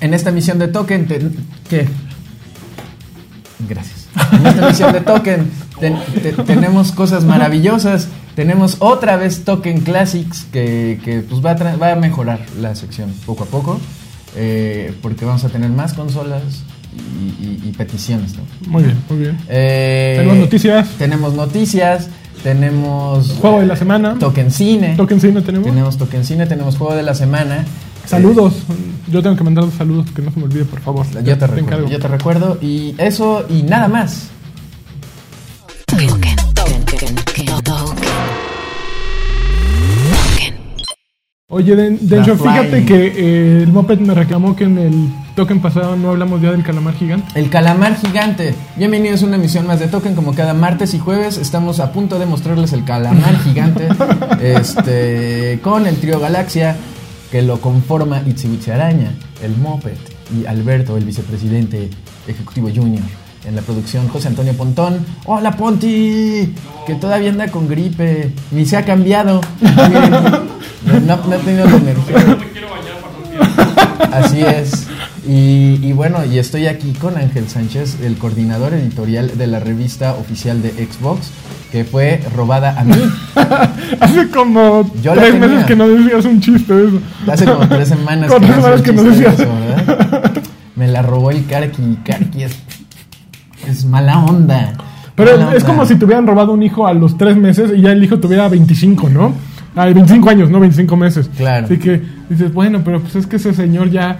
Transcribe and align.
En 0.00 0.12
esta 0.14 0.30
misión 0.30 0.58
de 0.58 0.68
Token, 0.68 1.06
te- 1.06 1.30
¿qué? 1.68 1.88
Gracias. 3.68 4.08
En 4.32 4.46
esta 4.46 4.68
misión 4.68 4.92
de 4.92 5.00
Token 5.00 5.50
ten- 5.80 5.98
te- 6.22 6.32
tenemos 6.32 6.92
cosas 6.92 7.24
maravillosas. 7.24 8.08
Tenemos 8.34 8.76
otra 8.80 9.16
vez 9.16 9.44
Token 9.44 9.80
Classics 9.80 10.46
que, 10.52 11.00
que, 11.04 11.20
pues 11.20 11.44
va, 11.44 11.52
a 11.52 11.56
tra- 11.56 11.80
va 11.80 11.92
a 11.92 11.96
mejorar 11.96 12.40
la 12.60 12.74
sección 12.74 13.12
poco 13.26 13.44
a 13.44 13.46
poco. 13.46 13.80
eh, 14.36 14.92
porque 15.00 15.24
vamos 15.24 15.44
a 15.44 15.48
tener 15.48 15.70
más 15.70 15.94
consolas 15.94 16.42
y, 17.40 17.44
y- 17.44 17.68
y 17.68 17.72
peticiones. 17.72 18.34
¿no? 18.36 18.42
Muy 18.70 18.82
bien, 18.84 18.96
muy 19.08 19.18
bien. 19.18 19.38
Eh, 19.48 20.14
Tenemos 20.18 20.36
noticias. 20.38 20.88
Tenemos 20.98 21.34
noticias. 21.34 22.08
Tenemos 22.42 23.30
Juego 23.40 23.60
de 23.60 23.66
la 23.66 23.76
semana. 23.76 24.18
Token 24.18 24.50
Cine. 24.50 24.96
Token 24.96 25.20
Cine 25.20 25.40
tenemos. 25.42 25.66
Tenemos 25.68 25.96
Token 25.96 26.24
Cine, 26.24 26.46
tenemos 26.46 26.76
Juego 26.76 26.94
de 26.94 27.02
la 27.02 27.14
Semana. 27.14 27.64
Saludos. 28.06 28.54
Yo 29.10 29.22
tengo 29.22 29.34
que 29.34 29.44
mandar 29.44 29.64
los 29.64 29.72
saludos, 29.74 30.10
que 30.14 30.20
no 30.20 30.30
se 30.30 30.38
me 30.38 30.44
olvide, 30.44 30.66
por 30.66 30.80
favor. 30.80 31.06
Eh, 31.06 31.22
yo 31.24 31.38
te 31.38 31.46
recuerdo, 31.46 31.58
encargo. 31.58 31.88
yo 31.88 31.98
te 31.98 32.08
recuerdo. 32.08 32.58
Y 32.60 32.94
eso 32.98 33.46
y 33.48 33.62
nada 33.62 33.88
más. 33.88 34.28
Oye, 41.48 41.76
Den- 41.76 41.98
Densho, 42.08 42.32
The 42.36 42.38
fíjate 42.42 42.84
que 42.84 43.06
eh, 43.06 43.62
el 43.62 43.72
Moped 43.72 43.98
me 44.00 44.14
reclamó 44.14 44.56
que 44.56 44.64
en 44.64 44.78
el 44.78 45.08
token 45.34 45.60
pasado 45.60 45.96
no 45.96 46.10
hablamos 46.10 46.40
ya 46.40 46.52
del 46.52 46.62
calamar 46.62 46.94
gigante. 46.94 47.38
El 47.38 47.50
calamar 47.50 47.96
gigante. 47.96 48.54
Bienvenidos 48.76 49.22
a 49.22 49.26
una 49.26 49.36
emisión 49.36 49.66
más 49.66 49.80
de 49.80 49.88
Token. 49.88 50.14
Como 50.14 50.34
cada 50.34 50.54
martes 50.54 50.94
y 50.94 50.98
jueves, 50.98 51.38
estamos 51.38 51.80
a 51.80 51.92
punto 51.92 52.18
de 52.18 52.26
mostrarles 52.26 52.72
el 52.72 52.84
calamar 52.84 53.36
gigante. 53.40 53.88
este, 54.40 55.58
con 55.62 55.86
el 55.86 55.96
trío 55.96 56.20
Galaxia, 56.20 56.76
que 57.32 57.42
lo 57.42 57.60
conforma 57.60 58.22
Itzibuchi 58.24 58.70
Araña, 58.70 59.10
el 59.42 59.56
Moped 59.56 59.96
y 60.38 60.46
Alberto, 60.46 60.96
el 60.96 61.04
vicepresidente 61.04 61.90
ejecutivo 62.28 62.68
junior. 62.74 63.02
En 63.44 63.56
la 63.56 63.62
producción, 63.62 64.08
José 64.08 64.28
Antonio 64.28 64.54
Pontón. 64.54 65.04
¡Hola, 65.26 65.56
Ponti! 65.56 66.54
Que 66.86 66.94
todavía 66.94 67.30
anda 67.30 67.48
con 67.48 67.68
gripe. 67.68 68.32
Ni 68.52 68.64
se 68.64 68.76
ha 68.76 68.84
cambiado. 68.84 69.40
Miren, 69.60 71.06
no, 71.06 71.16
no 71.16 71.34
ha 71.34 71.38
tenido 71.38 71.66
la 71.66 71.76
energía. 71.76 72.38
Así 74.12 74.40
es. 74.40 74.83
Y, 75.26 75.78
y 75.82 75.92
bueno, 75.94 76.24
y 76.24 76.38
estoy 76.38 76.66
aquí 76.66 76.92
con 76.92 77.16
Ángel 77.16 77.48
Sánchez, 77.48 78.00
el 78.02 78.16
coordinador 78.18 78.74
editorial 78.74 79.38
de 79.38 79.46
la 79.46 79.58
revista 79.58 80.12
oficial 80.14 80.60
de 80.62 80.70
Xbox, 80.70 81.30
que 81.72 81.84
fue 81.84 82.20
robada 82.36 82.78
a 82.78 82.84
mí. 82.84 82.94
Hace 84.00 84.28
como 84.28 84.90
Yo 85.02 85.14
tres 85.14 85.38
meses 85.38 85.64
que 85.64 85.76
no 85.76 85.88
decías 85.88 86.24
un 86.26 86.40
chiste 86.40 86.74
de 86.74 86.88
eso. 86.88 87.00
Hace 87.30 87.46
como 87.46 87.66
tres 87.68 87.88
semanas 87.88 88.30
tres 88.38 88.56
no 88.56 88.82
que 88.82 88.92
no 88.92 89.02
decías. 89.02 89.40
eso, 89.40 89.48
¿verdad? 89.76 90.42
Me 90.76 90.88
la 90.88 91.02
robó 91.02 91.30
el 91.30 91.46
Karki. 91.46 91.98
Karki 92.04 92.42
es, 92.42 92.58
es 93.66 93.84
mala 93.86 94.18
onda. 94.24 94.74
Pero 95.14 95.38
Mala 95.38 95.52
es 95.56 95.62
onda. 95.62 95.66
como 95.66 95.86
si 95.86 95.94
te 95.96 96.04
hubieran 96.04 96.26
robado 96.26 96.52
un 96.52 96.62
hijo 96.62 96.86
a 96.86 96.92
los 96.92 97.16
tres 97.16 97.36
meses 97.36 97.70
y 97.74 97.80
ya 97.80 97.92
el 97.92 98.02
hijo 98.04 98.18
tuviera 98.18 98.48
25, 98.48 99.08
¿no? 99.08 99.32
Ah, 99.76 99.86
25 99.86 100.28
años, 100.30 100.50
no 100.50 100.60
25 100.60 100.96
meses. 100.96 101.30
Claro. 101.36 101.66
Así 101.66 101.78
que 101.78 102.02
dices, 102.28 102.52
bueno, 102.52 102.82
pero 102.84 103.00
pues 103.00 103.16
es 103.16 103.26
que 103.26 103.36
ese 103.36 103.54
señor 103.54 103.90
ya, 103.90 104.18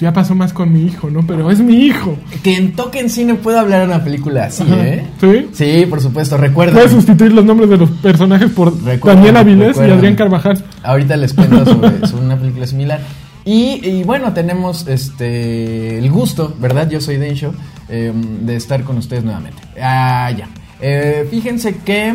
ya 0.00 0.12
pasó 0.12 0.34
más 0.34 0.52
con 0.52 0.72
mi 0.72 0.84
hijo, 0.84 1.10
¿no? 1.10 1.26
Pero 1.26 1.50
es 1.50 1.60
mi 1.60 1.86
hijo. 1.86 2.16
Que 2.42 2.56
en 2.56 2.72
Token 2.72 3.08
Cine 3.08 3.34
puedo 3.34 3.58
hablar 3.58 3.80
de 3.80 3.86
una 3.86 4.04
película 4.04 4.44
así, 4.44 4.64
¿eh? 4.68 5.06
¿Sí? 5.20 5.48
Sí, 5.52 5.86
por 5.86 6.00
supuesto. 6.00 6.36
Recuerda. 6.36 6.74
Puedes 6.74 6.92
sustituir 6.92 7.32
los 7.32 7.44
nombres 7.44 7.70
de 7.70 7.78
los 7.78 7.90
personajes 7.90 8.50
por 8.50 8.74
Daniel 8.82 9.36
Avilés 9.36 9.76
y. 9.78 9.90
Adrián 9.90 10.14
Carvajal. 10.16 10.64
Ahorita 10.82 11.16
les 11.16 11.32
cuento 11.32 11.64
sobre, 11.64 12.06
sobre 12.06 12.24
una 12.24 12.36
película 12.36 12.66
similar. 12.66 13.00
Y, 13.44 13.80
y 13.86 14.02
bueno, 14.02 14.32
tenemos 14.32 14.88
este 14.88 15.98
el 15.98 16.10
gusto, 16.10 16.54
¿verdad? 16.58 16.90
Yo 16.90 17.00
soy 17.00 17.16
Densho, 17.16 17.54
eh, 17.88 18.12
de 18.14 18.56
estar 18.56 18.82
con 18.82 18.98
ustedes 18.98 19.22
nuevamente. 19.24 19.62
Ah, 19.80 20.30
ya. 20.36 20.48
Eh, 20.80 21.26
fíjense 21.30 21.76
que 21.76 22.12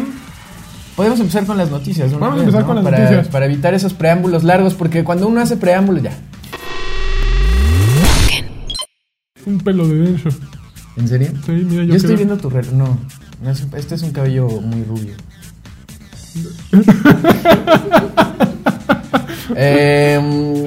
podemos 0.96 1.20
empezar 1.20 1.46
con 1.46 1.58
las 1.58 1.72
noticias. 1.72 2.12
Vamos 2.12 2.38
a 2.38 2.40
empezar 2.41 2.62
¿no? 2.62 2.68
con 2.68 2.75
las 2.75 2.84
para, 2.84 3.00
noticias. 3.00 3.28
Para 3.30 3.46
evitar 3.46 3.74
esos 3.74 3.94
preámbulos 3.94 4.44
largos, 4.44 4.74
porque 4.74 5.06
cuando 5.06 5.28
uno 5.28 5.41
hace 5.41 5.56
preámbulos, 5.56 6.03
ya. 6.03 6.12
Un 9.46 9.57
pelo 9.59 9.88
de 9.88 9.96
Densho. 9.96 10.29
¿En 10.97 11.07
serio? 11.07 11.29
Sí, 11.46 11.52
mira, 11.52 11.84
yo, 11.84 11.90
Yo 11.91 11.96
estoy 11.96 12.16
viendo 12.16 12.38
tu 12.38 12.50
reloj. 12.50 12.74
No, 12.74 12.97
no 13.44 13.50
es- 13.52 13.66
este 13.75 13.96
es 13.96 14.02
un 14.03 14.12
cabello 14.12 14.47
muy 14.50 14.84
rubio. 14.84 15.13
Em, 19.56 20.63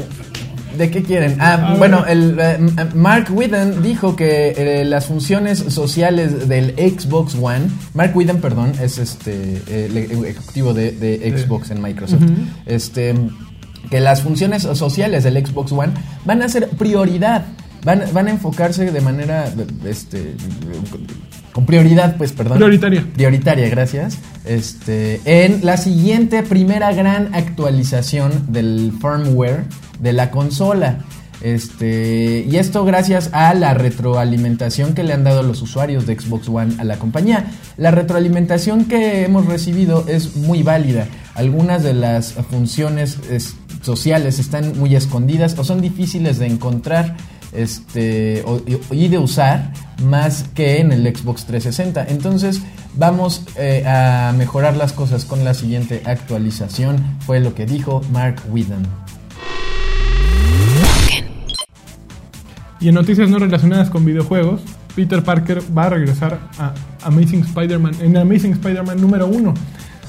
¿De 0.76 0.90
qué 0.90 1.02
quieren? 1.04 1.36
Ah, 1.40 1.76
bueno, 1.78 2.04
el, 2.04 2.36
eh, 2.38 2.58
Mark 2.94 3.28
Whedon 3.32 3.80
dijo 3.82 4.16
que 4.16 4.54
eh, 4.80 4.84
las 4.84 5.06
funciones 5.06 5.58
sociales 5.68 6.48
del 6.48 6.74
Xbox 6.76 7.36
One, 7.40 7.66
Mark 7.94 8.14
Whedon, 8.16 8.40
perdón, 8.40 8.72
es 8.82 8.98
este 8.98 9.62
eh, 9.68 9.86
el 9.88 9.96
ejecutivo 10.24 10.74
de, 10.74 10.90
de 10.92 11.32
Xbox 11.38 11.70
en 11.70 11.80
Microsoft, 11.80 12.22
este 12.66 13.14
que 13.88 14.00
las 14.00 14.22
funciones 14.22 14.62
sociales 14.62 15.22
del 15.24 15.46
Xbox 15.46 15.70
One 15.72 15.92
van 16.24 16.42
a 16.42 16.48
ser 16.48 16.68
prioridad, 16.70 17.44
van, 17.84 18.02
van 18.12 18.28
a 18.28 18.30
enfocarse 18.30 18.90
de 18.90 19.00
manera, 19.00 19.52
este, 19.86 20.34
con 21.52 21.66
prioridad, 21.66 22.16
pues, 22.16 22.32
perdón. 22.32 22.56
Prioritaria. 22.58 23.06
Prioritaria, 23.14 23.68
gracias. 23.68 24.18
Este, 24.44 25.20
en 25.24 25.64
la 25.64 25.76
siguiente 25.76 26.42
primera 26.42 26.92
gran 26.92 27.34
actualización 27.34 28.52
del 28.52 28.92
firmware 29.00 29.64
de 30.00 30.12
la 30.12 30.30
consola. 30.30 30.98
Este, 31.42 32.46
y 32.50 32.56
esto 32.56 32.84
gracias 32.86 33.28
a 33.32 33.52
la 33.54 33.74
retroalimentación 33.74 34.94
que 34.94 35.02
le 35.02 35.12
han 35.12 35.24
dado 35.24 35.42
los 35.42 35.60
usuarios 35.62 36.06
de 36.06 36.18
Xbox 36.18 36.48
One 36.48 36.74
a 36.78 36.84
la 36.84 36.96
compañía. 36.98 37.46
La 37.76 37.90
retroalimentación 37.90 38.86
que 38.86 39.24
hemos 39.24 39.46
recibido 39.46 40.06
es 40.08 40.36
muy 40.36 40.62
válida. 40.62 41.06
Algunas 41.34 41.82
de 41.82 41.92
las 41.94 42.32
funciones 42.50 43.18
es- 43.30 43.54
sociales 43.82 44.38
están 44.38 44.78
muy 44.78 44.96
escondidas 44.96 45.58
o 45.58 45.64
son 45.64 45.82
difíciles 45.82 46.38
de 46.38 46.46
encontrar 46.46 47.16
este, 47.54 48.44
y 48.90 49.08
de 49.08 49.18
usar 49.18 49.72
más 50.02 50.44
que 50.54 50.80
en 50.80 50.92
el 50.92 51.04
Xbox 51.14 51.44
360. 51.46 52.06
Entonces 52.08 52.62
vamos 52.96 53.44
eh, 53.56 53.84
a 53.86 54.32
mejorar 54.36 54.76
las 54.76 54.92
cosas 54.92 55.24
con 55.24 55.44
la 55.44 55.54
siguiente 55.54 56.02
actualización, 56.04 56.96
fue 57.20 57.40
lo 57.40 57.54
que 57.54 57.66
dijo 57.66 58.00
Mark 58.12 58.42
Whedon. 58.50 58.86
Y 62.80 62.88
en 62.88 62.94
noticias 62.94 63.30
no 63.30 63.38
relacionadas 63.38 63.88
con 63.88 64.04
videojuegos, 64.04 64.60
Peter 64.94 65.22
Parker 65.22 65.62
va 65.76 65.84
a 65.84 65.90
regresar 65.90 66.38
a 66.58 66.74
Amazing 67.02 67.40
Spider-Man, 67.40 67.94
en 68.00 68.16
Amazing 68.16 68.52
Spider-Man 68.52 69.00
número 69.00 69.26
1. 69.26 69.54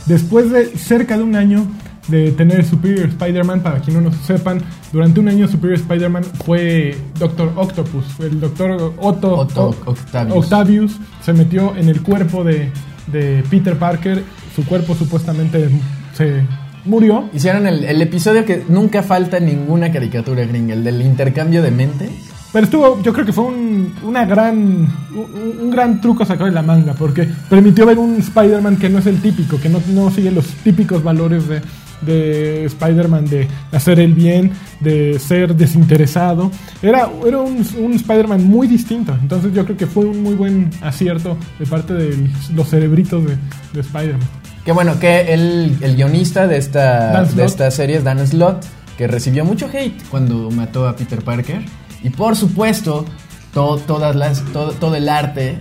Después 0.07 0.51
de 0.51 0.77
cerca 0.77 1.17
de 1.17 1.23
un 1.23 1.35
año 1.35 1.65
de 2.07 2.31
tener 2.31 2.63
Superior 2.63 3.07
Spider-Man, 3.07 3.61
para 3.61 3.79
quien 3.79 3.97
no 3.97 4.09
lo 4.09 4.15
sepan, 4.15 4.61
durante 4.91 5.19
un 5.19 5.27
año 5.27 5.47
Superior 5.47 5.79
Spider-Man 5.79 6.23
fue 6.45 6.95
Doctor 7.19 7.51
Octopus, 7.55 8.05
el 8.19 8.39
Doctor 8.39 8.93
Otto, 8.97 9.47
Octavius. 9.85 10.35
Octavius 10.35 10.97
se 11.21 11.33
metió 11.33 11.75
en 11.75 11.89
el 11.89 12.01
cuerpo 12.01 12.43
de, 12.43 12.69
de 13.07 13.43
Peter 13.49 13.75
Parker, 13.77 14.23
su 14.55 14.65
cuerpo 14.65 14.93
supuestamente 14.93 15.69
se 16.13 16.43
murió. 16.85 17.29
Hicieron 17.33 17.65
el, 17.65 17.83
el 17.83 18.01
episodio 18.01 18.45
que 18.45 18.63
nunca 18.69 19.01
falta 19.01 19.39
ninguna 19.39 19.91
caricatura 19.91 20.45
gringa, 20.45 20.75
el 20.75 20.83
del 20.83 21.01
intercambio 21.01 21.61
de 21.63 21.71
mente. 21.71 22.09
Pero 22.53 22.65
estuvo, 22.65 23.01
yo 23.01 23.11
creo 23.11 23.25
que 23.25 23.33
fue 23.33 23.43
un, 23.43 23.93
una 24.03 24.23
gran, 24.23 24.55
un, 24.55 25.57
un 25.61 25.71
gran 25.71 25.99
truco 25.99 26.23
sacado 26.23 26.45
de 26.45 26.51
la 26.51 26.61
manga, 26.61 26.93
porque 26.93 27.27
permitió 27.49 27.85
ver 27.85 27.97
un 27.97 28.15
Spider-Man 28.17 28.77
que 28.77 28.87
no 28.87 28.99
es 28.99 29.07
el 29.07 29.21
típico, 29.21 29.59
que 29.59 29.67
no, 29.67 29.81
no 29.93 30.09
sigue 30.09 30.31
los 30.31 30.45
típicos 30.63 31.03
valores 31.03 31.49
de, 31.49 31.61
de 32.01 32.65
Spider-Man, 32.65 33.25
de 33.25 33.47
hacer 33.71 33.99
el 33.99 34.13
bien, 34.13 34.51
de 34.79 35.17
ser 35.19 35.55
desinteresado. 35.55 36.51
Era, 36.81 37.09
era 37.25 37.39
un, 37.39 37.65
un 37.79 37.93
Spider-Man 37.93 38.43
muy 38.45 38.67
distinto, 38.67 39.17
entonces 39.21 39.53
yo 39.53 39.63
creo 39.65 39.77
que 39.77 39.87
fue 39.87 40.05
un 40.05 40.21
muy 40.23 40.33
buen 40.35 40.69
acierto 40.81 41.37
de 41.59 41.65
parte 41.65 41.93
de 41.93 42.29
los 42.53 42.69
cerebritos 42.69 43.23
de, 43.25 43.37
de 43.73 43.79
Spider-Man. 43.81 44.27
Que 44.63 44.71
bueno, 44.71 44.99
que 44.99 45.33
el, 45.33 45.77
el 45.81 45.95
guionista 45.95 46.47
de 46.47 46.57
esta, 46.57 47.23
de 47.23 47.45
esta 47.45 47.69
serie 47.71 47.97
es 47.97 48.03
Dan 48.03 48.25
Slott, 48.25 48.65
que 48.97 49.07
recibió 49.07 49.45
mucho 49.45 49.67
hate 49.71 50.01
cuando 50.09 50.49
mató 50.49 50.87
a 50.87 50.95
Peter 50.95 51.21
Parker. 51.23 51.61
Y 52.03 52.09
por 52.09 52.35
supuesto, 52.35 53.05
to- 53.53 53.77
todas 53.85 54.15
las, 54.15 54.41
todo, 54.53 54.71
todo 54.71 54.95
el 54.95 55.07
arte 55.09 55.59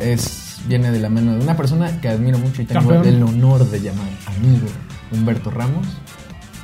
es, 0.00 0.56
viene 0.68 0.90
de 0.90 1.00
la 1.00 1.08
mano 1.10 1.34
de 1.34 1.40
una 1.42 1.56
persona 1.56 2.00
que 2.00 2.08
admiro 2.08 2.38
mucho 2.38 2.62
y 2.62 2.64
tengo 2.64 2.88
Campeón. 2.88 3.06
el 3.14 3.22
honor 3.22 3.68
de 3.70 3.80
llamar 3.80 4.08
amigo, 4.26 4.66
Humberto 5.12 5.50
Ramos. 5.50 5.86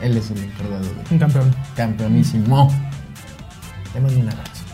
Él 0.01 0.17
es 0.17 0.31
el 0.31 0.39
encargado 0.43 0.85
de 0.85 0.91
Un 1.11 1.19
campeón. 1.19 1.55
campeonísimo. 1.77 2.69
Le 3.95 4.01
mando 4.01 4.21
un 4.21 4.29
abrazo. 4.29 4.65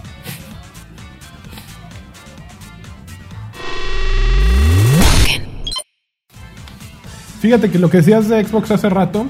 Fíjate 7.41 7.71
que 7.71 7.79
lo 7.79 7.89
que 7.89 7.99
decías 7.99 8.29
de 8.29 8.45
Xbox 8.45 8.71
hace 8.73 8.89
rato, 8.89 9.27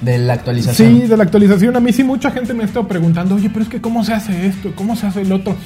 De 0.00 0.18
la 0.18 0.34
actualización. 0.34 1.00
Sí, 1.00 1.06
de 1.06 1.16
la 1.16 1.24
actualización. 1.24 1.76
A 1.76 1.80
mí 1.80 1.92
sí 1.92 2.04
mucha 2.04 2.30
gente 2.30 2.54
me 2.54 2.62
ha 2.62 2.66
estado 2.66 2.86
preguntando, 2.88 3.34
oye, 3.34 3.48
pero 3.50 3.62
es 3.64 3.68
que 3.70 3.80
¿cómo 3.80 4.04
se 4.04 4.12
hace 4.14 4.46
esto? 4.46 4.72
¿Cómo 4.74 4.94
se 4.96 5.06
hace 5.06 5.22
el 5.22 5.32
otro? 5.32 5.56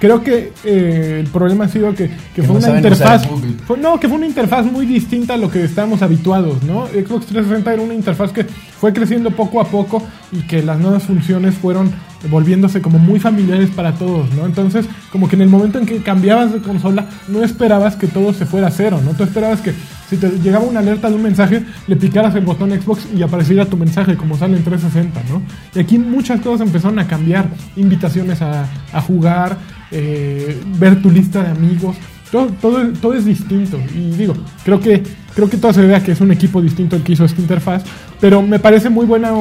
Creo 0.00 0.22
que 0.22 0.52
eh, 0.64 1.18
el 1.20 1.26
problema 1.26 1.64
ha 1.64 1.68
sido 1.68 1.92
que, 1.94 2.08
que 2.08 2.16
Que 2.36 2.42
fue 2.44 2.60
no 2.60 2.66
una 2.68 2.76
interfaz... 2.76 3.26
fue- 3.66 3.78
no, 3.78 3.98
que 3.98 4.08
fue 4.08 4.16
una 4.18 4.26
interfaz 4.26 4.64
muy 4.64 4.86
distinta 4.86 5.34
a 5.34 5.36
lo 5.36 5.50
que 5.50 5.64
estábamos 5.64 6.02
habituados, 6.02 6.62
¿no? 6.62 6.86
Xbox 6.86 7.26
360 7.26 7.72
era 7.74 7.82
una 7.82 7.94
interfaz 7.94 8.30
que 8.32 8.44
fue 8.44 8.92
creciendo 8.92 9.30
poco 9.32 9.60
a 9.60 9.64
poco 9.64 10.02
y 10.30 10.42
que 10.42 10.62
las 10.62 10.78
nuevas 10.78 11.02
funciones 11.02 11.54
fueron 11.56 11.90
volviéndose 12.30 12.80
como 12.80 12.98
muy 12.98 13.20
familiares 13.20 13.70
para 13.70 13.94
todos, 13.94 14.32
¿no? 14.34 14.44
Entonces, 14.46 14.86
como 15.12 15.28
que 15.28 15.36
en 15.36 15.42
el 15.42 15.48
momento 15.48 15.78
en 15.78 15.86
que 15.86 15.98
cambiabas 15.98 16.52
de 16.52 16.60
consola, 16.60 17.06
no 17.28 17.44
esperabas 17.44 17.96
que 17.96 18.08
todo 18.08 18.32
se 18.32 18.46
fuera 18.46 18.68
a 18.68 18.70
cero, 18.70 19.00
¿no? 19.04 19.12
Tú 19.12 19.22
esperabas 19.22 19.60
que 19.60 19.72
si 20.08 20.16
te 20.16 20.28
llegaba 20.40 20.64
una 20.64 20.80
alerta 20.80 21.08
de 21.08 21.16
un 21.16 21.22
mensaje, 21.22 21.64
le 21.86 21.96
picaras 21.96 22.34
el 22.34 22.44
botón 22.44 22.70
Xbox 22.70 23.06
y 23.14 23.22
apareciera 23.22 23.66
tu 23.66 23.76
mensaje 23.76 24.16
como 24.16 24.36
sale 24.36 24.56
en 24.56 24.64
360, 24.64 25.20
¿no? 25.30 25.42
Y 25.74 25.78
aquí 25.78 25.98
muchas 25.98 26.40
cosas 26.40 26.66
empezaron 26.66 26.98
a 26.98 27.06
cambiar, 27.06 27.48
invitaciones 27.76 28.40
a, 28.42 28.66
jugar, 29.06 29.56
eh, 29.90 30.60
ver 30.78 31.00
tu 31.00 31.10
lista 31.10 31.42
de 31.42 31.50
amigos, 31.50 31.96
todo 32.30 33.14
es 33.14 33.24
distinto. 33.24 33.78
Y 33.94 34.10
digo, 34.16 34.34
creo 34.64 34.80
que, 34.80 35.02
creo 35.34 35.48
que 35.48 35.56
todo 35.56 35.72
se 35.72 35.86
vea 35.86 36.02
que 36.02 36.12
es 36.12 36.20
un 36.20 36.32
equipo 36.32 36.60
distinto 36.60 36.96
el 36.96 37.02
que 37.02 37.12
hizo 37.12 37.24
esta 37.24 37.40
interfaz, 37.40 37.84
pero 38.20 38.42
me 38.42 38.58
parece 38.58 38.90
muy 38.90 39.06
buena 39.06 39.32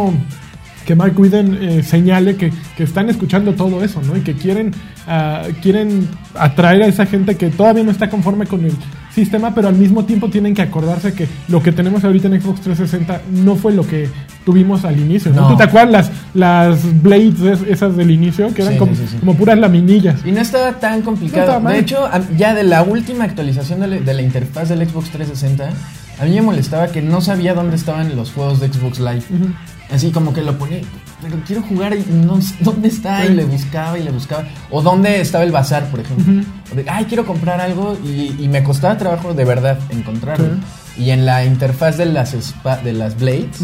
que 0.87 0.95
Mark 0.95 1.19
Whedon 1.19 1.57
eh, 1.61 1.83
señale 1.83 2.35
que, 2.37 2.51
que 2.77 2.83
están 2.83 3.09
escuchando 3.09 3.53
todo 3.53 3.83
eso, 3.83 4.01
¿no? 4.01 4.15
Y 4.17 4.21
que 4.21 4.33
quieren, 4.33 4.71
ah, 5.05 5.43
quieren 5.61 6.07
atraer 6.33 6.81
a 6.83 6.87
esa 6.87 7.05
gente 7.05 7.35
que 7.35 7.49
todavía 7.49 7.83
no 7.83 7.91
está 7.91 8.09
conforme 8.09 8.47
con 8.47 8.63
el 8.65 8.71
sistema, 9.13 9.53
pero 9.53 9.67
al 9.67 9.75
mismo 9.75 10.05
tiempo 10.05 10.29
tienen 10.29 10.53
que 10.55 10.61
acordarse 10.61 11.11
que 11.13 11.27
lo 11.49 11.61
que 11.61 11.71
tenemos 11.73 12.03
ahorita 12.05 12.27
en 12.29 12.41
Xbox 12.41 12.61
360 12.61 13.21
no 13.43 13.55
fue 13.57 13.73
lo 13.73 13.85
que 13.85 14.07
tuvimos 14.45 14.85
al 14.85 14.97
inicio. 14.97 15.33
¿no? 15.33 15.41
No. 15.41 15.47
¿Tú 15.49 15.57
te 15.57 15.63
acuerdas 15.63 15.91
las, 15.91 16.11
las 16.79 17.01
blades 17.03 17.41
es- 17.41 17.67
esas 17.67 17.97
del 17.97 18.09
inicio? 18.11 18.53
Que 18.53 18.61
eran 18.61 18.73
Sí, 18.75 18.79
como, 18.79 18.95
sí, 18.95 19.01
sí. 19.09 19.17
como 19.17 19.35
puras 19.35 19.57
laminillas. 19.59 20.21
Y 20.25 20.31
no 20.31 20.39
estaba 20.39 20.71
tan 20.79 20.99
No 20.99 21.05
complicado. 21.05 21.47
estaba 21.47 21.71
de 21.73 21.79
hecho, 21.79 22.09
ya 22.37 22.53
de 22.53 22.63
la 22.63 22.81
última 22.83 23.25
actualización 23.25 23.81
de, 23.81 23.87
la- 23.87 23.99
de 23.99 24.13
la 24.13 24.21
interfaz 24.21 24.69
del 24.69 24.87
Xbox 24.87 25.09
360, 25.09 25.69
a 26.21 26.25
mí 26.25 26.31
me 26.31 26.41
molestaba 26.43 26.87
que 26.87 27.01
no 27.01 27.19
sabía 27.19 27.53
dónde 27.53 27.75
estaban 27.75 28.15
los 28.15 28.31
juegos 28.31 28.61
de 28.61 28.69
Xbox 28.71 28.99
Live. 28.99 29.23
Así 29.89 30.11
como 30.11 30.33
que 30.33 30.41
lo 30.41 30.57
ponía, 30.57 30.81
pero 31.21 31.37
quiero 31.47 31.61
jugar 31.61 31.95
y 31.95 32.03
no 32.11 32.41
sé 32.41 32.55
dónde 32.59 32.89
está 32.89 33.25
y 33.25 33.33
le 33.33 33.45
buscaba 33.45 33.97
y 33.97 34.03
le 34.03 34.11
buscaba. 34.11 34.43
O 34.69 34.81
dónde 34.81 35.21
estaba 35.21 35.45
el 35.45 35.51
bazar, 35.53 35.85
por 35.89 36.01
ejemplo. 36.01 36.33
Ujú. 36.41 36.43
O 36.73 36.75
de, 36.75 36.85
ay, 36.89 37.05
quiero 37.05 37.25
comprar 37.25 37.61
algo 37.61 37.97
y, 38.03 38.35
y 38.37 38.49
me 38.49 38.63
costaba 38.63 38.97
trabajo 38.97 39.33
de 39.33 39.45
verdad 39.45 39.79
encontrarlo. 39.89 40.49
Y 40.97 41.11
en 41.11 41.25
la 41.25 41.45
interfaz 41.45 41.95
de 41.97 42.05
las, 42.07 42.33
spa- 42.33 42.77
de 42.77 42.91
las 42.91 43.17
Blades, 43.17 43.61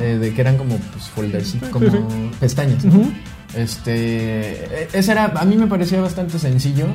eh, 0.00 0.18
de 0.18 0.32
que 0.32 0.40
eran 0.40 0.56
como 0.56 0.76
pues, 0.76 1.04
folders, 1.06 1.56
como 1.70 2.08
pestañas. 2.40 2.84
¿no? 2.86 3.10
Este, 3.54 4.64
e- 4.84 4.88
ese 4.92 5.12
era, 5.12 5.26
a 5.36 5.44
mí 5.44 5.56
me 5.56 5.66
parecía 5.66 6.00
bastante 6.00 6.38
sencillo. 6.38 6.86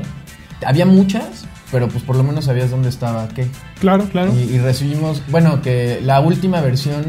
Había 0.66 0.86
muchas, 0.86 1.46
pero 1.72 1.88
pues 1.88 2.04
por 2.04 2.16
lo 2.16 2.24
menos 2.24 2.46
sabías 2.46 2.72
dónde 2.72 2.90
estaba 2.90 3.28
qué. 3.30 3.48
Claro, 3.80 4.06
claro. 4.10 4.34
Y, 4.34 4.56
y 4.56 4.60
recibimos, 4.60 5.22
bueno, 5.30 5.62
que 5.62 6.00
la 6.04 6.20
última 6.22 6.62
versión 6.62 7.04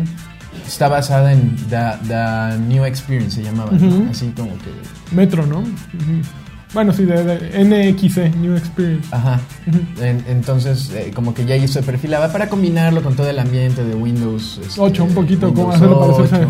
está 0.67 0.89
basada 0.89 1.33
en 1.33 1.57
The, 1.69 1.77
The 2.09 2.59
New 2.69 2.85
Experience, 2.85 3.37
se 3.37 3.43
llamaba, 3.43 3.71
¿no? 3.73 4.11
Así 4.11 4.33
como 4.37 4.51
que, 4.59 5.15
Metro, 5.15 5.47
¿no? 5.47 5.63
Bueno, 6.75 6.93
sí, 6.93 7.05
de, 7.07 7.25
de 7.25 7.65
NXE, 7.65 8.31
New 8.31 8.55
Experience. 8.57 9.09
ajá. 9.11 9.41
En- 10.01 10.23
entonces, 10.29 10.91
eh, 10.91 11.11
como 11.15 11.33
que 11.33 11.47
ya 11.47 11.55
ahí 11.55 11.67
se 11.67 11.83
perfilaba 11.83 12.31
para 12.31 12.49
combinarlo 12.51 13.03
con 13.03 13.15
todo 13.17 13.29
el 13.31 13.39
ambiente 13.39 13.83
de 13.85 13.95
Windows. 13.95 14.61
este, 14.67 14.79
Ocho, 14.81 15.05
un 15.05 15.15
poquito, 15.15 15.47
Windows 15.47 15.65
como 15.65 15.75
hacerlo 15.75 16.01
parecerse. 16.01 16.47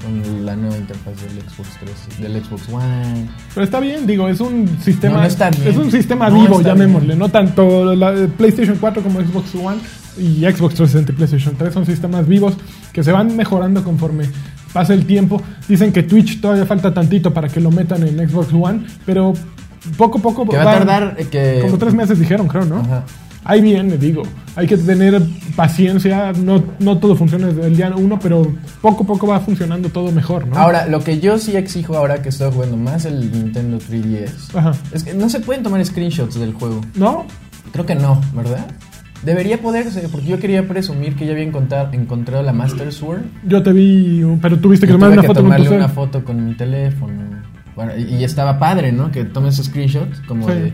8, 0.00 0.04
Con 0.04 0.46
la 0.46 0.56
nueva 0.56 0.76
interfaz 0.76 1.14
del 1.22 1.42
Xbox 1.42 1.68
3, 1.80 2.20
del 2.20 2.44
Xbox 2.44 2.68
One. 2.70 3.28
Pero 3.54 3.64
está 3.64 3.80
bien, 3.80 4.06
digo, 4.06 4.28
es 4.28 4.40
un 4.40 4.68
sistema. 4.80 5.14
No, 5.14 5.20
no 5.20 5.26
está 5.26 5.50
bien. 5.50 5.68
Es 5.68 5.76
un 5.76 5.90
sistema 5.90 6.30
No 6.30 6.40
vivo, 6.40 6.60
llamémosle. 6.62 7.16
No 7.16 7.28
tanto 7.28 7.94
la 7.94 8.26
PlayStation 8.36 8.76
4 8.80 9.02
como 9.02 9.20
Xbox 9.20 9.54
One 9.54 9.80
y 10.18 10.40
Xbox 10.40 10.74
360 10.74 11.12
y 11.12 11.14
PlayStation 11.14 11.56
3 11.56 11.72
son 11.72 11.86
sistemas 11.86 12.26
vivos 12.26 12.54
que 12.92 13.02
se 13.02 13.12
van 13.12 13.36
mejorando 13.36 13.84
conforme 13.84 14.24
pasa 14.72 14.94
el 14.94 15.06
tiempo. 15.06 15.42
Dicen 15.68 15.92
que 15.92 16.02
Twitch 16.02 16.40
todavía 16.40 16.66
falta 16.66 16.92
tantito 16.92 17.32
para 17.32 17.48
que 17.48 17.60
lo 17.60 17.70
metan 17.70 18.06
en 18.06 18.28
Xbox 18.28 18.52
One, 18.52 18.84
pero 19.06 19.34
poco 19.96 20.18
a 20.18 20.22
poco. 20.22 20.46
Que 20.48 20.56
va 20.56 20.62
a 20.62 20.78
tardar 20.78 21.16
eh, 21.18 21.26
que... 21.30 21.58
Como 21.62 21.78
tres 21.78 21.94
meses 21.94 22.18
dijeron, 22.18 22.48
creo, 22.48 22.64
¿no? 22.64 22.80
Ajá. 22.80 23.04
Ahí 23.44 23.60
viene, 23.60 23.96
digo. 23.96 24.22
Hay 24.54 24.66
que 24.66 24.76
tener 24.76 25.22
paciencia. 25.60 26.32
No, 26.32 26.62
no 26.78 26.98
todo 26.98 27.14
funciona 27.16 27.48
desde 27.48 27.66
el 27.66 27.76
día 27.76 27.92
uno, 27.96 28.18
pero 28.18 28.46
poco 28.80 29.04
a 29.04 29.06
poco 29.06 29.26
va 29.26 29.40
funcionando 29.40 29.88
todo 29.90 30.10
mejor, 30.12 30.46
¿no? 30.46 30.56
Ahora, 30.56 30.86
lo 30.86 31.00
que 31.04 31.20
yo 31.20 31.38
sí 31.38 31.56
exijo 31.56 31.96
ahora 31.96 32.22
que 32.22 32.30
estoy 32.30 32.50
jugando 32.52 32.76
más 32.76 33.04
el 33.04 33.30
Nintendo 33.30 33.78
3DS 33.78 34.54
Ajá. 34.56 34.72
es 34.92 35.04
que 35.04 35.14
no 35.14 35.28
se 35.28 35.40
pueden 35.40 35.62
tomar 35.62 35.84
screenshots 35.84 36.38
del 36.38 36.52
juego. 36.54 36.80
¿No? 36.94 37.26
Creo 37.72 37.84
que 37.86 37.94
no, 37.94 38.20
¿verdad? 38.34 38.66
Debería 39.22 39.60
poderse, 39.60 40.08
porque 40.10 40.28
yo 40.28 40.38
quería 40.38 40.66
presumir 40.66 41.14
que 41.14 41.26
ya 41.26 41.32
había 41.32 41.44
encontrado 41.44 42.42
la 42.42 42.52
Master 42.54 42.90
Sword. 42.90 43.20
Yo 43.46 43.62
te 43.62 43.72
vi, 43.72 44.24
pero 44.40 44.58
tuviste 44.58 44.86
que 44.86 44.94
tomar 44.94 45.10
una 45.10 45.20
que 45.20 45.26
foto 45.26 45.40
con 45.40 45.44
tu 45.44 45.48
tomarle 45.50 45.68
cel. 45.68 45.76
una 45.78 45.88
foto 45.88 46.24
con 46.24 46.46
mi 46.46 46.54
teléfono. 46.54 47.12
Bueno, 47.76 47.92
y, 47.98 48.14
y 48.16 48.24
estaba 48.24 48.58
padre, 48.58 48.92
¿no? 48.92 49.10
Que 49.10 49.24
tomes 49.24 49.56
screenshot 49.56 50.24
como 50.26 50.46
Sí. 50.48 50.54
de... 50.54 50.72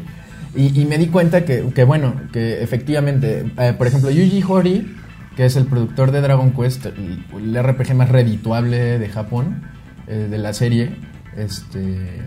Y, 0.56 0.80
y 0.80 0.84
me 0.86 0.98
di 0.98 1.06
cuenta 1.08 1.44
que, 1.44 1.64
que, 1.74 1.84
bueno, 1.84 2.14
que 2.32 2.62
efectivamente, 2.62 3.52
eh, 3.58 3.74
por 3.76 3.86
ejemplo, 3.86 4.10
Yuji 4.10 4.42
Horii, 4.48 4.96
que 5.36 5.44
es 5.44 5.56
el 5.56 5.66
productor 5.66 6.12
de 6.12 6.20
Dragon 6.22 6.52
Quest, 6.52 6.86
el, 6.86 7.24
el 7.36 7.62
RPG 7.62 7.94
más 7.94 8.08
redituable 8.08 8.98
de 8.98 9.08
Japón, 9.08 9.62
eh, 10.06 10.28
de 10.30 10.38
la 10.38 10.52
serie, 10.52 10.96
este... 11.36 12.22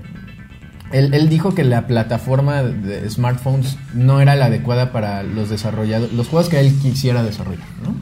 Él, 0.92 1.14
él 1.14 1.30
dijo 1.30 1.54
que 1.54 1.64
la 1.64 1.86
plataforma 1.86 2.64
de 2.64 3.08
smartphones 3.12 3.78
no 3.94 4.22
era 4.22 4.36
la 4.36 4.46
adecuada 4.46 4.92
para 4.92 5.22
los 5.22 5.48
desarrolladores, 5.50 6.14
los 6.16 6.28
juegos 6.30 6.50
que 6.50 6.60
él 6.60 6.74
quisiera 6.82 7.22
desarrollar, 7.22 7.68
¿no? 7.84 7.94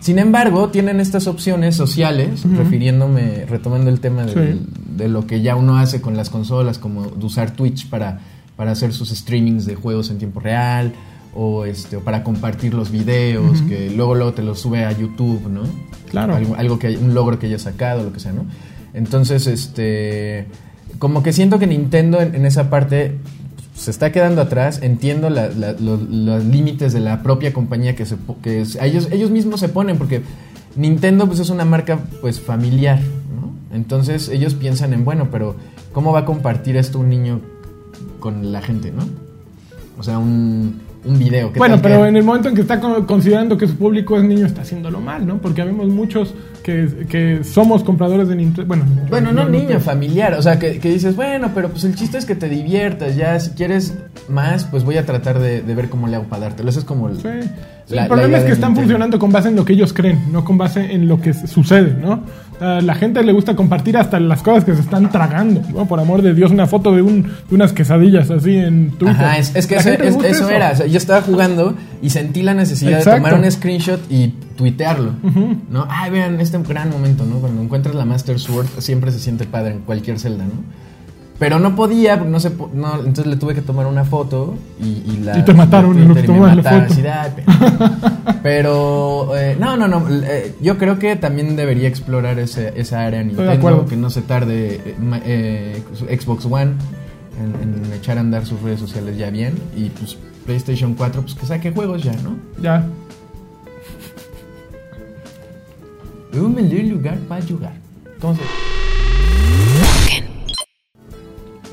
Sin 0.00 0.18
embargo, 0.18 0.68
tienen 0.68 1.00
estas 1.00 1.26
opciones 1.26 1.76
sociales, 1.76 2.42
refiriéndome, 2.56 3.46
retomando 3.46 3.90
el 3.90 4.00
tema 4.00 4.26
Sí. 4.28 4.66
de 4.96 5.08
lo 5.08 5.26
que 5.26 5.40
ya 5.42 5.56
uno 5.56 5.76
hace 5.78 6.00
con 6.02 6.14
las 6.16 6.28
consolas, 6.30 6.78
como 6.78 7.06
de 7.06 7.24
usar 7.24 7.50
Twitch 7.52 7.88
para, 7.88 8.20
para 8.60 8.72
hacer 8.72 8.92
sus 8.92 9.08
streamings 9.08 9.64
de 9.64 9.74
juegos 9.74 10.10
en 10.10 10.18
tiempo 10.18 10.38
real, 10.38 10.92
o 11.34 11.64
este 11.64 11.96
o 11.96 12.00
para 12.00 12.22
compartir 12.22 12.74
los 12.74 12.90
videos, 12.90 13.62
que 13.62 13.88
luego 13.90 14.14
luego 14.14 14.34
te 14.34 14.42
los 14.42 14.60
sube 14.60 14.84
a 14.84 14.92
YouTube, 14.92 15.48
¿no? 15.48 15.62
Claro. 16.10 16.34
Algo, 16.36 16.56
algo 16.56 16.78
que 16.78 16.94
un 16.98 17.14
logro 17.14 17.38
que 17.38 17.46
haya 17.46 17.58
sacado, 17.58 18.02
lo 18.04 18.12
que 18.12 18.20
sea, 18.20 18.32
¿no? 18.32 18.44
Entonces, 18.92 19.46
este 19.46 20.44
como 20.98 21.22
que 21.22 21.32
siento 21.32 21.58
que 21.58 21.66
Nintendo 21.66 22.20
en, 22.20 22.34
en 22.34 22.44
esa 22.44 22.68
parte 22.68 23.16
se 23.74 23.90
está 23.90 24.12
quedando 24.12 24.42
atrás. 24.42 24.80
Entiendo 24.82 25.30
la- 25.30 25.48
la- 25.48 25.72
lo- 25.72 25.96
los 25.96 26.44
límites 26.44 26.92
de 26.92 27.00
la 27.00 27.22
propia 27.22 27.54
compañía 27.54 27.96
que, 27.96 28.04
se, 28.04 28.16
que 28.42 28.60
es- 28.60 28.76
ellos, 28.82 29.08
ellos 29.10 29.30
mismos 29.30 29.60
se 29.60 29.70
ponen, 29.70 29.96
porque 29.96 30.20
Nintendo 30.76 31.26
pues, 31.26 31.38
es 31.38 31.48
una 31.48 31.64
marca 31.64 31.98
pues 32.20 32.40
familiar, 32.42 32.98
¿no? 33.00 33.74
Entonces 33.74 34.28
ellos 34.28 34.52
piensan 34.54 34.92
en, 34.92 35.06
bueno, 35.06 35.28
pero 35.30 35.56
¿cómo 35.94 36.12
va 36.12 36.20
a 36.20 36.24
compartir 36.26 36.76
esto 36.76 36.98
un 36.98 37.08
niño 37.08 37.40
con 38.20 38.52
la 38.52 38.60
gente, 38.62 38.92
¿no? 38.92 39.02
O 39.98 40.02
sea, 40.02 40.18
un, 40.18 40.80
un 41.04 41.18
video. 41.18 41.52
¿qué 41.52 41.58
Bueno, 41.58 41.78
pero 41.82 42.02
que- 42.02 42.08
en 42.08 42.16
el 42.16 42.22
momento 42.24 42.48
en 42.48 42.54
que 42.54 42.60
está 42.62 42.80
con- 42.80 43.04
considerando 43.04 43.58
que 43.58 43.66
su 43.66 43.76
público 43.76 44.16
es 44.16 44.24
niño, 44.24 44.46
está 44.46 44.62
haciéndolo 44.62 45.00
mal, 45.00 45.26
¿no? 45.26 45.38
Porque 45.38 45.60
habemos 45.60 45.88
muchos 45.88 46.34
que, 46.62 47.06
que 47.08 47.44
somos 47.44 47.82
compradores 47.84 48.28
de 48.28 48.36
Nintendo. 48.36 48.66
Bueno, 48.68 48.84
Bueno, 49.10 49.32
no 49.32 49.42
yo 49.44 49.48
niño, 49.50 49.78
sé. 49.78 49.80
familiar. 49.80 50.34
O 50.34 50.42
sea, 50.42 50.58
que, 50.58 50.78
que 50.78 50.90
dices, 50.90 51.16
bueno, 51.16 51.50
pero 51.54 51.68
pues 51.70 51.84
el 51.84 51.94
chiste 51.96 52.16
es 52.18 52.24
que 52.24 52.34
te 52.34 52.48
diviertas. 52.48 53.16
Ya, 53.16 53.38
si 53.40 53.50
quieres 53.50 53.94
más, 54.28 54.64
pues 54.64 54.84
voy 54.84 54.96
a 54.96 55.04
tratar 55.04 55.38
de, 55.38 55.60
de 55.62 55.74
ver 55.74 55.90
cómo 55.90 56.06
le 56.06 56.16
hago 56.16 56.24
para 56.26 56.42
dártelo. 56.44 56.70
Eso 56.70 56.78
es 56.80 56.84
como 56.86 57.08
el, 57.08 57.16
Sí. 57.16 57.28
Sí, 57.86 57.94
la- 57.96 58.02
el 58.02 58.08
problema 58.08 58.38
es 58.38 58.44
que 58.44 58.52
están 58.52 58.70
Nintendo. 58.70 58.80
funcionando 58.82 59.18
con 59.18 59.32
base 59.32 59.48
en 59.48 59.56
lo 59.56 59.64
que 59.64 59.72
ellos 59.74 59.92
creen, 59.92 60.18
no 60.32 60.44
con 60.44 60.56
base 60.56 60.92
en 60.94 61.08
lo 61.08 61.20
que 61.20 61.34
sucede, 61.34 61.94
¿no? 62.00 62.20
A 62.60 62.80
la 62.82 62.94
gente 62.94 63.22
le 63.22 63.32
gusta 63.32 63.56
compartir 63.56 63.96
hasta 63.96 64.20
las 64.20 64.42
cosas 64.42 64.64
que 64.64 64.74
se 64.74 64.80
están 64.82 65.10
tragando, 65.10 65.62
¿no? 65.74 65.86
Por 65.86 65.98
amor 65.98 66.20
de 66.22 66.34
Dios, 66.34 66.50
una 66.50 66.66
foto 66.66 66.94
de, 66.94 67.00
un, 67.02 67.22
de 67.22 67.54
unas 67.54 67.72
quesadillas 67.72 68.30
así 68.30 68.54
en 68.56 68.90
Twitter. 68.98 69.16
Ajá, 69.16 69.38
es, 69.38 69.56
es 69.56 69.66
que 69.66 69.76
eso, 69.76 69.88
es- 69.90 70.16
eso 70.24 70.48
era. 70.50 70.72
O 70.72 70.76
sea, 70.76 70.86
yo 70.86 70.98
estaba 70.98 71.22
jugando 71.22 71.74
y 72.02 72.10
sentí 72.10 72.42
la 72.42 72.52
necesidad 72.54 72.98
Exacto. 72.98 73.24
de 73.24 73.30
tomar 73.30 73.44
un 73.44 73.50
screenshot 73.50 74.00
y 74.10 74.34
tuitearlo. 74.56 75.12
¿No? 75.70 75.86
Ay, 75.88 76.10
vean, 76.10 76.38
este 76.40 76.58
gran 76.58 76.90
momento, 76.90 77.24
¿no? 77.24 77.36
Cuando 77.36 77.62
encuentras 77.62 77.94
la 77.94 78.04
Master 78.04 78.38
Sword, 78.38 78.66
siempre 78.78 79.10
se 79.10 79.18
siente 79.20 79.46
padre 79.46 79.72
en 79.72 79.80
cualquier 79.80 80.18
celda, 80.18 80.44
¿no? 80.44 80.52
Pero 81.40 81.58
no 81.58 81.74
podía, 81.74 82.16
porque 82.18 82.30
no 82.30 82.38
se 82.38 82.50
po- 82.50 82.70
no, 82.72 82.96
entonces 82.98 83.26
le 83.26 83.36
tuve 83.36 83.54
que 83.54 83.62
tomar 83.62 83.86
una 83.86 84.04
foto 84.04 84.54
y, 84.78 85.02
y 85.10 85.16
la. 85.24 85.38
Y 85.38 85.42
te 85.42 85.54
mataron 85.54 85.98
en 85.98 86.08
lo 86.08 86.14
que 86.14 86.20
la 86.54 86.62
foto. 86.62 86.92
así. 86.92 87.02
Pero, 88.42 89.36
eh, 89.36 89.56
no, 89.58 89.76
no, 89.76 89.88
no. 89.88 90.06
eh, 90.22 90.54
yo 90.60 90.76
creo 90.78 90.98
que 90.98 91.16
también 91.16 91.56
debería 91.56 91.88
explorar 91.88 92.38
ese, 92.38 92.72
esa 92.76 93.04
área 93.06 93.22
Estoy 93.22 93.46
de 93.46 93.52
acuerdo. 93.52 93.78
Nintendo, 93.78 93.88
que 93.90 93.96
no 93.96 94.10
se 94.10 94.22
tarde 94.22 94.94
eh, 95.24 95.82
Xbox 96.20 96.44
One 96.44 96.72
en, 97.42 97.84
en 97.86 97.92
echar 97.94 98.18
a 98.18 98.20
andar 98.20 98.44
sus 98.44 98.60
redes 98.60 98.78
sociales 98.80 99.16
ya 99.16 99.30
bien. 99.30 99.54
Y 99.74 99.88
pues 99.88 100.18
PlayStation 100.44 100.92
4, 100.94 101.22
pues 101.22 101.34
que 101.34 101.46
saque 101.46 101.70
juegos 101.72 102.02
ya, 102.02 102.12
¿no? 102.22 102.36
Ya. 102.62 102.86
Un 106.34 106.54
lugar 106.90 107.18
para 107.20 107.42
jugar. 107.44 107.72
¿Cómo 108.20 108.34
se 108.34 108.40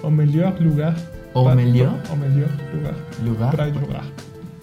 O 0.04 0.10
mejor 0.10 0.62
lugar. 0.62 0.96
O 1.34 1.44
pa- 1.46 1.56
mejor 1.56 1.88
O 2.12 2.76
lugar. 2.78 2.96
lugar 3.24 3.56
Para 3.56 3.74
jugar. 3.74 4.02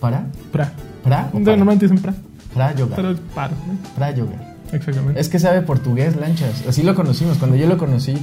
para? 0.01 0.27
¿Para? 0.53 0.73
para? 1.03 1.31
Normalmente 1.33 1.87
dicen 1.87 2.01
pra. 2.03 2.15
Para 2.55 2.73
jugar. 2.73 2.97
Pero 2.97 3.15
para. 3.35 3.49
¿no? 3.51 3.95
Para 3.99 4.13
jugar. 4.15 4.55
Exactamente. 4.73 5.21
Es 5.21 5.29
que 5.29 5.39
sabe 5.39 5.63
portugués, 5.63 6.17
lanchas. 6.17 6.65
Así 6.69 6.83
lo 6.83 6.95
conocimos. 6.97 7.39
Cuando 7.39 7.57
yo 7.57 7.67
lo 7.69 7.79
conocí, 7.79 8.15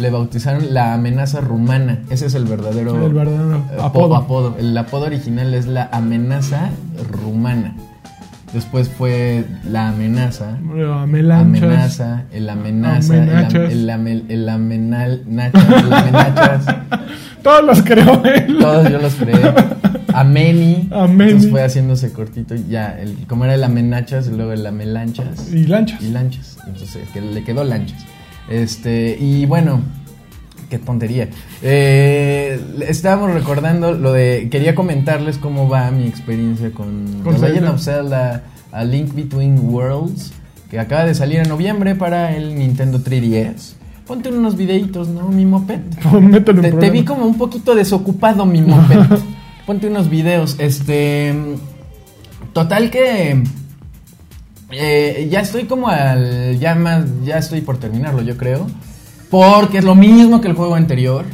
le 0.00 0.10
bautizaron 0.10 0.74
la 0.74 0.94
amenaza 0.94 1.40
rumana. 1.40 2.00
Ese 2.10 2.26
es 2.26 2.34
el 2.34 2.46
verdadero, 2.46 3.04
El 3.06 3.12
verdadero 3.12 3.56
eh, 3.58 3.76
apodo. 3.80 4.16
apodo. 4.16 4.56
El 4.58 4.76
apodo 4.76 5.06
original 5.06 5.54
es 5.54 5.66
la 5.66 5.88
amenaza 5.92 6.70
rumana. 7.12 7.74
Después 8.52 8.88
fue 8.88 9.44
la 9.64 9.88
amenaza. 9.90 10.58
Amenaza, 11.40 12.24
el 12.32 12.48
amenaza, 12.48 13.14
el, 13.70 13.90
am- 13.90 14.06
el, 14.08 14.24
el 14.28 14.48
amenal, 14.48 15.22
nachas, 15.26 15.64
el 15.84 15.92
amenachas. 15.92 16.64
Todos 17.42 17.64
los 17.64 17.82
creó 17.82 18.22
él. 18.24 18.58
Todos 18.60 18.90
yo 18.90 18.98
los 19.00 19.14
creé. 19.14 19.36
Ameni. 20.12 20.88
Ameni. 20.92 21.30
Entonces 21.30 21.50
fue 21.50 21.62
haciéndose 21.62 22.12
cortito. 22.12 22.54
y 22.54 22.64
Ya, 22.68 22.98
el, 23.00 23.16
como 23.28 23.44
era 23.44 23.54
el 23.54 23.62
amenachas, 23.64 24.26
y 24.26 24.36
luego 24.36 24.52
el 24.52 24.66
amelanchas. 24.66 25.50
Y 25.52 25.66
lanchas. 25.66 26.02
Y 26.02 26.10
lanchas. 26.10 26.58
Entonces, 26.66 27.08
que 27.12 27.20
le 27.20 27.44
quedó 27.44 27.62
lanchas. 27.64 28.04
Este, 28.50 29.16
y 29.20 29.46
bueno, 29.46 29.80
qué 30.70 30.78
tontería. 30.78 31.28
Eh, 31.62 32.58
estábamos 32.88 33.34
recordando 33.34 33.92
lo 33.92 34.12
de. 34.12 34.48
Quería 34.50 34.74
comentarles 34.74 35.36
cómo 35.36 35.68
va 35.68 35.90
mi 35.90 36.06
experiencia 36.06 36.70
con, 36.72 37.20
Con 37.22 37.34
The 37.38 37.48
Legend 37.50 37.68
of 37.68 37.82
Zelda 37.82 38.44
A 38.72 38.84
Link 38.84 39.12
Between 39.14 39.58
Worlds, 39.68 40.32
que 40.70 40.78
acaba 40.78 41.04
de 41.04 41.14
salir 41.14 41.40
en 41.40 41.48
noviembre 41.48 41.94
para 41.94 42.34
el 42.34 42.54
Nintendo 42.58 43.00
3DS. 43.00 43.74
Ponte 44.06 44.28
unos 44.30 44.56
videitos, 44.56 45.08
¿no? 45.08 45.28
Mi 45.28 45.44
moped. 45.44 45.80
Te, 46.44 46.72
te 46.72 46.90
vi 46.90 47.04
como 47.04 47.26
un 47.26 47.36
poquito 47.36 47.74
desocupado, 47.74 48.46
mi 48.46 48.62
moped. 48.62 48.98
Ponte 49.66 49.88
unos 49.88 50.08
videos. 50.08 50.56
Este. 50.58 51.34
Total 52.52 52.90
que. 52.90 53.42
eh, 54.72 55.28
ya 55.30 55.40
estoy 55.40 55.64
como 55.64 55.88
al. 55.88 56.58
Ya 56.58 56.74
más. 56.74 57.04
Ya 57.24 57.38
estoy 57.38 57.60
por 57.60 57.78
terminarlo, 57.78 58.22
yo 58.22 58.36
creo. 58.36 58.66
Porque 59.30 59.78
es 59.78 59.84
lo 59.84 59.94
mismo 59.94 60.40
que 60.40 60.48
el 60.48 60.54
juego 60.54 60.74
anterior. 60.74 61.24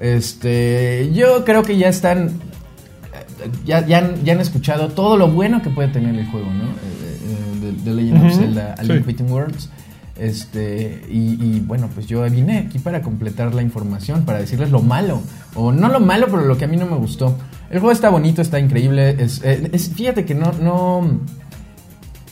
Este. 0.00 1.10
Yo 1.12 1.44
creo 1.44 1.62
que 1.62 1.76
ya 1.76 1.88
están. 1.88 2.28
eh, 2.28 3.50
Ya, 3.64 3.86
ya, 3.86 3.98
han- 3.98 4.24
ya 4.24 4.32
han 4.34 4.40
escuchado 4.40 4.88
todo 4.88 5.16
lo 5.16 5.28
bueno 5.28 5.62
que 5.62 5.70
puede 5.70 5.88
tener 5.88 6.14
el 6.16 6.26
juego, 6.26 6.46
¿no? 6.52 6.64
Eh, 6.64 7.18
eh, 7.28 7.60
de, 7.60 7.72
de 7.90 7.94
Legend 7.94 8.26
of 8.26 8.34
Zelda 8.36 8.74
sí. 8.82 8.88
Between 8.88 9.30
Worlds. 9.30 9.68
Este, 10.18 11.02
y, 11.10 11.34
y, 11.42 11.60
bueno, 11.66 11.88
pues 11.92 12.06
yo 12.06 12.22
vine 12.30 12.58
aquí 12.58 12.78
para 12.78 13.00
completar 13.02 13.54
la 13.54 13.62
información, 13.62 14.24
para 14.24 14.38
decirles 14.38 14.70
lo 14.70 14.80
malo, 14.82 15.20
o 15.54 15.72
no 15.72 15.88
lo 15.88 16.00
malo, 16.00 16.26
pero 16.30 16.42
lo 16.42 16.56
que 16.58 16.66
a 16.66 16.68
mí 16.68 16.76
no 16.76 16.86
me 16.86 16.96
gustó. 16.96 17.34
El 17.70 17.80
juego 17.80 17.92
está 17.92 18.10
bonito, 18.10 18.42
está 18.42 18.60
increíble. 18.60 19.16
Es, 19.18 19.42
es- 19.42 19.88
fíjate 19.94 20.24
que 20.24 20.34
no, 20.34 20.52
no. 20.60 21.20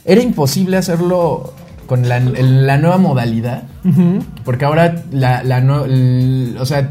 Era 0.04 0.22
imposible 0.22 0.76
hacerlo 0.76 1.54
con 1.90 2.08
la, 2.08 2.20
nueva 2.20 2.98
modalidad, 2.98 3.64
porque 4.44 4.64
ahora 4.64 5.02
la, 5.10 5.42
la 5.42 5.60
no- 5.60 5.86
el- 5.86 6.56
o 6.60 6.64
sea, 6.64 6.88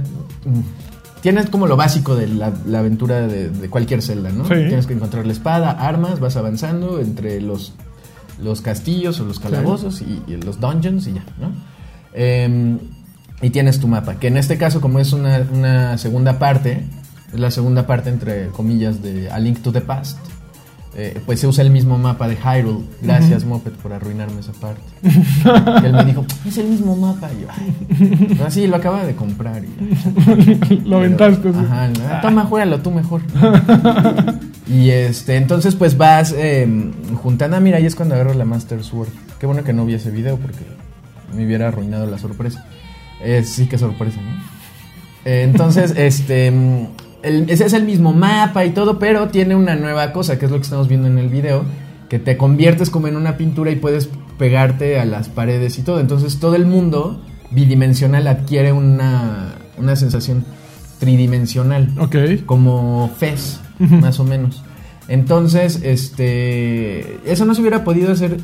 tienes 1.22 1.50
como 1.50 1.68
lo 1.68 1.77
básico 1.77 2.18
de 2.18 2.27
la, 2.27 2.51
la 2.65 2.79
aventura 2.79 3.25
de, 3.25 3.50
de 3.50 3.70
cualquier 3.70 4.01
celda, 4.01 4.29
¿no? 4.29 4.44
Sí. 4.44 4.56
Tienes 4.56 4.88
que 4.88 4.94
encontrar 4.96 5.25
la 5.25 5.32
espada, 5.32 5.72
armas, 5.72 6.20
vas 6.20 6.36
avanzando 6.36 7.00
entre 7.00 7.39
los, 7.39 7.72
los 8.44 8.60
castillos 8.60 9.22
o 9.22 9.24
los 9.24 9.39
calabozos 9.39 10.01
y, 10.01 10.22
y 10.27 10.36
los 10.36 10.60
dungeons 10.60 11.08
y 11.08 11.13
ya, 11.13 11.24
¿no? 11.39 11.51
Em, 12.13 12.79
y 13.41 13.51
tienes 13.51 13.79
tu 13.79 13.88
mapa, 13.88 14.15
que 14.15 14.27
en 14.27 14.36
este 14.36 14.58
caso 14.58 14.82
como 14.82 15.00
es 15.00 15.13
una, 15.13 15.48
una 15.53 15.98
segunda 15.98 16.39
parte, 16.39 16.84
es 17.34 17.39
la 17.39 17.51
segunda 17.51 17.88
parte 17.88 18.10
entre 18.10 18.48
comillas 18.48 19.01
de 19.01 19.32
A 19.32 19.39
Link 19.39 19.62
to 19.62 19.72
the 19.72 19.79
Past, 19.79 20.18
eh, 20.96 21.22
pues 21.25 21.39
se 21.39 21.48
usa 21.48 21.63
el 21.63 21.69
mismo 21.69 21.98
mapa 21.98 22.27
de 22.27 22.36
Hyrule. 22.36 22.84
Gracias, 23.01 23.46
Moped, 23.46 23.74
por 23.74 23.93
arruinarme 23.93 24.39
esa 24.39 24.53
parte. 24.53 24.81
Él 25.86 25.93
me 25.93 26.03
dijo, 26.05 26.25
es 26.46 26.58
el 26.58 26.67
mismo 26.67 26.96
mapa. 26.96 27.29
Y 27.38 27.41
yo, 27.43 27.48
ay. 27.50 28.51
Sí, 28.51 28.65
lo 28.67 28.75
acaba 28.77 29.05
de 29.05 29.15
comprar. 29.15 29.63
y- 29.63 30.75
Lo 30.86 30.98
aventaste. 30.98 31.51
sí. 31.53 31.60
Ajá, 31.60 31.88
¿no? 31.89 32.22
toma, 32.22 32.46
juégalo 32.46 32.79
tú 32.79 32.91
mejor. 32.91 33.22
y 34.67 34.89
este, 34.89 35.36
entonces 35.38 35.75
pues 35.75 35.98
vas 35.98 36.34
eh, 36.38 36.67
juntando. 37.22 37.58
Ah, 37.58 37.60
mira, 37.60 37.77
ahí 37.77 37.86
es 37.86 37.96
cuando 37.96 38.15
agarro 38.15 38.34
la 38.34 38.46
Master 38.46 38.84
Sword. 38.84 39.10
Qué 39.39 39.46
bueno 39.46 39.63
que 39.63 39.74
no 39.74 39.86
vi 39.86 39.93
ese 39.93 40.12
video 40.12 40.38
porque 40.38 40.60
me 41.36 41.46
hubiera 41.46 41.67
arruinado 41.67 42.05
la 42.08 42.17
sorpresa. 42.17 42.65
Eh, 43.24 43.43
sí, 43.46 43.67
que 43.67 43.77
sorpresa, 43.77 44.19
¿no? 44.22 44.41
Eh, 45.25 45.43
entonces, 45.43 45.93
este. 45.98 46.51
El- 47.24 47.50
ese 47.50 47.66
es 47.66 47.74
el 47.74 47.84
mismo 47.84 48.14
mapa 48.14 48.66
y 48.66 48.72
todo, 48.72 49.00
pero 49.00 49.28
tiene 49.30 49.56
una 49.56 49.76
nueva 49.76 50.12
cosa, 50.14 50.38
que 50.40 50.46
es 50.46 50.52
lo 50.52 50.58
que 50.58 50.64
estamos 50.64 50.88
viendo 50.88 51.08
en 51.08 51.18
el 51.18 51.30
video. 51.30 51.64
Que 52.10 52.18
te 52.20 52.38
conviertes 52.38 52.90
como 52.90 53.08
en 53.08 53.16
una 53.16 53.38
pintura 53.38 53.70
y 53.70 53.76
puedes 53.76 54.10
pegarte 54.40 55.00
a 55.00 55.06
las 55.06 55.30
paredes 55.30 55.78
y 55.78 55.84
todo. 55.84 56.00
Entonces 56.00 56.40
todo 56.40 56.56
el 56.56 56.66
mundo 56.66 57.22
bidimensional 57.52 58.28
adquiere 58.28 58.72
una, 58.72 59.54
una 59.78 59.96
sensación 59.96 60.44
tridimensional. 61.00 61.94
Ok. 62.00 62.16
Como 62.46 63.12
Fez, 63.18 63.60
más 63.80 64.20
o 64.20 64.24
menos. 64.24 64.64
Entonces, 65.08 65.82
este. 65.84 67.20
Eso 67.32 67.46
no 67.46 67.54
se 67.56 67.62
hubiera 67.62 67.84
podido 67.84 68.12
hacer 68.12 68.38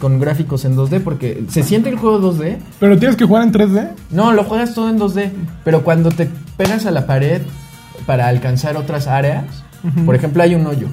con 0.00 0.18
gráficos 0.18 0.64
en 0.64 0.76
2D 0.76 1.00
porque 1.00 1.44
se 1.48 1.62
siente 1.62 1.90
el 1.90 1.96
juego 1.96 2.18
2D. 2.20 2.58
Pero 2.78 2.98
tienes 2.98 3.16
que 3.16 3.24
jugar 3.26 3.42
en 3.44 3.52
3D. 3.52 3.90
No, 4.10 4.32
lo 4.32 4.44
juegas 4.44 4.74
todo 4.74 4.88
en 4.88 4.98
2D, 4.98 5.30
pero 5.64 5.82
cuando 5.84 6.10
te 6.10 6.28
pegas 6.56 6.86
a 6.86 6.90
la 6.90 7.06
pared 7.06 7.42
para 8.06 8.28
alcanzar 8.28 8.76
otras 8.76 9.06
áreas, 9.06 9.44
por 10.04 10.14
ejemplo, 10.14 10.42
hay 10.42 10.54
un 10.54 10.66
hoyo. 10.66 10.88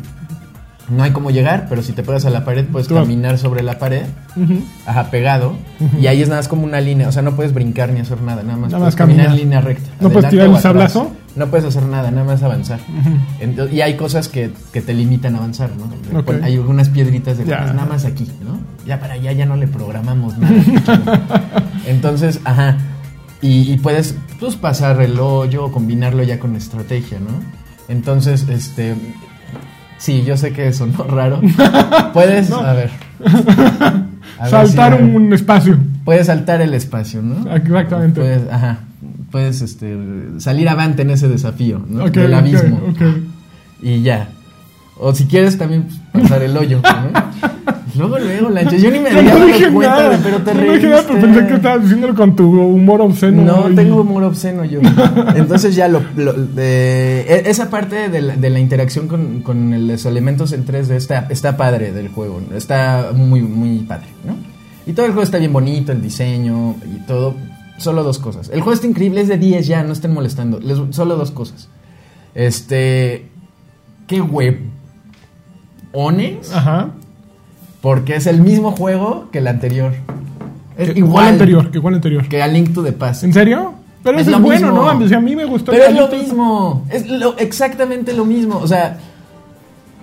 No 0.89 1.03
hay 1.03 1.11
cómo 1.11 1.31
llegar, 1.31 1.65
pero 1.67 1.83
si 1.83 1.91
te 1.91 2.01
pegas 2.01 2.23
a 2.25 2.29
la 2.29 2.45
pared 2.45 2.63
puedes 2.65 2.87
vas- 2.87 3.01
caminar 3.03 3.37
sobre 3.37 3.61
la 3.61 3.77
pared, 3.77 4.03
Ujú. 4.37 4.61
ajá, 4.85 5.11
pegado, 5.11 5.53
y 5.99 6.07
ahí 6.07 6.21
es 6.21 6.29
nada 6.29 6.39
más 6.39 6.47
como 6.47 6.63
una 6.63 6.79
línea, 6.79 7.09
o 7.09 7.11
sea, 7.11 7.21
no 7.23 7.35
puedes 7.35 7.53
brincar 7.53 7.91
ni 7.91 7.99
hacer 7.99 8.21
nada, 8.21 8.41
nada 8.43 8.57
más, 8.57 8.71
Nada 8.71 8.85
más 8.85 8.95
caminar 8.95 9.25
caminar. 9.25 9.37
en 9.37 9.43
línea 9.45 9.59
recta. 9.61 9.89
¿No 9.99 10.09
puedes 10.09 10.29
tirar 10.29 10.47
el 10.47 10.57
sablazo? 10.59 11.11
No 11.35 11.47
puedes 11.47 11.65
hacer 11.65 11.83
nada, 11.83 12.09
nada 12.09 12.23
más 12.25 12.41
avanzar. 12.41 12.79
Ento- 13.41 13.69
y 13.71 13.81
hay 13.81 13.95
cosas 13.95 14.29
que, 14.29 14.49
que 14.71 14.81
te 14.81 14.93
limitan 14.93 15.35
a 15.35 15.39
avanzar, 15.39 15.71
¿no? 15.77 16.19
Ok. 16.19 16.31
Hay 16.41 16.55
algunas 16.55 16.87
piedritas 16.87 17.37
de 17.37 17.43
Ya. 17.45 17.59
"Pues, 17.63 17.73
nada 17.73 17.85
más 17.87 18.05
aquí, 18.05 18.25
¿no? 18.45 18.57
Ya 18.87 18.99
para 19.01 19.15
allá 19.15 19.33
ya 19.33 19.45
no 19.45 19.57
le 19.57 19.67
programamos 19.67 20.37
nada. 20.37 20.53
Entonces, 21.85 22.39
ajá. 22.45 22.77
Y, 23.41 23.71
y 23.71 23.77
puedes 23.77 24.15
pues, 24.39 24.55
pasar 24.55 25.01
el 25.01 25.19
hoyo 25.19 25.65
o 25.65 25.71
combinarlo 25.71 26.23
ya 26.23 26.39
con 26.39 26.55
estrategia, 26.55 27.19
¿no? 27.19 27.27
Entonces, 27.87 28.47
este. 28.49 28.95
Sí, 29.99 30.23
yo 30.25 30.37
sé 30.37 30.53
que 30.53 30.71
sonó 30.73 31.03
raro. 31.09 31.41
Puedes, 32.13 32.51
a 32.51 32.73
ver. 32.73 32.91
A 34.39 34.43
ver 34.43 34.51
Saltar 34.51 34.97
si- 34.97 35.03
un 35.03 35.33
espacio. 35.33 35.79
Puedes 36.05 36.27
saltar 36.27 36.61
el 36.61 36.73
espacio, 36.75 37.23
¿no? 37.23 37.51
Exactamente. 37.55 38.21
Puedes, 38.21 38.51
ajá. 38.51 38.79
Puedes 39.31 39.61
este, 39.61 39.97
salir 40.37 40.69
avante 40.69 41.01
en 41.01 41.09
ese 41.09 41.27
desafío, 41.27 41.83
¿no? 41.87 42.07
Del 42.09 42.33
abismo. 42.33 42.79
Y 43.81 44.03
ya. 44.03 44.29
O 44.99 45.13
si 45.15 45.25
quieres 45.25 45.57
también 45.57 45.87
pues, 46.11 46.23
pasar 46.23 46.43
el 46.43 46.55
hoyo, 46.55 46.81
¿no? 46.83 47.73
Luego, 47.97 48.19
luego, 48.25 48.49
Lanchas. 48.49 48.81
Yo 48.81 48.91
ni 48.91 48.99
me 48.99 49.09
había 49.09 49.21
no 49.23 49.29
dado 49.29 49.45
dije 49.45 49.71
cuenta, 49.71 49.95
nada. 49.95 50.19
pero 50.23 50.37
te 50.41 50.53
no 50.53 50.73
dije 50.73 50.87
nada, 50.89 51.03
pero 51.07 51.21
pensé 51.21 51.47
que 51.47 51.53
estabas 51.55 51.81
diciéndolo 51.83 52.15
con 52.15 52.35
tu 52.35 52.49
humor 52.61 53.01
obsceno. 53.01 53.41
No, 53.43 53.69
y- 53.69 53.75
tengo 53.75 54.01
humor 54.01 54.23
obsceno 54.23 54.63
yo. 54.65 54.79
Entonces 55.35 55.75
ya 55.75 55.87
lo... 55.87 56.01
lo- 56.15 56.33
de- 56.33 57.21
e- 57.21 57.43
esa 57.49 57.69
parte 57.69 58.09
de 58.09 58.21
la, 58.21 58.35
de 58.35 58.49
la 58.49 58.59
interacción 58.59 59.07
con, 59.07 59.41
con 59.41 59.73
el- 59.73 59.87
los 59.87 60.05
elementos 60.05 60.51
en 60.53 60.65
3D 60.65 60.91
está, 60.91 61.27
está 61.29 61.57
padre 61.57 61.91
del 61.91 62.09
juego. 62.09 62.41
Está 62.55 63.11
muy, 63.13 63.41
muy 63.41 63.79
padre, 63.79 64.07
¿no? 64.25 64.35
Y 64.85 64.93
todo 64.93 65.05
el 65.05 65.11
juego 65.11 65.23
está 65.23 65.37
bien 65.37 65.51
bonito, 65.51 65.91
el 65.91 66.01
diseño 66.01 66.75
y 66.95 66.99
todo. 67.05 67.35
Solo 67.77 68.03
dos 68.03 68.17
cosas. 68.19 68.49
El 68.49 68.61
juego 68.61 68.73
está 68.73 68.87
increíble, 68.87 69.21
es 69.21 69.27
de 69.27 69.37
10 69.37 69.67
ya, 69.67 69.83
no 69.83 69.93
estén 69.93 70.13
molestando. 70.13 70.59
Les- 70.59 70.95
solo 70.95 71.15
dos 71.15 71.31
cosas. 71.31 71.69
Este... 72.33 73.27
¿Qué 74.07 74.21
webones? 74.21 74.61
Ajá. 76.53 76.91
Porque 77.81 78.15
es 78.15 78.27
el 78.27 78.41
mismo 78.41 78.71
juego 78.71 79.27
que 79.31 79.39
el 79.39 79.47
anterior. 79.47 79.93
Es 80.77 80.91
¿Qué- 80.91 80.99
igual 80.99 81.13
¿Cuál 81.13 81.27
anterior? 81.27 81.71
¿Qué 81.71 81.79
cuál 81.79 81.93
anterior? 81.95 82.27
que 82.27 82.41
A 82.41 82.47
Link 82.47 82.73
to 82.73 82.83
the 82.83 82.91
Past. 82.91 83.23
¿En 83.23 83.33
serio? 83.33 83.73
Pero 84.03 84.19
Es 84.19 84.27
eso 84.27 84.37
es, 84.37 84.41
bueno, 84.43 84.67
mismo. 84.71 84.93
¿no? 84.93 85.05
O 85.05 85.07
sea, 85.07 85.17
a 85.17 85.21
mí 85.21 85.35
me 85.35 85.45
gustó. 85.45 85.71
Pero 85.71 85.85
es 85.85 85.95
lo 85.95 86.07
mismo. 86.07 86.85
Es 86.89 87.07
lo- 87.09 87.37
exactamente 87.37 88.13
lo 88.13 88.25
mismo. 88.25 88.57
O 88.57 88.67
sea. 88.67 88.97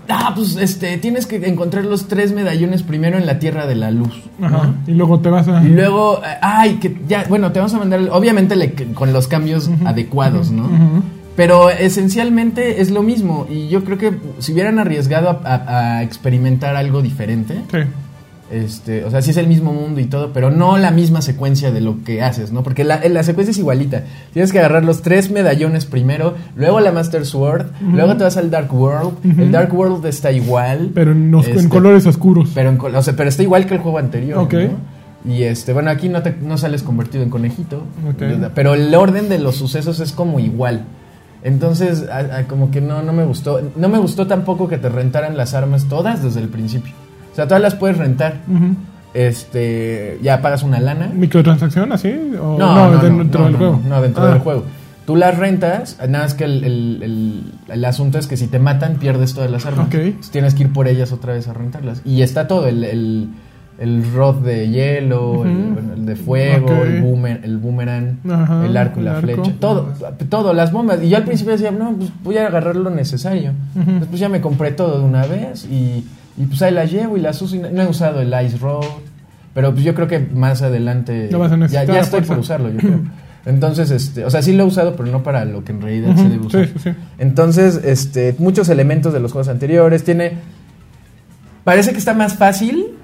Ah, 0.06 0.32
pues 0.36 0.56
este, 0.56 0.98
tienes 0.98 1.24
que 1.24 1.36
encontrar 1.48 1.86
los 1.86 2.08
tres 2.08 2.32
medallones 2.32 2.82
primero 2.82 3.16
en 3.16 3.24
la 3.24 3.38
Tierra 3.38 3.66
de 3.66 3.74
la 3.74 3.90
Luz. 3.90 4.12
¿no? 4.38 4.46
Ajá. 4.48 4.74
Y 4.86 4.90
luego 4.90 5.20
te 5.20 5.30
vas 5.30 5.48
a. 5.48 5.64
Y 5.64 5.68
luego, 5.68 6.18
eh, 6.22 6.36
ay, 6.42 6.74
que 6.74 6.94
ya, 7.08 7.24
bueno, 7.28 7.52
te 7.52 7.60
vamos 7.60 7.72
a 7.72 7.78
mandar, 7.78 8.00
obviamente 8.12 8.54
le- 8.54 8.74
con 8.92 9.14
los 9.14 9.28
cambios 9.28 9.70
adecuados, 9.86 10.50
¿no? 10.50 10.64
Ujú. 10.64 11.02
Pero 11.36 11.70
esencialmente 11.70 12.80
es 12.80 12.90
lo 12.90 13.02
mismo. 13.02 13.46
Y 13.50 13.68
yo 13.68 13.84
creo 13.84 13.98
que 13.98 14.12
si 14.38 14.52
hubieran 14.52 14.78
arriesgado 14.78 15.28
a, 15.30 15.40
a- 15.44 15.96
a 15.98 16.02
experimentar 16.02 16.76
algo 16.76 17.02
diferente, 17.02 17.62
Sí. 17.70 17.78
Este, 18.52 19.04
o 19.04 19.10
sea, 19.10 19.22
sí 19.22 19.30
es 19.30 19.36
el 19.38 19.46
mismo 19.48 19.72
mundo 19.72 20.00
y 20.00 20.04
todo, 20.04 20.32
pero 20.32 20.50
no 20.50 20.76
la 20.76 20.90
misma 20.90 21.22
secuencia 21.22 21.72
de 21.72 21.80
lo 21.80 22.04
que 22.04 22.22
haces, 22.22 22.52
¿no? 22.52 22.62
Porque 22.62 22.84
la, 22.84 23.00
la 23.08 23.22
secuencia 23.24 23.50
es 23.50 23.58
igualita. 23.58 24.04
Tienes 24.32 24.52
que 24.52 24.58
agarrar 24.58 24.84
los 24.84 25.00
tres 25.02 25.30
medallones 25.30 25.86
primero, 25.86 26.34
luego 26.54 26.78
la 26.80 26.92
Master 26.92 27.24
Sword, 27.24 27.66
luego 27.80 28.16
te 28.16 28.22
vas 28.22 28.36
al 28.36 28.50
Dark 28.50 28.72
World. 28.72 29.14
El 29.40 29.50
Dark 29.50 29.74
World 29.74 30.04
está 30.06 30.30
igual. 30.30 30.90
Pero 30.94 31.12
en, 31.12 31.34
Este, 31.34 31.68
colores 31.68 32.06
oscuros. 32.06 32.50
Pero, 32.54 32.68
en 32.68 32.78
o 32.80 33.02
sea, 33.02 33.16
pero 33.16 33.28
está 33.30 33.42
igual 33.42 33.66
que 33.66 33.74
el 33.74 33.80
juego 33.80 33.98
anterior. 33.98 34.38
Ok. 34.38 34.52
¿no? 34.54 35.32
Y 35.34 35.44
este, 35.44 35.72
bueno, 35.72 35.90
aquí 35.90 36.10
no, 36.10 36.22
te, 36.22 36.36
no 36.42 36.58
sales 36.58 36.82
convertido 36.82 37.24
en 37.24 37.30
conejito. 37.30 37.78
Ok. 38.08 38.22
Pero 38.54 38.74
el 38.74 38.94
orden 38.94 39.30
de 39.30 39.38
los 39.38 39.56
sucesos 39.56 39.98
es 40.00 40.12
como 40.12 40.38
igual. 40.38 40.84
Entonces, 41.44 42.08
a- 42.08 42.38
a- 42.38 42.44
como 42.48 42.70
que 42.72 42.80
no, 42.80 43.02
no 43.02 43.12
me 43.12 43.24
gustó. 43.24 43.60
No 43.76 43.88
me 43.88 43.98
gustó 43.98 44.26
tampoco 44.26 44.66
que 44.66 44.78
te 44.78 44.88
rentaran 44.88 45.36
las 45.36 45.54
armas 45.54 45.84
todas 45.88 46.22
desde 46.22 46.40
el 46.40 46.48
principio. 46.48 46.92
O 47.32 47.34
sea, 47.36 47.46
todas 47.46 47.62
las 47.62 47.74
puedes 47.76 47.96
rentar. 47.98 48.40
Este, 49.12 50.18
ya 50.22 50.40
pagas 50.42 50.62
una 50.62 50.80
lana. 50.80 51.10
¿Microtransacción 51.14 51.92
así? 51.92 52.10
¿O 52.40 52.58
No, 52.58 52.74
no, 52.74 52.90
no, 52.90 52.98
dentro 52.98 53.40
no, 53.42 53.46
del 53.46 53.56
juego? 53.56 53.80
No, 53.88 54.02
dentro 54.02 54.24
Ah, 54.24 54.30
del 54.30 54.38
juego. 54.40 54.64
Tú 55.06 55.16
las 55.16 55.36
rentas, 55.36 55.98
nada 56.08 56.24
más 56.24 56.34
que 56.34 56.44
el, 56.44 56.64
el- 56.64 57.02
el- 57.02 57.52
el 57.68 57.84
asunto 57.84 58.18
es 58.18 58.26
que 58.26 58.36
si 58.36 58.46
te 58.46 58.58
matan 58.58 58.96
pierdes 58.96 59.34
todas 59.34 59.50
las 59.50 59.66
armas. 59.66 59.86
Ok. 59.88 59.94
Entonces 59.94 60.30
tienes 60.30 60.54
que 60.54 60.62
ir 60.64 60.72
por 60.72 60.88
ellas 60.88 61.12
otra 61.12 61.34
vez 61.34 61.46
a 61.46 61.52
rentarlas. 61.52 62.00
Y 62.06 62.22
está 62.22 62.48
todo, 62.48 62.66
el, 62.66 63.28
el, 63.78 64.12
rod 64.12 64.36
de 64.36 64.68
hielo, 64.68 65.44
el, 65.44 66.06
de 66.06 66.16
fuego, 66.16 66.84
el, 66.84 67.02
boomer, 67.02 67.40
el 67.42 67.58
boomerang, 67.58 68.18
Ajá, 68.28 68.66
el 68.66 68.76
arco 68.76 69.00
y 69.00 69.04
la 69.04 69.18
arco. 69.18 69.26
flecha. 69.26 69.54
Todo, 69.58 69.92
todo, 70.28 70.52
las 70.52 70.72
bombas. 70.72 71.02
Y 71.02 71.08
yo 71.08 71.16
al 71.16 71.24
principio 71.24 71.52
decía, 71.52 71.70
no, 71.70 71.94
pues 71.96 72.10
voy 72.22 72.38
a 72.38 72.46
agarrar 72.46 72.76
lo 72.76 72.90
necesario. 72.90 73.52
Después 73.74 74.20
ya 74.20 74.28
me 74.28 74.40
compré 74.40 74.72
todo 74.72 74.98
de 74.98 75.04
una 75.04 75.26
vez 75.26 75.64
y, 75.64 76.04
y 76.36 76.46
pues 76.46 76.62
ahí 76.62 76.72
las 76.72 76.90
llevo 76.90 77.16
y 77.16 77.20
las 77.20 77.40
uso. 77.42 77.56
Y 77.56 77.58
no, 77.58 77.70
no 77.70 77.82
he 77.82 77.86
usado 77.88 78.20
el 78.20 78.34
Ice 78.44 78.58
Rod. 78.58 78.84
Pero 79.54 79.72
pues 79.72 79.84
yo 79.84 79.94
creo 79.94 80.08
que 80.08 80.18
más 80.18 80.62
adelante 80.62 81.28
Lo 81.30 81.38
vas 81.38 81.52
a 81.52 81.66
ya, 81.68 81.82
estoy 81.82 82.02
fuerza. 82.02 82.28
por 82.28 82.38
usarlo, 82.38 82.70
yo 82.70 82.78
creo. 82.78 83.00
Entonces, 83.46 83.90
este, 83.90 84.24
o 84.24 84.30
sea, 84.30 84.40
sí 84.42 84.52
lo 84.54 84.64
he 84.64 84.66
usado, 84.66 84.96
pero 84.96 85.10
no 85.10 85.22
para 85.22 85.44
lo 85.44 85.64
que 85.64 85.72
en 85.72 85.82
realidad 85.82 86.16
se 86.16 86.28
debe 86.28 86.46
usar. 86.46 86.66
sí, 86.66 86.72
sí, 86.74 86.90
sí. 86.90 86.96
Entonces, 87.18 87.80
este, 87.84 88.34
muchos 88.38 88.68
elementos 88.70 89.12
de 89.12 89.20
los 89.20 89.32
juegos 89.32 89.48
anteriores. 89.48 90.02
Tiene. 90.02 90.32
Parece 91.62 91.92
que 91.92 91.98
está 91.98 92.14
más 92.14 92.36
fácil. 92.36 92.94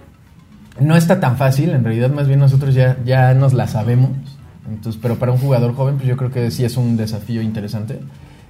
No 0.81 0.97
está 0.97 1.21
tan 1.21 1.37
fácil. 1.37 1.71
En 1.71 1.85
realidad, 1.85 2.11
más 2.11 2.27
bien 2.27 2.41
nosotros 2.41 2.75
ya, 2.75 2.97
ya 3.05 3.35
nos 3.35 3.53
la 3.53 3.67
sabemos. 3.69 4.11
Entonces, 4.69 5.01
pero 5.03 5.17
para 5.17 5.33
un 5.33 5.39
jugador 5.39 5.75
joven, 5.75 5.97
pues 5.97 6.09
yo 6.09 6.17
creo 6.17 6.31
que 6.31 6.51
sí 6.51 6.65
es 6.65 6.77
un 6.77 6.97
desafío 6.97 7.43
interesante. 7.43 7.99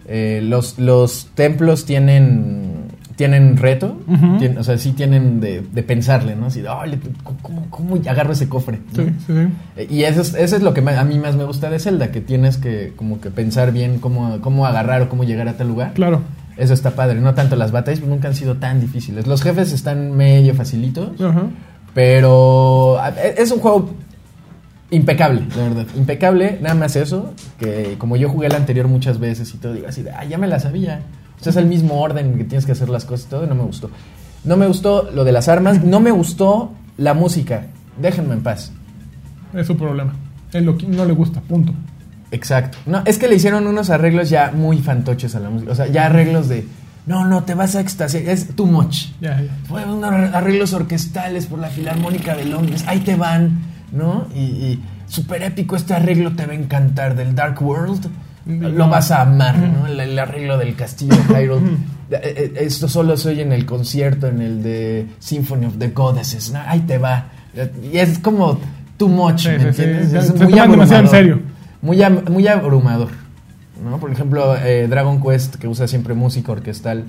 Eh, 0.07 0.41
los, 0.43 0.79
los 0.79 1.29
templos 1.35 1.85
tienen. 1.85 2.89
Tienen 3.17 3.59
reto, 3.59 4.01
Ujú. 4.07 4.39
tien- 4.39 4.57
o 4.57 4.65
sea, 4.65 4.79
sí 4.79 4.93
tienen 4.93 5.41
de, 5.41 5.61
de 5.61 5.83
pensarle, 5.83 6.35
¿no? 6.37 6.47
Así 6.47 6.63
de, 6.63 6.71
"Ay, 6.71 6.99
¿cómo, 7.43 7.67
cómo 7.69 7.97
agarro 8.09 8.33
ese 8.33 8.49
cofre? 8.49 8.79
¿no? 8.97 9.05
Sí, 9.05 9.11
sí. 9.27 9.33
Eh, 9.77 9.87
Y 9.91 10.05
eso 10.05 10.23
es, 10.23 10.33
eso 10.33 10.57
es 10.57 10.63
lo 10.63 10.73
que 10.73 10.81
a 10.81 11.05
mí 11.05 11.19
más 11.19 11.37
me 11.37 11.45
gusta 11.45 11.69
de 11.69 11.79
Zelda, 11.81 12.13
que 12.13 12.23
tienes 12.23 12.57
que 12.57 12.95
como 12.97 13.21
que 13.21 13.29
pensar 13.31 13.73
bien 13.73 13.99
cómo, 13.99 14.41
cómo 14.41 14.65
agarrar 14.65 15.03
o 15.03 15.11
cómo 15.11 15.25
llegar 15.25 15.49
a 15.49 15.53
tal 15.59 15.69
lugar. 15.69 15.93
Claro. 15.93 16.23
Eso 16.57 16.73
está 16.73 16.93
padre, 16.93 17.21
no 17.21 17.35
tanto 17.35 17.57
las 17.57 17.73
batallas, 17.73 18.01
nunca 18.01 18.29
han 18.29 18.35
sido 18.35 18.55
tan 18.57 18.81
difíciles. 18.81 19.27
Los 19.27 19.43
jefes 19.43 19.71
están 19.75 20.13
medio 20.17 20.55
facilitos, 20.55 21.21
Ajá. 21.21 21.43
E- 21.97 23.35
es 23.39 23.51
un 23.51 23.61
juego 23.61 23.91
impecable, 24.91 25.43
de 25.55 25.69
verdad. 25.69 25.87
Impecable, 25.97 26.59
nada 26.61 26.75
más 26.75 26.97
eso, 26.97 27.33
que 27.59 27.97
como 27.99 28.17
yo 28.17 28.29
jugué 28.29 28.47
el 28.49 28.55
anterior 28.55 28.89
muchas 28.89 29.19
veces 29.19 29.53
y 29.55 29.59
todo, 29.59 29.75
digo 29.75 29.87
así 29.89 30.03
de, 30.03 30.11
ah, 30.11 30.25
ya 30.25 30.39
me 30.39 30.47
la 30.47 30.61
sabía. 30.61 31.03
O 31.39 31.43
sea, 31.43 31.50
es 31.50 31.57
el 31.57 31.67
mismo 31.67 32.00
orden 32.00 32.37
que 32.37 32.45
tienes 32.45 32.67
que 32.67 32.73
hacer 32.73 32.89
las 32.89 33.05
cosas 33.05 33.26
y 33.26 33.31
todo, 33.31 33.45
y 33.45 33.49
no 33.49 33.55
me 33.55 33.63
gustó. 33.63 33.91
No 34.45 34.57
me 34.57 34.67
gustó 34.67 35.11
lo 35.13 35.25
de 35.25 35.33
las 35.33 35.49
armas, 35.49 35.83
no 35.83 36.00
me 36.00 36.11
gustó 36.11 36.73
la 36.97 37.15
música. 37.15 37.67
Déjenme 38.00 38.35
en 38.35 38.43
paz. 38.43 38.73
Es 39.55 39.67
su 39.67 39.76
problema. 39.76 40.15
Él 40.53 40.65
lo 40.65 40.76
no 40.89 41.05
le 41.05 41.13
gusta, 41.13 41.41
punto. 41.41 41.73
Exacto. 42.31 42.79
No, 42.87 43.03
es 43.05 43.19
que 43.19 43.29
le 43.29 43.37
hicieron 43.37 43.67
unos 43.67 43.91
arreglos 43.91 44.31
ya 44.31 44.53
muy 44.55 44.79
fantoches 44.79 45.35
a 45.35 45.41
la 45.41 45.50
música. 45.50 45.73
O 45.73 45.75
sea, 45.75 45.87
ya 45.87 46.07
arreglos 46.07 46.49
de. 46.49 46.67
No, 47.06 47.25
no, 47.25 47.43
te 47.45 47.54
vas 47.54 47.75
a 47.76 47.80
extasiar. 47.80 48.23
Es 48.25 48.54
too 48.54 48.67
much. 48.67 49.06
Unos 49.71 50.34
arreglos 50.34 50.73
orquestales 50.73 51.47
por 51.47 51.58
la 51.58 51.69
Filarmónica 51.69 52.34
de 52.36 52.45
Londres. 52.45 52.84
Ahí 52.86 53.00
te 53.00 53.17
van, 53.17 53.60
¿no? 53.93 54.26
Y, 54.34 54.41
y 54.41 54.82
súper 55.06 55.43
épico 55.43 55.76
este 55.76 55.95
arreglo 55.95 56.32
te 56.32 56.47
va 56.47 56.52
a 56.52 56.56
encantar 56.56 57.17
del 57.17 57.34
Dark 57.34 57.60
World. 57.63 58.06
Lo 58.47 58.89
vas 58.89 59.10
a 59.10 59.23
amar, 59.23 59.58
¿no? 59.58 59.86
El, 59.86 60.00
el 60.00 60.19
arreglo 60.19 60.56
del 60.58 60.75
castillo 60.75 61.15
de 61.17 61.34
Hyrule. 61.45 61.71
Eh, 62.10 62.21
eh, 62.23 62.52
Esto 62.60 62.89
solo 62.89 63.17
se 63.17 63.28
oye 63.30 63.43
en 63.43 63.52
el 63.52 63.65
concierto, 63.67 64.26
en 64.26 64.41
el 64.41 64.63
de 64.63 65.06
Symphony 65.21 65.67
of 65.67 65.78
the 65.78 65.89
Goddesses. 65.89 66.50
¿no? 66.52 66.60
Ahí 66.67 66.80
te 66.80 66.99
va. 66.99 67.26
Y 67.93 67.99
es 67.99 68.19
como 68.19 68.58
too 68.97 69.08
much, 69.08 69.41
Sí, 69.43 69.49
¿me 69.50 69.58
sí, 69.73 69.82
entiendes? 69.82 70.13
Es 70.15 70.26
se 70.26 70.32
muy 70.45 70.52
toman 70.52 70.71
demasiado 70.73 71.02
en 71.02 71.06
abrumador. 71.06 71.10
serio. 71.10 71.41
Muy, 71.82 72.32
muy 72.32 72.47
abrumador. 72.49 73.08
¿No? 73.82 73.99
Por 73.99 74.10
ejemplo, 74.12 74.56
eh, 74.56 74.86
Dragon 74.88 75.21
Quest, 75.23 75.56
que 75.56 75.69
usa 75.69 75.88
siempre 75.88 76.14
música 76.14 76.52
orquestal. 76.52 77.04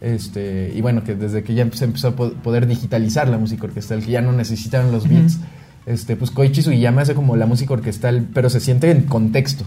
Este, 0.00 0.72
y 0.74 0.80
bueno, 0.82 1.04
que 1.04 1.14
desde 1.14 1.42
que 1.42 1.54
ya 1.54 1.66
se 1.72 1.84
empezó 1.86 2.08
a 2.08 2.16
po- 2.16 2.32
poder 2.32 2.66
digitalizar 2.66 3.28
la 3.28 3.38
música 3.38 3.64
orquestal, 3.64 4.02
que 4.04 4.10
ya 4.10 4.20
no 4.20 4.32
necesitaban 4.32 4.92
los 4.92 5.08
beats, 5.08 5.38
este, 5.86 6.16
pues 6.16 6.30
Koichi 6.30 6.60
Sugiyama 6.62 7.02
hace 7.02 7.14
como 7.14 7.34
la 7.36 7.46
música 7.46 7.72
orquestal, 7.72 8.26
pero 8.34 8.50
se 8.50 8.60
siente 8.60 8.90
en 8.90 9.02
contexto. 9.04 9.64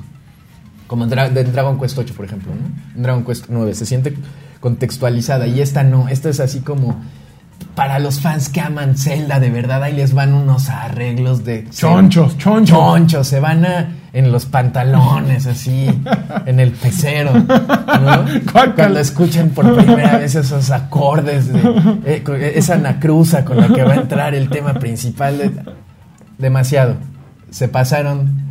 Como 0.85 1.03
en, 1.05 1.09
Dra- 1.09 1.29
Dragon 1.31 1.79
Quest 1.79 1.97
8, 1.97 2.13
por 2.15 2.25
ejemplo, 2.25 2.51
¿no? 2.53 2.95
En 2.95 3.03
Dragon 3.03 3.23
Quest 3.25 3.45
9 3.49 3.73
se 3.73 3.85
siente 3.87 4.13
contextualizada 4.59 5.47
y 5.47 5.61
esta 5.61 5.83
no, 5.83 6.09
esta 6.09 6.29
es 6.29 6.39
así 6.39 6.59
como 6.59 6.99
para 7.75 7.99
los 7.99 8.19
fans 8.19 8.49
que 8.49 8.61
aman 8.61 8.97
Zelda 8.97 9.39
de 9.39 9.49
verdad, 9.49 9.81
ahí 9.83 9.93
les 9.93 10.13
van 10.13 10.33
unos 10.33 10.69
arreglos 10.69 11.43
de 11.45 11.65
Chonchos, 11.69 12.37
chonchos. 12.37 12.77
chonchos, 12.77 13.27
se 13.27 13.39
van 13.39 13.65
a, 13.65 13.95
en 14.11 14.31
los 14.31 14.45
pantalones 14.45 15.45
así, 15.45 15.87
en 16.45 16.59
el 16.59 16.71
pecero, 16.71 17.31
¿no? 17.33 18.25
Cuando 18.51 18.99
escuchan 18.99 19.49
por 19.49 19.75
primera 19.75 20.17
vez 20.17 20.35
esos 20.35 20.71
acordes 20.71 21.51
de 21.53 21.59
eh, 22.05 22.53
esa 22.55 22.73
anacruza 22.75 23.45
con 23.45 23.57
la 23.57 23.67
que 23.67 23.83
va 23.83 23.93
a 23.93 23.97
entrar 23.97 24.35
el 24.35 24.49
tema 24.49 24.73
principal 24.75 25.37
de- 25.37 25.51
demasiado. 26.37 26.95
Se 27.49 27.67
pasaron 27.67 28.41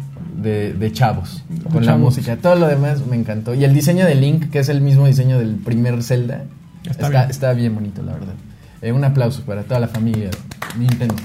de, 0.42 0.72
de 0.72 0.92
chavos 0.92 1.44
con 1.72 1.84
la 1.84 1.96
música. 1.96 2.36
Todo 2.36 2.54
lo 2.56 2.66
demás 2.66 3.04
me 3.06 3.16
encantó. 3.16 3.54
Y 3.54 3.64
el 3.64 3.74
diseño 3.74 4.06
de 4.06 4.14
Link, 4.14 4.50
que 4.50 4.60
es 4.60 4.68
el 4.68 4.80
mismo 4.80 5.06
diseño 5.06 5.38
del 5.38 5.54
primer 5.56 6.02
Zelda, 6.02 6.44
Está 6.84 7.06
está, 7.06 7.08
bien. 7.08 7.30
está 7.30 7.52
bien 7.52 7.74
bonito, 7.74 8.02
la 8.02 8.12
verdad. 8.12 8.34
Eh, 8.80 8.92
un 8.92 9.04
aplauso 9.04 9.42
para 9.42 9.62
toda 9.62 9.80
la 9.80 9.88
familia 9.88 10.30
Nintendo. 10.78 11.16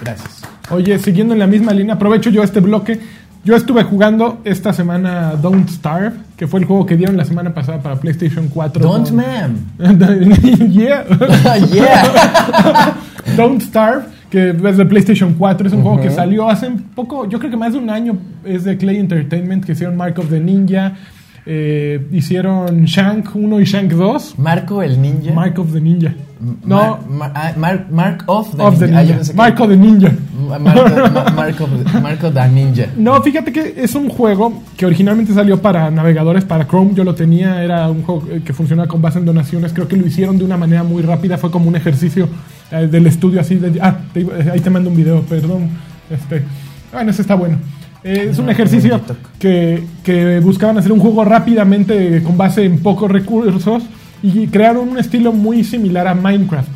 Gracias. 0.00 0.42
Oye, 0.70 0.98
siguiendo 0.98 1.34
en 1.34 1.40
la 1.40 1.46
misma 1.46 1.72
línea, 1.72 1.94
aprovecho 1.94 2.30
yo 2.30 2.42
este 2.42 2.60
bloque. 2.60 3.00
Yo 3.44 3.56
estuve 3.56 3.84
jugando 3.84 4.40
esta 4.44 4.72
semana 4.72 5.34
Don't 5.40 5.68
Starve, 5.68 6.12
que 6.36 6.46
fue 6.46 6.60
el 6.60 6.66
juego 6.66 6.84
que 6.84 6.96
dieron 6.96 7.16
la 7.16 7.24
semana 7.24 7.54
pasada 7.54 7.80
para 7.80 7.96
PlayStation 7.96 8.48
4. 8.48 8.82
Don't 8.82 9.10
ma'am. 9.10 9.56
yeah. 10.70 11.06
yeah. 11.72 12.96
Don't 13.36 13.62
Starve, 13.62 14.04
que 14.28 14.50
es 14.50 14.76
de 14.76 14.84
PlayStation 14.84 15.34
4, 15.34 15.68
es 15.68 15.72
un 15.72 15.82
juego 15.82 16.00
que 16.00 16.10
salió 16.10 16.50
hace 16.50 16.66
un 16.66 16.82
poco, 16.82 17.28
yo 17.28 17.38
creo 17.38 17.50
que 17.50 17.56
más 17.56 17.72
de 17.72 17.78
un 17.78 17.88
año, 17.88 18.18
es 18.44 18.64
de 18.64 18.76
Clay 18.76 18.98
Entertainment, 18.98 19.64
que 19.64 19.72
hicieron 19.72 19.96
Mark 19.96 20.18
of 20.18 20.28
the 20.28 20.40
Ninja, 20.40 20.96
eh, 21.50 22.06
hicieron 22.12 22.84
Shank 22.84 23.34
1 23.34 23.60
y 23.60 23.64
Shank 23.64 23.92
2. 23.92 24.38
Marco 24.38 24.82
el 24.82 25.00
ninja. 25.00 25.32
Mark 25.32 25.58
of 25.58 25.72
the 25.72 25.80
Ninja. 25.80 26.12
No, 26.64 26.76
Mar- 26.76 27.00
Mar- 27.08 27.32
ah, 27.34 27.52
Mark, 27.56 27.86
Mark 27.90 28.22
of 28.26 28.54
the 28.54 28.62
of 28.62 28.78
the 28.78 28.86
ninja. 28.86 28.98
Ah, 28.98 29.02
Ninja. 29.02 29.16
pensé 29.16 29.32
que- 29.32 29.66
the 29.66 29.76
Ninja. 29.76 30.12
Ma- 30.48 30.58
Marco, 30.58 31.10
Ma- 31.10 31.30
Marco, 31.34 31.68
Marco 32.02 32.30
da 32.30 32.46
ninja. 32.46 32.86
No, 32.96 33.20
fíjate 33.22 33.50
que 33.50 33.74
es 33.76 33.94
un 33.94 34.08
juego 34.08 34.62
que 34.76 34.84
originalmente 34.86 35.32
salió 35.32 35.60
para 35.60 35.90
navegadores, 35.90 36.44
para 36.44 36.66
Chrome. 36.66 36.92
Yo 36.94 37.02
lo 37.04 37.14
tenía, 37.14 37.62
era 37.64 37.88
un 37.88 38.02
juego 38.02 38.24
que 38.44 38.52
funcionaba 38.52 38.86
con 38.86 39.00
base 39.02 39.18
en 39.18 39.24
donaciones. 39.24 39.72
Creo 39.72 39.88
que 39.88 39.96
lo 39.96 40.06
hicieron 40.06 40.36
de 40.38 40.44
una 40.44 40.56
manera 40.58 40.82
muy 40.84 41.02
rápida. 41.02 41.38
Fue 41.38 41.50
como 41.50 41.68
un 41.68 41.76
ejercicio 41.76 42.28
eh, 42.70 42.86
del 42.86 43.06
estudio 43.06 43.40
así. 43.40 43.56
De, 43.56 43.78
ah, 43.80 43.96
te 44.12 44.26
ahí 44.52 44.60
te 44.60 44.68
mando 44.70 44.90
un 44.90 44.96
video, 44.96 45.22
perdón. 45.22 45.70
Este, 46.10 46.42
bueno, 46.92 47.10
ese 47.10 47.22
está 47.22 47.34
bueno. 47.34 47.56
Eh, 48.04 48.28
es 48.30 48.38
un 48.38 48.48
ejercicio 48.48 49.00
que, 49.38 49.82
que 50.04 50.38
buscaban 50.40 50.78
hacer 50.78 50.92
un 50.92 51.00
juego 51.00 51.24
rápidamente 51.24 52.22
con 52.22 52.36
base 52.36 52.64
en 52.64 52.78
pocos 52.80 53.10
recursos 53.10 53.82
y 54.22 54.46
crearon 54.48 54.88
un 54.88 54.98
estilo 54.98 55.32
muy 55.32 55.64
similar 55.64 56.06
a 56.08 56.14
Minecraft. 56.14 56.68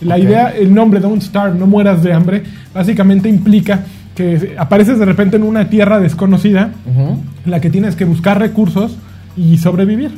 La 0.00 0.18
idea, 0.18 0.48
el 0.48 0.74
nombre 0.74 1.00
Don't 1.00 1.20
Starve, 1.22 1.58
no 1.58 1.66
mueras 1.66 2.02
de 2.02 2.12
hambre, 2.12 2.42
básicamente 2.72 3.28
implica 3.28 3.84
que 4.14 4.54
apareces 4.58 4.98
de 4.98 5.04
repente 5.04 5.36
en 5.36 5.42
una 5.42 5.68
tierra 5.68 6.00
desconocida 6.00 6.70
en 7.44 7.50
la 7.50 7.60
que 7.60 7.68
tienes 7.70 7.96
que 7.96 8.04
buscar 8.06 8.38
recursos 8.38 8.96
y 9.36 9.58
sobrevivir. 9.58 10.10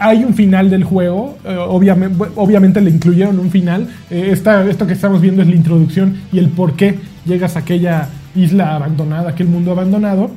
Hay 0.00 0.22
un 0.24 0.34
final 0.34 0.70
del 0.70 0.84
juego, 0.84 1.38
eh, 1.44 1.56
obviamente, 1.56 2.24
obviamente 2.36 2.80
le 2.80 2.90
incluyeron 2.90 3.38
un 3.38 3.50
final. 3.50 3.88
Eh, 4.10 4.28
esta- 4.32 4.64
esto 4.68 4.86
que 4.86 4.92
estamos 4.92 5.20
viendo 5.20 5.42
es 5.42 5.48
la 5.48 5.54
introducción 5.56 6.16
y 6.32 6.38
el 6.38 6.48
por 6.48 6.74
qué 6.74 6.96
llegas 7.26 7.56
a 7.56 7.60
aquella 7.60 8.08
isla 8.42 8.74
abandonada, 8.74 9.30
aquel 9.30 9.48
mundo 9.48 9.72
abandonado. 9.72 10.30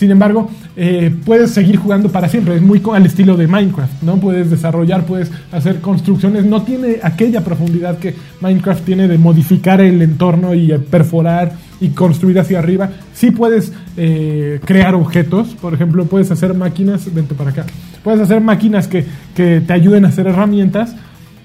Sin 0.00 0.10
embargo, 0.10 0.48
eh, 0.76 1.14
puedes 1.26 1.50
seguir 1.50 1.76
jugando 1.76 2.10
para 2.10 2.26
siempre. 2.26 2.56
Es 2.56 2.62
muy 2.62 2.80
al 2.94 3.04
estilo 3.04 3.36
de 3.36 3.46
Minecraft, 3.46 4.02
¿no? 4.02 4.16
Puedes 4.16 4.48
desarrollar, 4.48 5.04
puedes 5.04 5.30
hacer 5.52 5.82
construcciones. 5.82 6.46
No 6.46 6.62
tiene 6.62 7.00
aquella 7.02 7.44
profundidad 7.44 7.98
que 7.98 8.14
Minecraft 8.40 8.82
tiene 8.82 9.08
de 9.08 9.18
modificar 9.18 9.82
el 9.82 10.00
entorno 10.00 10.54
y 10.54 10.72
perforar 10.90 11.52
y 11.82 11.90
construir 11.90 12.38
hacia 12.38 12.60
arriba. 12.60 12.88
Sí 13.12 13.30
puedes 13.30 13.74
eh, 13.98 14.58
crear 14.64 14.94
objetos. 14.94 15.48
Por 15.60 15.74
ejemplo, 15.74 16.06
puedes 16.06 16.30
hacer 16.30 16.54
máquinas. 16.54 17.12
Vente 17.12 17.34
para 17.34 17.50
acá. 17.50 17.66
Puedes 18.02 18.20
hacer 18.20 18.40
máquinas 18.40 18.88
que, 18.88 19.04
que 19.34 19.60
te 19.60 19.72
ayuden 19.74 20.06
a 20.06 20.08
hacer 20.08 20.26
herramientas. 20.26 20.96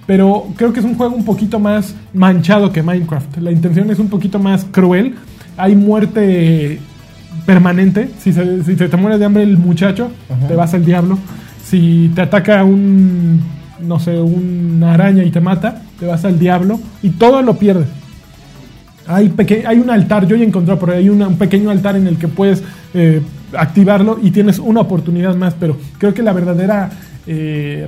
Pero 0.07 0.45
creo 0.55 0.71
que 0.71 0.79
es 0.79 0.85
un 0.85 0.95
juego 0.95 1.13
un 1.13 1.25
poquito 1.25 1.59
más 1.59 1.93
manchado 2.13 2.71
que 2.71 2.83
Minecraft. 2.83 3.37
La 3.39 3.51
intención 3.51 3.89
es 3.89 3.99
un 3.99 4.07
poquito 4.07 4.39
más 4.39 4.65
cruel. 4.71 5.15
Hay 5.57 5.75
muerte 5.75 6.79
permanente. 7.45 8.09
Si 8.19 8.33
se, 8.33 8.63
si 8.63 8.75
se 8.75 8.89
te 8.89 8.97
muere 8.97 9.17
de 9.17 9.25
hambre 9.25 9.43
el 9.43 9.57
muchacho, 9.57 10.11
te 10.47 10.55
vas 10.55 10.73
al 10.73 10.85
diablo. 10.85 11.17
Si 11.63 12.11
te 12.15 12.21
ataca 12.21 12.63
un, 12.63 13.39
no 13.81 13.99
sé, 13.99 14.19
una 14.19 14.93
araña 14.93 15.23
y 15.23 15.31
te 15.31 15.41
mata, 15.41 15.81
te 15.99 16.05
vas 16.05 16.23
al 16.25 16.37
diablo. 16.39 16.79
Y 17.01 17.09
todo 17.11 17.41
lo 17.41 17.57
pierdes. 17.57 17.87
Hay, 19.07 19.31
hay 19.67 19.77
un 19.79 19.89
altar, 19.91 20.25
yo 20.27 20.35
ya 20.35 20.43
encontré 20.45 20.75
por 20.77 20.89
ahí 20.89 21.03
hay 21.03 21.09
una- 21.09 21.27
un 21.27 21.37
pequeño 21.37 21.69
altar 21.69 21.95
en 21.95 22.07
el 22.07 22.17
que 22.17 22.27
puedes 22.27 22.63
eh, 22.95 23.21
activarlo 23.55 24.17
y 24.21 24.31
tienes 24.31 24.57
una 24.57 24.81
oportunidad 24.81 25.35
más, 25.35 25.53
pero 25.59 25.77
creo 25.99 26.13
que 26.15 26.23
la 26.23 26.33
verdadera, 26.33 26.89
eh, 27.27 27.85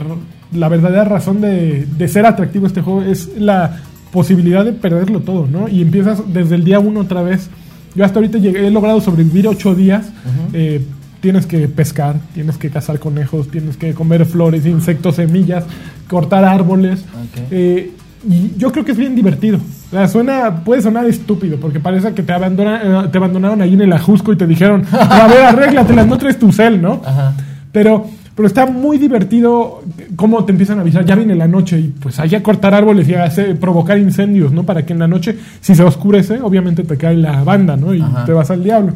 la 0.54 0.68
verdadera 0.70 1.06
razón 1.06 1.42
de, 1.42 1.88
de 1.98 2.08
ser 2.08 2.28
atractivo 2.28 2.68
este 2.68 2.82
juego 2.82 3.02
es 3.02 3.32
la 3.40 3.78
posibilidad 4.22 4.66
de 4.66 4.74
perderlo 4.74 5.20
todo, 5.20 5.46
¿no? 5.46 5.68
Y 5.70 5.82
empiezas 5.84 6.24
desde 6.34 6.56
el 6.56 6.64
día 6.64 6.80
uno 6.80 7.02
otra 7.02 7.22
vez. 7.22 7.50
Yo 7.94 8.04
hasta 8.04 8.18
ahorita 8.18 8.40
llegué- 8.40 8.66
he 8.66 8.72
logrado 8.72 9.00
sobrevivir 9.00 9.48
ocho 9.48 9.76
días. 9.76 10.10
eh, 10.54 10.82
tienes 11.22 11.46
que 11.46 11.68
pescar, 11.68 12.16
tienes 12.34 12.58
que 12.58 12.70
cazar 12.72 12.98
conejos, 13.00 13.50
tienes 13.50 13.78
que 13.78 13.94
comer 13.94 14.26
flores, 14.26 14.66
insectos, 14.66 15.16
semillas, 15.16 15.66
cortar 16.10 16.44
árboles. 16.46 17.06
Eh, 17.52 17.92
y 18.28 18.52
yo 18.58 18.72
creo 18.72 18.84
que 18.86 18.92
es 18.94 18.98
bien 18.98 19.16
divertido. 19.16 19.58
O 19.58 19.90
sea, 19.92 20.08
suena, 20.08 20.64
puede 20.66 20.82
sonar 20.82 21.06
estúpido, 21.06 21.60
porque 21.60 21.80
parece 21.80 22.12
que 22.14 22.24
te, 22.24 22.34
abandona- 22.34 22.82
eh, 23.06 23.10
te 23.12 23.18
abandonaron 23.20 23.62
ahí 23.62 23.74
en 23.74 23.82
el 23.82 23.94
ajusco 23.94 24.34
y 24.34 24.36
te 24.36 24.48
dijeron, 24.48 24.84
a 24.92 25.28
ver, 25.28 25.44
arréglatelas, 25.46 26.08
no 26.08 26.18
traes 26.18 26.40
tu 26.40 26.52
cel, 26.52 26.82
¿no? 26.82 27.02
Ajá. 27.06 27.34
Pero, 27.72 28.08
pero 28.38 28.46
está 28.46 28.68
muy 28.68 29.00
divertido 29.00 29.82
cómo 30.16 30.46
te 30.46 30.52
empiezan 30.52 30.78
a 30.78 30.82
avisar, 30.82 31.04
ya 31.04 31.16
viene 31.16 31.34
la 31.34 31.48
noche 31.48 31.80
y 31.80 31.88
pues 31.88 32.20
hay 32.20 32.30
que 32.30 32.44
cortar 32.44 32.76
árboles 32.76 33.10
y 33.10 33.16
hacer, 33.16 33.60
provocar 33.60 33.98
incendios, 33.98 34.52
¿no? 34.52 34.62
Para 34.62 34.86
que 34.86 34.94
en 34.94 35.00
la 35.00 35.08
noche, 35.08 35.36
si 35.60 35.74
se 35.74 35.82
oscurece, 35.82 36.40
obviamente 36.40 36.84
te 36.84 36.98
cae 36.98 37.18
la 37.18 37.44
banda, 37.44 37.76
¿no? 37.76 37.96
Y 37.96 38.02
Ajá. 38.02 38.26
te 38.26 38.34
vas 38.34 38.52
al 38.52 38.64
diablo. 38.64 38.94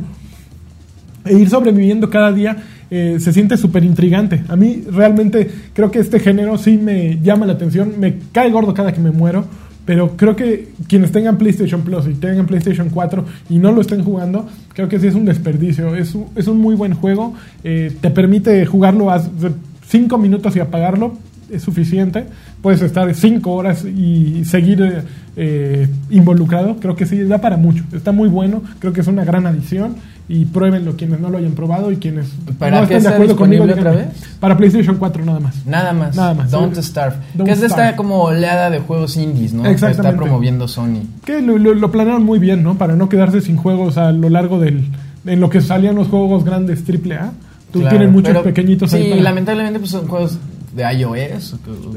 E 1.26 1.34
ir 1.34 1.50
sobreviviendo 1.50 2.08
cada 2.08 2.32
día 2.32 2.56
eh, 2.92 3.18
se 3.20 3.34
siente 3.34 3.58
súper 3.58 3.84
intrigante. 3.84 4.44
A 4.48 4.56
mí 4.56 4.84
realmente 4.92 5.50
creo 5.74 5.90
que 5.90 5.98
este 5.98 6.20
género 6.20 6.60
sí 6.60 6.78
me 6.78 7.20
llama 7.24 7.48
la 7.48 7.54
atención. 7.54 7.94
Me 7.98 8.20
cae 8.32 8.52
gordo 8.52 8.76
cada 8.76 8.94
que 8.94 9.02
me 9.02 9.10
muero. 9.10 9.46
Pero 9.92 10.16
creo 10.16 10.38
que 10.38 10.70
quienes 10.88 11.12
tengan 11.12 11.38
PlayStation 11.38 11.82
Plus 11.82 12.08
y 12.08 12.14
tengan 12.14 12.46
PlayStation 12.46 12.90
4 12.90 13.26
y 13.50 13.58
no 13.60 13.74
lo 13.74 13.82
estén 13.82 14.06
jugando, 14.06 14.48
creo 14.74 14.88
que 14.88 14.98
sí 14.98 15.08
es 15.08 15.16
un 15.16 15.26
desperdicio. 15.26 15.98
Es 15.98 16.16
un, 16.16 16.28
es 16.38 16.48
un 16.48 16.60
muy 16.60 16.76
buen 16.76 16.94
juego. 16.94 17.34
eh, 17.66 17.92
te 18.00 18.10
permite 18.10 18.66
jugarlo 18.66 19.12
a 19.12 19.22
5 19.88 20.18
minutos 20.18 20.56
y 20.56 20.62
apagarlo. 20.62 21.18
Es 21.52 21.64
suficiente. 21.64 22.26
Puedes 22.62 22.82
estar 22.82 23.14
5 23.14 23.52
horas 23.52 23.84
y 23.86 24.44
seguir 24.46 24.82
eh, 24.82 25.02
eh, 25.36 25.88
involucrado. 26.10 26.78
Creo 26.78 26.96
que 26.96 27.06
sí, 27.06 27.20
da 27.24 27.40
para 27.40 27.58
mucho. 27.58 27.84
Está 27.94 28.12
muy 28.12 28.30
bueno. 28.30 28.62
Creo 28.80 28.94
que 28.94 29.02
es 29.02 29.08
una 29.08 29.24
gran 29.26 29.46
adición. 29.48 29.96
Y 30.30 30.46
pruébenlo 30.46 30.96
quienes 30.96 31.20
no 31.20 31.30
lo 31.30 31.40
hayan 31.40 31.52
probado 31.54 31.92
y 31.92 31.98
quienes 31.98 32.28
¿Para 32.58 32.78
no 32.78 32.84
estén 32.84 33.04
de 33.04 33.10
acuerdo 33.10 33.36
conmigo. 33.36 33.66
otra 33.66 33.92
vez? 33.92 34.06
Para 34.40 34.56
PlayStation 34.56 34.96
4 34.96 35.26
nada 35.26 35.42
más. 35.42 35.66
Nada 35.66 35.92
más. 35.92 36.16
Nada 36.16 36.34
más, 36.34 36.52
Don't 36.52 36.74
sí. 36.76 36.84
Starve. 36.84 37.18
Don't 37.34 37.48
que 37.48 37.54
es 37.54 37.62
esta 37.62 37.98
como 37.98 38.22
oleada 38.24 38.70
de 38.70 38.80
juegos 38.80 39.18
indies, 39.18 39.52
¿no? 39.52 39.64
Que 39.64 39.72
está 39.72 39.90
Exactamente. 39.90 40.24
promoviendo 40.24 40.70
Sony. 40.70 41.02
Que 41.26 41.42
lo, 41.42 41.58
lo- 41.58 41.74
lo 41.74 41.92
planearon 41.92 42.24
muy 42.24 42.40
bien, 42.40 42.64
¿no? 42.64 42.78
Para 42.78 42.96
no 42.96 43.10
quedarse 43.10 43.42
sin 43.42 43.58
juegos 43.58 43.98
a 43.98 44.14
lo 44.14 44.30
largo 44.30 44.58
del... 44.60 44.86
En 45.26 45.42
lo 45.42 45.50
que 45.50 45.60
salían 45.60 45.96
los 45.96 46.08
juegos 46.08 46.46
grandes 46.46 46.82
AAA. 46.88 47.32
Tú 47.74 47.80
Claro, 47.80 47.90
tienen 47.98 48.12
muchos 48.14 48.38
pequeñitos 48.38 48.92
Sí, 48.92 48.98
ahí 48.98 49.10
para- 49.10 49.22
lamentablemente 49.24 49.80
pues 49.80 49.92
son 49.92 50.08
juegos 50.08 50.38
de 50.76 50.94
iOS. 50.94 51.56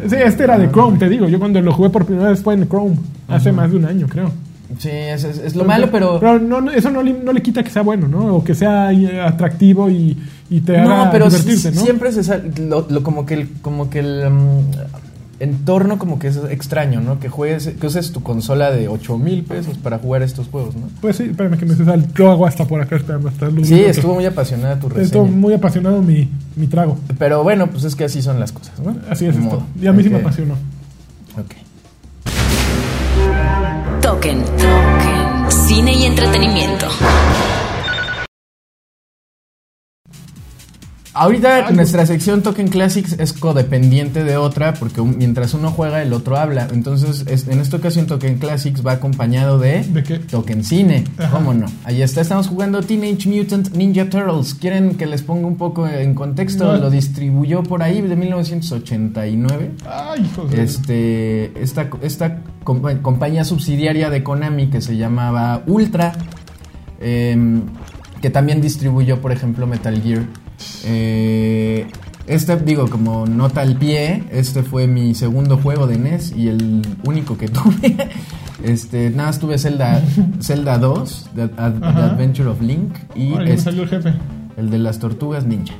Sí, 0.08 0.16
este 0.16 0.44
era 0.44 0.58
de 0.58 0.70
Chrome, 0.70 0.98
te 0.98 1.08
digo. 1.08 1.28
Yo 1.28 1.38
cuando 1.38 1.60
lo 1.60 1.72
jugué 1.72 1.90
por 1.90 2.04
primera 2.06 2.30
vez 2.30 2.42
fue 2.42 2.54
en 2.54 2.68
Chrome. 2.68 2.96
Hace 3.28 3.52
más 3.52 3.70
de 3.70 3.76
un 3.76 3.84
año, 3.84 4.06
creo. 4.08 4.30
Sí, 4.78 4.88
es, 4.90 5.22
es- 5.24 5.38
es 5.38 5.54
lo 5.54 5.64
malo, 5.64 5.88
pero... 5.92 6.20
no, 6.40 6.60
no, 6.60 6.70
eso 6.70 6.90
no 6.90 7.02
le, 7.02 7.12
no 7.12 7.32
le 7.32 7.42
quita 7.42 7.62
que 7.62 7.70
sea 7.70 7.82
bueno, 7.82 8.08
¿no? 8.08 8.34
O 8.36 8.42
que 8.44 8.54
sea 8.56 8.88
atractivo 9.26 9.88
y, 9.88 10.16
y 10.50 10.60
te 10.62 10.76
haga 10.78 11.04
No, 11.04 11.10
pero 11.12 11.26
divertirte, 11.28 11.70
si- 11.70 11.76
¿no? 11.76 11.82
siempre 11.82 12.10
se 12.10 12.24
sale, 12.24 12.50
lo, 12.60 12.84
lo- 12.88 13.02
como 13.04 13.24
que 13.24 13.34
el, 13.34 13.48
como 13.62 13.88
que 13.88 14.00
el 14.00 14.28
mm, 14.30 14.60
entorno 15.40 15.98
como 15.98 16.18
que 16.18 16.28
es 16.28 16.36
extraño, 16.50 17.00
¿no? 17.00 17.18
Que 17.20 17.28
juegues, 17.28 17.68
que 17.80 17.86
uses 17.86 18.12
tu 18.12 18.22
consola 18.22 18.70
de 18.70 18.88
8 18.88 19.18
mil 19.18 19.42
pesos 19.44 19.76
para 19.78 19.98
jugar 19.98 20.22
estos 20.22 20.48
juegos, 20.48 20.74
¿no? 20.76 20.88
Pues 21.00 21.16
sí, 21.16 21.24
espérame 21.24 21.58
que 21.58 21.66
me 21.66 21.74
sal. 21.76 22.06
Yo 22.14 22.30
hago 22.30 22.46
hasta 22.46 22.66
por 22.66 22.80
acá 22.80 22.96
esperando 22.96 23.28
hasta 23.28 23.46
el 23.46 23.64
Sí, 23.64 23.80
estuvo 23.84 24.14
muy 24.14 24.26
apasionada 24.26 24.78
tu 24.78 24.86
Estuvo 24.88 25.22
reseña. 25.24 25.40
muy 25.40 25.54
apasionado 25.54 26.02
mi, 26.02 26.28
mi 26.56 26.66
trago. 26.66 26.98
Pero 27.18 27.42
bueno, 27.42 27.68
pues 27.68 27.84
es 27.84 27.94
que 27.96 28.04
así 28.04 28.22
son 28.22 28.38
las 28.40 28.52
cosas, 28.52 28.78
¿no? 28.80 28.96
Así 29.10 29.26
es 29.26 29.36
esto. 29.36 29.62
Y 29.80 29.86
a 29.86 29.92
mí 29.92 30.02
sí 30.02 30.10
me 30.10 30.18
apasionó. 30.18 30.54
Ok. 31.38 31.54
Token. 34.00 34.42
Token. 34.44 35.50
Cine 35.50 35.92
y 35.94 36.04
entretenimiento. 36.04 36.86
Ahorita 41.16 41.58
Algo. 41.58 41.70
nuestra 41.76 42.04
sección 42.06 42.42
Token 42.42 42.66
Classics 42.66 43.14
es 43.20 43.32
codependiente 43.32 44.24
de 44.24 44.36
otra 44.36 44.74
porque 44.74 45.00
un- 45.00 45.16
mientras 45.16 45.54
uno 45.54 45.70
juega 45.70 46.02
el 46.02 46.12
otro 46.12 46.36
habla. 46.36 46.66
Entonces, 46.72 47.24
es- 47.28 47.46
en 47.46 47.60
esta 47.60 47.76
ocasión 47.76 48.06
Token 48.06 48.38
Classics 48.38 48.84
va 48.84 48.92
acompañado 48.92 49.60
de, 49.60 49.84
¿De 49.84 50.02
qué? 50.02 50.18
Token 50.18 50.64
Cine. 50.64 51.04
Ajá. 51.18 51.30
¿Cómo 51.30 51.54
no? 51.54 51.66
Ahí 51.84 52.02
está, 52.02 52.20
estamos 52.20 52.48
jugando 52.48 52.82
Teenage 52.82 53.28
Mutant 53.28 53.70
Ninja 53.76 54.10
Turtles. 54.10 54.54
¿Quieren 54.54 54.96
que 54.96 55.06
les 55.06 55.22
ponga 55.22 55.46
un 55.46 55.56
poco 55.56 55.86
en 55.86 56.14
contexto? 56.14 56.64
No. 56.64 56.76
Lo 56.78 56.90
distribuyó 56.90 57.62
por 57.62 57.82
ahí 57.84 58.00
de 58.02 58.16
1989. 58.16 59.70
Ay, 59.88 60.28
Este, 60.52 61.52
esta, 61.62 61.88
esta 62.02 62.38
compa- 62.64 63.00
compañía 63.02 63.44
subsidiaria 63.44 64.10
de 64.10 64.24
Konami 64.24 64.66
que 64.68 64.80
se 64.80 64.96
llamaba 64.96 65.62
Ultra, 65.66 66.12
em, 67.00 67.62
que 68.20 68.30
también 68.30 68.60
distribuyó, 68.60 69.20
por 69.20 69.30
ejemplo, 69.32 69.66
Metal 69.66 70.00
Gear. 70.02 70.22
Eh, 70.84 71.86
este, 72.26 72.56
digo, 72.56 72.88
como 72.88 73.26
nota 73.26 73.60
al 73.60 73.76
pie, 73.76 74.24
este 74.30 74.62
fue 74.62 74.86
mi 74.86 75.14
segundo 75.14 75.58
juego 75.58 75.86
de 75.86 75.98
NES 75.98 76.32
y 76.36 76.48
el 76.48 76.82
único 77.04 77.36
que 77.36 77.48
tuve. 77.48 77.96
Este, 78.62 79.10
nada 79.10 79.28
más 79.28 79.38
tuve 79.38 79.58
Zelda, 79.58 80.00
Zelda 80.40 80.78
2, 80.78 81.30
The, 81.34 81.42
Ad- 81.42 81.78
The 81.80 81.86
Ajá. 81.86 82.04
Adventure 82.06 82.48
of 82.48 82.60
Link 82.62 82.94
y 83.14 83.30
me 83.30 83.44
este, 83.44 83.58
salió 83.58 83.82
el 83.82 83.88
jefe. 83.90 84.14
el 84.56 84.70
de 84.70 84.78
las 84.78 84.98
tortugas 84.98 85.44
ninja. 85.46 85.74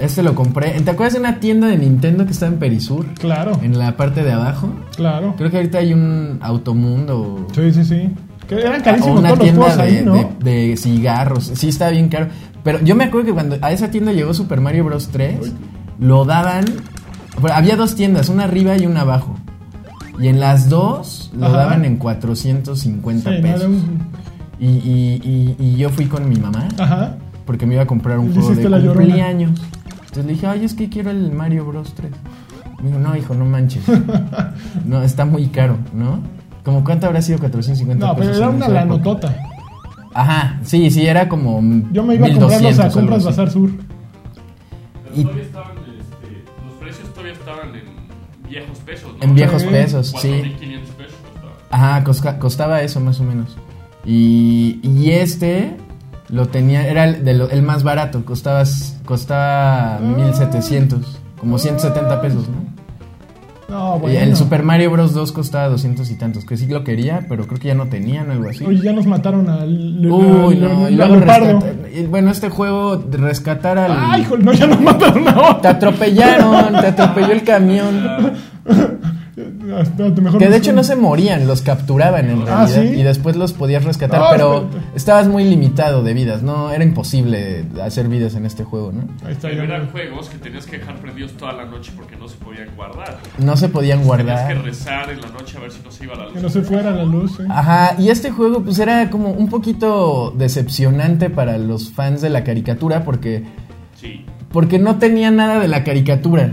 Este 0.00 0.22
lo 0.24 0.34
compré. 0.34 0.70
¿Te 0.80 0.90
acuerdas 0.90 1.12
de 1.12 1.20
una 1.20 1.38
tienda 1.38 1.68
de 1.68 1.76
Nintendo 1.78 2.24
que 2.24 2.32
está 2.32 2.46
en 2.46 2.56
Perisur? 2.56 3.06
Claro, 3.20 3.52
En 3.62 3.78
la 3.78 3.96
parte 3.96 4.24
de 4.24 4.32
abajo. 4.32 4.68
claro. 4.96 5.34
Creo 5.36 5.50
que 5.50 5.58
ahorita 5.58 5.78
hay 5.78 5.92
un 5.92 6.38
Automundo. 6.40 7.46
Sí, 7.54 7.72
sí, 7.72 7.84
sí. 7.84 8.08
Que 8.48 8.56
eran 8.56 8.80
O 8.80 8.84
carísimos 8.84 9.20
una 9.20 9.28
todos 9.28 9.38
los 9.38 9.44
tienda 9.44 9.60
juegos 9.62 9.76
de, 9.76 9.82
ahí, 9.82 10.04
¿no? 10.04 10.14
de- 10.42 10.68
de 10.70 10.76
cigarros. 10.76 11.52
Sí, 11.54 11.68
está 11.68 11.90
bien 11.90 12.08
caro. 12.08 12.28
Pero 12.64 12.80
yo 12.82 12.94
me 12.94 13.04
acuerdo 13.04 13.26
que 13.26 13.32
cuando 13.32 13.56
a 13.60 13.72
esa 13.72 13.90
tienda 13.90 14.12
llegó 14.12 14.32
Super 14.34 14.60
Mario 14.60 14.84
Bros. 14.84 15.08
3, 15.12 15.52
lo 15.98 16.24
daban. 16.24 16.64
bueno, 17.40 17.56
había 17.56 17.76
dos 17.76 17.94
tiendas, 17.94 18.28
una 18.28 18.44
arriba 18.44 18.76
y 18.76 18.86
una 18.86 19.00
abajo. 19.02 19.36
Y 20.20 20.28
en 20.28 20.38
las 20.40 20.68
dos 20.68 21.30
lo 21.36 21.46
Ajá. 21.46 21.56
daban 21.56 21.84
en 21.84 21.96
450 21.96 23.30
Sí, 23.30 23.36
no, 23.36 23.42
pesos. 23.42 23.60
era 23.60 23.68
un- 23.68 23.98
y, 24.60 24.66
y- 24.68 25.20
y- 25.58 25.64
y 25.64 25.76
yo 25.76 25.88
fui 25.90 26.06
con 26.06 26.28
mi 26.28 26.36
mamá 26.36 26.68
Ajá. 26.78 27.16
porque 27.46 27.66
me 27.66 27.74
iba 27.74 27.82
a 27.82 27.86
comprar 27.86 28.18
un 28.18 28.32
juego 28.32 28.54
de 28.54 28.68
cumpleaños. 28.92 29.58
Entonces 30.00 30.24
le 30.26 30.32
dije, 30.34 30.46
ay, 30.46 30.64
es 30.64 30.74
que 30.74 30.88
quiero 30.88 31.10
el 31.10 31.32
Mario 31.32 31.64
Bros 31.64 31.94
3. 31.94 32.12
Me 32.82 32.88
dijo, 32.88 33.00
no, 33.00 33.16
hijo, 33.16 33.34
no 33.34 33.44
manches. 33.46 33.82
no, 34.84 35.02
está 35.02 35.24
muy 35.24 35.46
caro, 35.46 35.78
¿no? 35.94 36.20
¿Como 36.64 36.84
cuánto 36.84 37.06
habrá 37.06 37.22
sido 37.22 37.38
450 37.38 38.06
No, 38.06 38.14
pero 38.14 38.26
pesos 38.28 38.36
era 38.40 38.50
en 38.50 38.56
una 38.56 38.66
esa 38.66 38.74
época? 38.82 38.84
lanotota. 38.94 39.36
Ajá, 40.14 40.60
sí, 40.64 40.90
sí, 40.90 41.06
era 41.06 41.28
como 41.28 41.60
Yo 41.92 42.02
me 42.02 42.14
iba 42.16 42.26
a 42.26 42.30
comprarlos 42.30 42.60
1200 42.62 42.78
a 42.84 42.90
Compras. 43.00 43.24
Bazar 43.24 43.50
Sur. 43.50 43.70
Pero 45.04 45.14
Y- 45.16 45.22
todavía 45.24 45.42
estaban, 45.42 45.70
este, 45.78 46.44
los 46.66 46.74
precios 46.80 47.08
todavía 47.10 47.32
estaban 47.32 47.68
en 47.74 48.48
viejos 48.48 48.78
pesos, 48.78 49.12
¿no? 49.18 49.24
En 49.24 49.34
viejos 49.34 49.64
pesos, 49.64 50.14
sí. 50.20 50.28
4.500 50.28 50.88
pesos 50.96 51.16
costaba. 51.32 51.52
Ajá, 51.70 52.38
costaba 52.38 52.82
eso 52.82 53.00
más 53.00 53.20
o 53.20 53.24
menos. 53.24 53.56
Y, 54.04 54.80
y 54.82 55.10
este 55.12 55.76
lo 56.28 56.48
tenía, 56.48 56.86
era 56.88 57.04
el, 57.04 57.24
de 57.24 57.34
lo- 57.34 57.50
el 57.50 57.62
más 57.62 57.82
barato, 57.84 58.24
costaba, 58.24 58.64
costaba 59.04 59.98
1700, 60.00 61.20
como 61.38 61.58
170 61.58 62.20
pesos, 62.20 62.48
¿no? 62.48 62.81
No, 63.72 63.96
Y 63.96 64.00
bueno. 64.00 64.18
El 64.20 64.36
Super 64.36 64.62
Mario 64.62 64.90
Bros. 64.90 65.14
2 65.14 65.32
costaba 65.32 65.68
200 65.68 66.10
y 66.10 66.14
tantos, 66.16 66.44
que 66.44 66.58
sí 66.58 66.66
lo 66.66 66.84
quería, 66.84 67.24
pero 67.26 67.46
creo 67.46 67.58
que 67.58 67.68
ya 67.68 67.74
no 67.74 67.86
tenían 67.86 68.30
algo 68.30 68.50
así. 68.50 68.64
Oye, 68.66 68.82
ya 68.82 68.92
nos 68.92 69.06
mataron 69.06 69.48
al. 69.48 70.06
Uy, 70.06 70.56
no, 70.56 70.90
y 70.90 70.94
luego 70.94 71.16
bueno, 72.10 72.30
este 72.30 72.50
juego, 72.50 73.02
rescatar 73.10 73.78
al... 73.78 73.92
Ay, 73.96 74.22
hijo, 74.22 74.36
no, 74.36 74.52
ya 74.52 74.66
nos 74.66 74.80
mataron 74.80 75.26
a 75.26 75.32
Te 75.34 75.40
otro. 75.40 75.70
atropellaron, 75.70 76.80
te 76.80 76.86
atropelló 76.86 77.32
el 77.32 77.42
camión. 77.44 78.34
Espérate, 79.80 80.20
mejor 80.20 80.38
Que 80.40 80.48
de 80.48 80.56
hecho 80.56 80.72
no 80.72 80.82
se 80.84 80.96
morían, 80.96 81.46
los 81.46 81.62
capturaban 81.62 82.28
en 82.30 82.42
Ah, 82.42 82.66
realidad 82.66 82.82
¿sí? 82.82 83.00
y 83.00 83.02
después 83.02 83.36
los 83.36 83.52
podías 83.52 83.84
rescatar, 83.84 84.20
Ah, 84.22 84.28
pero 84.30 84.62
espérate. 84.64 84.86
estabas 84.96 85.28
muy 85.28 85.44
limitado 85.44 86.02
de 86.02 86.14
vidas, 86.14 86.42
no 86.42 86.70
era 86.70 86.84
imposible 86.84 87.64
hacer 87.82 88.08
vidas 88.08 88.34
en 88.34 88.46
este 88.46 88.64
juego, 88.64 88.92
¿no? 88.92 89.02
Ahí 89.26 89.32
está, 89.32 89.48
Pero 89.48 89.64
eran 89.64 89.90
juegos 89.90 90.28
que 90.28 90.38
tenías 90.38 90.66
que 90.66 90.78
dejar 90.78 90.96
prendidos 90.96 91.32
toda 91.32 91.52
la 91.52 91.64
noche 91.64 91.92
porque 91.96 92.16
no 92.16 92.28
se 92.28 92.36
podían 92.36 92.68
guardar. 92.76 93.18
No 93.38 93.56
se 93.56 93.68
podían 93.68 94.00
Tenías 94.00 94.16
que 94.18 94.24
guardar. 94.24 94.64
rezar 94.64 95.10
en 95.10 95.20
la 95.20 95.28
noche 95.28 95.56
a 95.56 95.60
ver 95.60 95.70
si 95.72 95.80
no 95.82 95.90
se 95.90 96.04
iba 96.04 96.14
la 96.14 96.24
luz. 96.24 96.32
Que 96.34 96.40
no 96.40 96.48
se 96.48 96.62
fuera 96.62 96.90
la 96.90 97.04
luz, 97.04 97.40
¿eh? 97.40 97.44
Ajá, 97.48 97.94
y 97.98 98.08
este 98.10 98.30
juego 98.30 98.62
pues 98.62 98.78
era 98.78 99.10
como 99.10 99.30
un 99.30 99.48
poquito 99.48 100.32
decepcionante 100.36 101.30
para 101.30 101.58
los 101.58 101.90
fans 101.90 102.20
de 102.22 102.30
la 102.30 102.44
caricatura 102.44 103.04
porque 103.04 103.44
Sí. 104.00 104.24
porque 104.50 104.78
no 104.78 104.96
tenía 104.98 105.30
nada 105.30 105.58
de 105.60 105.68
la 105.68 105.84
caricatura. 105.84 106.50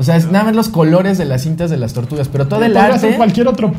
O 0.00 0.02
sea, 0.02 0.16
es 0.16 0.32
nada 0.32 0.46
más 0.46 0.56
los 0.56 0.70
colores 0.70 1.18
de 1.18 1.26
las 1.26 1.42
cintas 1.42 1.68
de 1.68 1.76
las 1.76 1.92
tortugas, 1.92 2.26
pero 2.28 2.48
todo 2.48 2.64
el 2.64 2.72
Podría 2.72 2.96
ser 2.96 3.10
arte 3.10 3.16
cualquier 3.18 3.48
otro, 3.48 3.70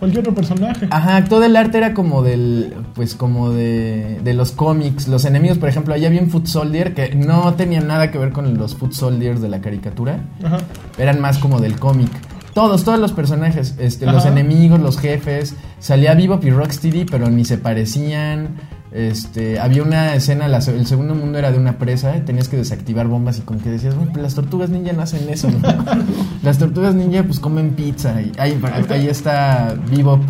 cualquier 0.00 0.22
otro 0.22 0.34
personaje. 0.34 0.88
Ajá, 0.90 1.22
todo 1.26 1.44
el 1.44 1.54
arte 1.54 1.78
era 1.78 1.94
como 1.94 2.24
del, 2.24 2.74
pues 2.96 3.14
como 3.14 3.50
de, 3.52 4.18
de 4.24 4.34
los 4.34 4.50
cómics. 4.50 5.06
Los 5.06 5.24
enemigos, 5.26 5.58
por 5.58 5.68
ejemplo, 5.68 5.94
ahí 5.94 6.04
había 6.04 6.20
un 6.20 6.28
Foot 6.28 6.46
Soldier 6.46 6.92
que 6.92 7.14
no 7.14 7.54
tenía 7.54 7.80
nada 7.80 8.10
que 8.10 8.18
ver 8.18 8.32
con 8.32 8.58
los 8.58 8.74
Foot 8.74 8.94
Soldiers 8.94 9.40
de 9.40 9.48
la 9.48 9.60
caricatura. 9.60 10.24
Ajá. 10.42 10.58
Eran 10.98 11.20
más 11.20 11.38
como 11.38 11.60
del 11.60 11.78
cómic. 11.78 12.10
Todos, 12.52 12.82
todos 12.82 12.98
los 12.98 13.12
personajes, 13.12 13.76
este, 13.78 14.06
los 14.06 14.26
enemigos, 14.26 14.80
los 14.80 14.98
jefes. 14.98 15.54
Salía 15.78 16.14
Bebop 16.14 16.44
y 16.44 16.50
Rocksteady, 16.50 17.04
pero 17.04 17.30
ni 17.30 17.44
se 17.44 17.58
parecían. 17.58 18.56
Este, 18.92 19.60
había 19.60 19.82
una 19.84 20.14
escena, 20.14 20.48
la 20.48 20.58
el 20.58 20.84
segundo 20.86 21.14
mundo 21.14 21.38
era 21.38 21.52
de 21.52 21.58
una 21.58 21.78
presa, 21.78 22.16
y 22.16 22.20
tenías 22.22 22.48
que 22.48 22.56
desactivar 22.56 23.06
bombas 23.06 23.38
y 23.38 23.42
como 23.42 23.60
que 23.60 23.70
decías, 23.70 23.94
bueno, 23.94 24.10
pues 24.12 24.22
las 24.22 24.34
tortugas 24.34 24.68
ninja 24.70 24.92
no 24.92 25.02
hacen 25.02 25.28
eso, 25.28 25.48
¿no? 25.48 25.58
las 26.42 26.58
tortugas 26.58 26.94
ninja 26.94 27.22
pues 27.22 27.38
comen 27.38 27.70
pizza 27.74 28.20
y 28.20 28.32
ahí, 28.38 28.60
ahí 28.90 29.06
está 29.06 29.74
Bebop 29.90 30.20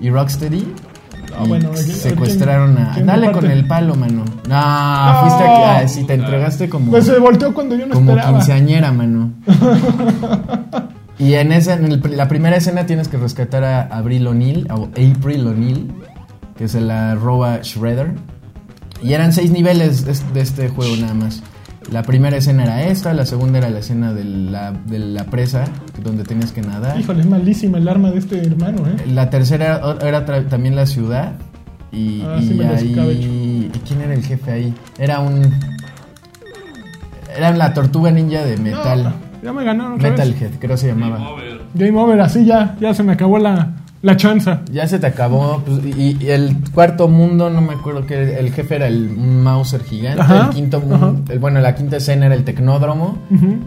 y 0.00 0.10
Rocksteady. 0.10 0.64
Ah, 1.36 1.42
y 1.44 1.48
bueno, 1.48 1.70
¿quién- 1.72 1.86
secuestraron 1.86 2.74
quién- 2.76 2.86
a... 2.86 2.92
quién 2.94 3.06
Dale 3.06 3.32
con 3.32 3.50
el 3.50 3.66
palo, 3.66 3.96
mano. 3.96 4.24
No, 4.48 5.12
No. 5.14 5.20
fuiste 5.22 5.42
a... 5.44 5.78
ah, 5.78 5.88
sí, 5.88 6.04
te 6.04 6.14
entregaste 6.14 6.68
como 6.68 6.92
Pues 6.92 7.06
se 7.06 7.18
volteó 7.18 7.52
cuando 7.52 7.74
yo 7.74 7.86
no 7.86 7.94
como 7.94 8.10
esperaba. 8.12 8.38
quinceañera, 8.38 8.92
mano. 8.92 9.32
y 11.18 11.34
en 11.34 11.50
esa, 11.50 11.74
en 11.74 11.86
el 11.90 12.16
la 12.16 12.28
primera 12.28 12.56
escena 12.56 12.86
tienes 12.86 13.08
que 13.08 13.16
rescatar 13.16 13.64
a 13.64 13.82
Abril 13.82 14.26
O'Neill, 14.28 14.68
o 14.70 14.84
April 14.92 15.46
O'Neill, 15.48 15.92
que 16.56 16.68
se 16.68 16.80
la 16.80 17.14
roba 17.14 17.60
Shredder. 17.62 18.12
Y 19.02 19.12
eran 19.12 19.32
seis 19.32 19.50
niveles 19.50 20.04
de, 20.04 20.16
de 20.32 20.40
este 20.40 20.68
juego 20.68 20.94
nada 20.96 21.14
más. 21.14 21.42
La 21.92 22.02
primera 22.02 22.36
escena 22.38 22.62
era 22.64 22.82
esta, 22.84 23.12
la 23.12 23.26
segunda 23.26 23.58
era 23.58 23.68
la 23.68 23.80
escena 23.80 24.14
de 24.14 24.24
la, 24.24 24.72
de 24.72 24.98
la 24.98 25.24
presa, 25.24 25.64
donde 26.02 26.24
tenías 26.24 26.50
que 26.52 26.62
nadar. 26.62 26.98
Híjole, 26.98 27.20
es 27.20 27.26
malísima 27.26 27.76
el 27.76 27.86
arma 27.88 28.10
de 28.10 28.18
este 28.18 28.40
hermano, 28.40 28.86
¿eh? 28.88 28.96
La 29.12 29.28
tercera 29.28 29.76
era, 29.98 30.08
era 30.08 30.26
tra- 30.26 30.48
también 30.48 30.76
la 30.76 30.86
ciudad. 30.86 31.32
Y, 31.92 32.22
Ah, 32.22 32.38
y 32.40 32.48
sí 32.48 32.54
me 32.54 32.66
ahí. 32.66 33.70
¿y 33.74 33.78
¿Quién 33.86 34.00
era 34.00 34.14
el 34.14 34.24
jefe 34.24 34.50
ahí? 34.50 34.74
Era 34.98 35.20
un. 35.20 35.42
Era 37.36 37.52
la 37.54 37.74
tortuga 37.74 38.10
ninja 38.10 38.44
de 38.44 38.56
metal. 38.56 39.02
No, 39.04 39.12
ya 39.42 39.52
me 39.52 39.64
ganaron. 39.64 39.98
Metalhead, 40.00 40.52
creo 40.58 40.76
se 40.76 40.88
llamaba. 40.88 41.18
Game 41.18 41.30
over. 41.32 41.60
Game 41.74 41.98
over, 42.00 42.20
así 42.20 42.44
ya, 42.44 42.76
ya 42.80 42.94
se 42.94 43.02
me 43.02 43.12
acabó 43.12 43.38
la, 43.38 43.72
la 44.04 44.16
chanza. 44.16 44.60
Ya 44.70 44.86
se 44.86 44.98
te 44.98 45.06
acabó. 45.06 45.62
pues, 45.66 45.84
y, 45.96 46.16
y 46.22 46.28
el 46.30 46.56
cuarto 46.72 47.08
mundo, 47.08 47.50
no 47.50 47.60
me 47.60 47.72
acuerdo 47.72 48.06
que 48.06 48.38
el 48.38 48.52
jefe 48.52 48.76
era 48.76 48.86
el 48.86 49.10
Mauser 49.10 49.82
gigante. 49.82 50.20
Ajá, 50.20 50.46
el 50.50 50.54
quinto 50.54 50.80
mundo, 50.80 51.20
el- 51.28 51.38
bueno, 51.40 51.60
la 51.60 51.74
quinta 51.74 51.96
escena 51.96 52.26
era 52.26 52.34
el 52.34 52.44
tecnódromo. 52.44 53.18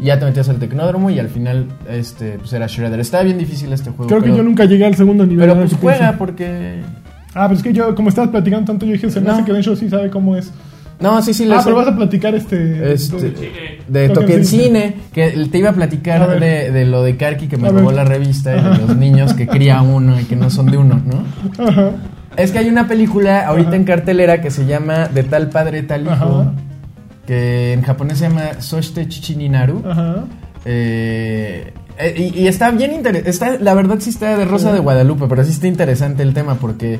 Y 0.02 0.06
ya 0.06 0.20
te 0.20 0.26
metías 0.26 0.48
al 0.50 0.58
tecnódromo 0.60 1.10
y 1.10 1.20
al 1.20 1.30
final 1.30 1.66
este 1.90 2.38
pues 2.40 2.54
era 2.54 2.68
Shredder. 2.68 3.00
Estaba 3.00 3.24
bien 3.24 3.38
difícil 3.38 3.74
este 3.74 3.90
juego. 3.90 4.08
Creo 4.08 4.22
que 4.24 4.36
yo 4.36 4.44
nunca 4.44 4.66
llegué 4.66 4.86
al 4.86 4.96
segundo 4.96 5.26
nivel. 5.26 5.48
Pero 5.50 5.60
pues 5.60 5.74
juega 5.82 6.14
porque. 6.18 6.82
Ah, 7.34 7.48
pero 7.48 7.58
es 7.58 7.64
que 7.64 7.74
yo, 7.74 7.94
como 7.94 8.10
estabas 8.10 8.32
platicando 8.32 8.66
tanto, 8.66 8.86
yo 8.86 8.94
dije, 8.94 9.10
se 9.12 9.20
me 9.20 9.28
No. 9.28 9.34
hace 9.34 9.44
que 9.44 9.54
Densho 9.54 9.76
sí 9.76 9.90
sabe 9.90 10.10
cómo 10.10 10.36
es. 10.36 10.52
No, 11.00 11.22
sí, 11.22 11.34
sí, 11.34 11.46
lo 11.46 11.56
Ah, 11.58 11.62
pero 11.64 11.76
vas 11.76 11.88
a 11.88 11.96
platicar 11.96 12.34
este... 12.34 12.92
Este, 12.94 13.34
de 13.88 14.10
Token 14.10 14.14
Token 14.26 14.46
Cine. 14.46 14.96
Que 15.14 15.30
te 15.52 15.58
iba 15.60 15.70
a 15.70 15.74
platicar 15.74 16.24
A 16.24 16.28
de, 16.36 16.72
de 16.72 16.86
lo 16.86 17.04
de 17.04 17.18
Karki 17.18 17.48
que 17.48 17.58
me 17.58 17.68
A 17.68 17.72
robó 17.72 17.88
ver. 17.88 17.98
la 17.98 18.04
revista 18.04 18.56
y 18.58 18.64
de 18.64 18.78
los 18.88 18.96
niños 18.98 19.34
que 19.36 19.48
cría 19.48 19.82
uno 19.82 20.20
y 20.20 20.24
que 20.24 20.36
no 20.36 20.50
son 20.50 20.66
de 20.72 20.78
uno, 20.78 21.00
¿no? 21.06 21.64
Ajá. 21.68 21.92
Es 22.36 22.52
que 22.52 22.60
hay 22.60 22.70
una 22.70 22.88
película 22.88 23.46
ahorita 23.48 23.70
Ajá. 23.70 23.78
en 23.78 23.84
cartelera 23.84 24.42
que 24.42 24.50
se 24.52 24.66
llama 24.66 25.08
De 25.08 25.24
tal 25.24 25.50
padre, 25.50 25.84
tal 25.84 26.04
hijo, 26.04 26.14
Ajá. 26.14 26.52
que 27.28 27.74
en 27.74 27.82
japonés 27.84 28.18
se 28.18 28.30
llama 28.30 28.60
Soshite 28.60 29.08
Chichininaru. 29.08 29.84
Ajá. 29.88 30.24
Eh, 30.66 31.74
eh, 32.00 32.32
y, 32.36 32.42
y 32.42 32.48
está 32.48 32.70
bien 32.72 32.94
interesante. 32.94 33.64
La 33.64 33.74
verdad 33.74 33.98
sí 34.00 34.10
está 34.10 34.38
de 34.38 34.46
Rosa 34.46 34.72
de 34.74 34.80
Guadalupe, 34.80 35.26
pero 35.28 35.44
sí 35.44 35.52
está 35.52 35.68
interesante 35.68 36.22
el 36.24 36.34
tema 36.34 36.56
porque 36.56 37.00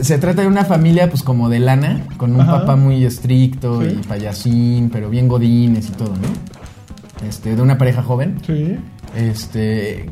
se 0.00 0.18
trata 0.18 0.42
de 0.42 0.48
una 0.48 0.64
familia 0.64 1.08
pues 1.10 1.22
como 1.22 1.48
de 1.48 1.58
lana, 1.60 2.06
con 2.16 2.34
un 2.34 2.40
Ajá. 2.42 2.60
papá 2.60 2.76
muy 2.76 3.04
estricto 3.04 3.82
Sí. 3.82 3.98
y 4.00 4.06
payasín, 4.06 4.90
pero 4.90 5.10
bien 5.10 5.28
godines 5.28 5.88
y 5.88 5.92
todo, 5.92 6.10
¿no? 6.10 7.26
Este, 7.28 7.54
de 7.56 7.62
una 7.62 7.76
pareja 7.78 8.02
joven. 8.02 8.38
Sí. 8.46 8.76
Este 9.16 10.08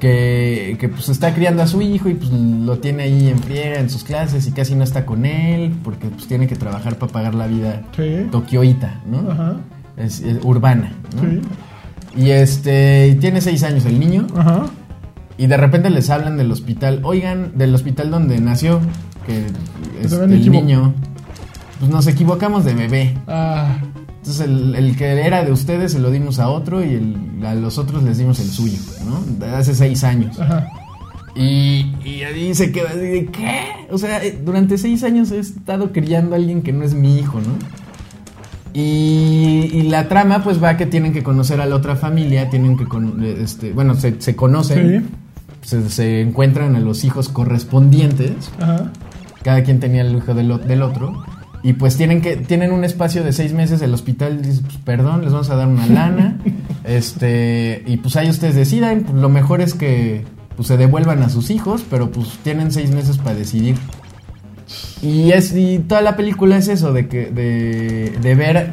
que, 0.00 0.76
que 0.78 0.88
pues 0.88 1.08
está 1.08 1.34
criando 1.34 1.60
a 1.62 1.66
su 1.66 1.82
hijo 1.82 2.08
y 2.08 2.14
pues 2.14 2.30
lo 2.30 2.78
tiene 2.78 3.02
ahí 3.04 3.28
en 3.28 3.38
friega 3.40 3.80
en 3.80 3.90
sus 3.90 4.04
clases 4.04 4.46
y 4.46 4.52
casi 4.52 4.76
no 4.76 4.84
está 4.84 5.04
con 5.04 5.26
él 5.26 5.74
porque 5.82 6.06
pues 6.08 6.26
tiene 6.28 6.46
que 6.46 6.54
trabajar 6.54 6.96
para 6.98 7.10
pagar 7.12 7.34
la 7.34 7.46
vida 7.48 7.82
Sí. 7.96 8.26
tokioita, 8.30 9.00
¿no? 9.10 9.28
Ajá. 9.30 9.56
Es, 9.96 10.20
es 10.20 10.38
urbana, 10.44 10.92
¿no? 11.16 11.22
Sí. 11.28 11.40
Y 12.16 12.30
este, 12.30 13.16
tiene 13.20 13.40
seis 13.40 13.62
años 13.64 13.84
el 13.86 13.98
niño. 13.98 14.26
Ajá. 14.36 14.66
Y 15.36 15.46
de 15.46 15.56
repente 15.56 15.90
les 15.90 16.10
hablan 16.10 16.36
del 16.36 16.50
hospital. 16.50 17.00
Oigan, 17.04 17.52
del 17.56 17.74
hospital 17.74 18.10
donde 18.10 18.40
nació. 18.40 18.80
Que 19.28 19.46
este, 20.02 20.16
habían 20.16 20.32
el 20.32 20.50
niño. 20.50 20.94
Pues 21.78 21.90
nos 21.90 22.06
equivocamos 22.08 22.64
de 22.64 22.74
bebé. 22.74 23.14
Ah. 23.28 23.76
Entonces 24.18 24.40
el, 24.40 24.74
el 24.74 24.96
que 24.96 25.04
era 25.24 25.44
de 25.44 25.52
ustedes 25.52 25.92
se 25.92 26.00
lo 26.00 26.10
dimos 26.10 26.38
a 26.40 26.48
otro 26.48 26.84
y 26.84 26.94
el- 26.94 27.46
a 27.46 27.54
los 27.54 27.78
otros 27.78 28.02
les 28.02 28.18
dimos 28.18 28.40
el 28.40 28.48
suyo, 28.48 28.78
¿no? 29.06 29.46
Hace 29.54 29.74
seis 29.74 30.02
años. 30.02 30.40
Ajá. 30.40 30.66
Y, 31.36 31.94
y 32.04 32.22
ahí 32.24 32.52
se 32.54 32.72
queda 32.72 32.88
así 32.90 32.98
de 32.98 33.26
¿qué? 33.26 33.60
O 33.92 33.98
sea, 33.98 34.24
eh, 34.24 34.36
durante 34.44 34.76
seis 34.76 35.04
años 35.04 35.30
he 35.30 35.38
estado 35.38 35.92
criando 35.92 36.34
a 36.34 36.36
alguien 36.36 36.62
que 36.62 36.72
no 36.72 36.82
es 36.84 36.94
mi 36.94 37.16
hijo, 37.16 37.38
¿no? 37.40 37.52
Y, 38.74 39.70
y 39.72 39.82
la 39.88 40.08
trama 40.08 40.42
pues 40.44 40.62
va 40.62 40.76
que 40.76 40.86
tienen 40.86 41.12
que 41.12 41.22
conocer 41.22 41.60
a 41.60 41.66
la 41.66 41.76
otra 41.76 41.96
familia, 41.96 42.50
tienen 42.50 42.76
que, 42.76 42.84
con- 42.86 43.24
este, 43.24 43.72
bueno, 43.72 43.94
se, 43.94 44.20
se 44.20 44.36
conocen, 44.36 45.08
se, 45.62 45.88
se 45.88 46.20
encuentran 46.20 46.76
a 46.76 46.80
los 46.80 47.04
hijos 47.04 47.28
correspondientes, 47.28 48.50
Ajá. 48.60 48.92
Cada 49.42 49.62
quien 49.62 49.80
tenía 49.80 50.02
el 50.02 50.16
hijo 50.16 50.34
del, 50.34 50.82
otro, 50.82 51.24
y 51.62 51.72
pues 51.74 51.96
tienen 51.96 52.20
que 52.20 52.36
tienen 52.36 52.72
un 52.72 52.84
espacio 52.84 53.24
de 53.24 53.32
seis 53.32 53.52
meses, 53.52 53.82
el 53.82 53.92
hospital 53.94 54.42
dice, 54.42 54.62
pues, 54.62 54.76
perdón, 54.84 55.22
les 55.22 55.32
vamos 55.32 55.50
a 55.50 55.56
dar 55.56 55.68
una 55.68 55.86
lana, 55.86 56.38
este, 56.84 57.82
y 57.86 57.96
pues 57.98 58.16
ahí 58.16 58.28
ustedes 58.28 58.54
decidan, 58.54 59.02
pues, 59.02 59.14
lo 59.14 59.28
mejor 59.28 59.60
es 59.60 59.74
que 59.74 60.24
pues 60.56 60.66
se 60.66 60.76
devuelvan 60.76 61.22
a 61.22 61.28
sus 61.28 61.50
hijos, 61.50 61.84
pero 61.88 62.10
pues 62.10 62.38
tienen 62.42 62.72
seis 62.72 62.90
meses 62.90 63.16
para 63.18 63.36
decidir. 63.36 63.76
Y 65.00 65.30
es 65.30 65.54
y 65.54 65.78
toda 65.78 66.00
la 66.00 66.16
película 66.16 66.56
es 66.56 66.66
eso, 66.66 66.92
de 66.92 67.06
que 67.06 67.30
de, 67.30 68.18
de 68.20 68.34
ver 68.34 68.72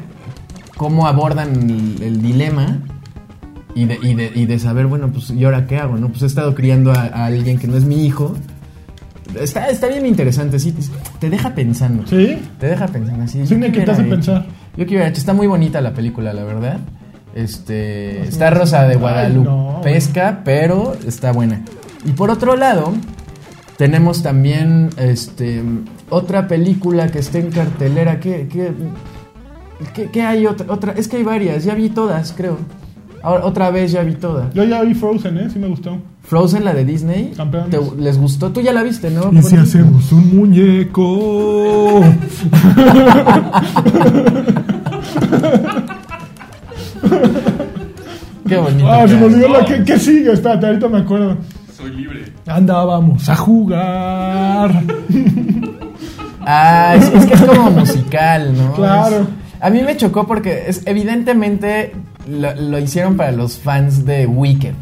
cómo 0.78 1.08
abordan 1.08 1.56
el, 1.70 2.02
el 2.02 2.22
dilema 2.22 2.80
y 3.76 3.86
de, 3.86 4.00
y, 4.02 4.14
de, 4.16 4.32
y 4.34 4.46
de 4.46 4.58
saber, 4.58 4.88
bueno, 4.88 5.12
pues 5.12 5.30
¿y 5.30 5.44
ahora 5.44 5.68
qué 5.68 5.78
hago? 5.78 5.98
no 5.98 6.10
Pues 6.10 6.24
he 6.24 6.26
estado 6.26 6.56
criando 6.56 6.92
a, 6.92 7.02
a 7.02 7.26
alguien 7.26 7.60
que 7.60 7.68
no 7.68 7.78
es 7.78 7.86
mi 7.86 8.06
hijo. 8.06 8.36
Está, 9.40 9.70
está 9.70 9.88
bien 9.88 10.06
interesante, 10.06 10.60
sí, 10.60 10.74
te 11.20 11.30
deja 11.30 11.54
pensando. 11.56 12.06
Sí. 12.08 12.38
Te 12.60 12.68
deja 12.68 12.88
pensando 12.88 13.24
así. 13.24 13.46
Cine 13.46 13.68
¿yo 13.68 13.74
qué 13.74 13.80
que 13.80 13.86
te 13.86 13.92
hace 13.92 14.02
hubiera 14.02 14.18
hecho? 14.20 14.34
pensar. 14.34 14.46
Yo 14.78 14.84
hubiera 14.86 15.08
hecho. 15.08 15.20
Está 15.20 15.34
muy 15.34 15.48
bonita 15.48 15.82
la 15.82 15.94
película, 15.94 16.34
la 16.34 16.44
verdad. 16.44 16.80
Este, 17.34 18.22
está 18.22 18.50
Rosa 18.50 18.88
de 18.88 18.96
Guadalupe, 18.96 19.50
pesca, 19.84 20.42
pero 20.46 20.96
está 21.06 21.32
buena. 21.34 21.62
Y 22.06 22.12
por 22.14 22.30
otro 22.32 22.56
lado, 22.56 22.94
tenemos 23.78 24.24
también 24.24 24.90
este 24.98 25.62
otra 26.10 26.48
película 26.48 27.10
que 27.10 27.20
está 27.20 27.40
en 27.40 27.52
cartelera. 27.52 28.20
¿Qué, 28.22 28.48
qué, 28.52 28.72
qué- 29.94 30.10
qué 30.12 30.22
hay 30.22 30.46
otra, 30.46 30.72
otra? 30.72 30.94
Es 30.94 31.08
que 31.10 31.18
hay 31.18 31.24
varias, 31.24 31.66
ya 31.66 31.76
vi 31.76 31.90
todas, 31.90 32.32
creo. 32.32 32.58
Ahora, 33.26 33.46
otra 33.46 33.72
vez 33.72 33.92
ya 33.92 34.04
vi 34.04 34.14
todas. 34.14 34.54
Yo 34.54 34.64
ya 34.64 34.82
vi 34.84 34.94
Frozen, 34.94 35.38
¿eh? 35.40 35.50
Sí 35.52 35.58
me 35.58 35.68
gustó. 35.68 35.98
Frozen, 36.22 36.64
la 36.64 36.74
de 36.76 36.86
Disney. 36.86 37.34
¿te- 37.72 37.80
¿Les 38.02 38.18
gustó? 38.20 38.52
Tú 38.52 38.62
ya 38.62 38.72
la 38.72 38.84
viste, 38.84 39.10
¿no? 39.10 39.32
¿Y 39.34 39.42
si 39.42 39.56
hacemos 39.58 40.12
un 40.12 40.36
muñeco? 40.38 42.02
Qué 48.48 48.58
bonito. 48.58 48.88
Ah, 48.92 49.08
se 49.08 49.16
me 49.16 49.26
olvidó 49.26 49.48
la 49.50 49.66
que, 49.66 49.84
¿qué 49.84 49.98
sigue. 50.00 50.32
Espérate, 50.34 50.68
ahorita 50.68 50.88
me 50.88 51.00
acuerdo. 51.00 51.38
Soy 51.76 51.92
libre. 51.92 52.26
Andábamos 52.46 53.28
a 53.28 53.36
jugar. 53.36 54.84
Ah, 56.48 56.94
es, 56.96 57.08
es 57.12 57.26
que 57.26 57.34
es 57.34 57.42
como 57.42 57.72
musical, 57.72 58.54
¿no? 58.56 58.74
Claro. 58.74 59.16
Es- 59.22 59.28
a 59.62 59.70
mí 59.72 59.82
me 59.82 59.98
chocó 59.98 60.28
porque 60.28 60.66
es, 60.68 60.84
evidentemente 60.86 61.94
lo, 62.28 62.54
lo 62.56 62.80
hicieron 62.80 63.18
para 63.18 63.32
los 63.32 63.58
fans 63.58 64.06
de 64.06 64.26
Wicked. 64.26 64.74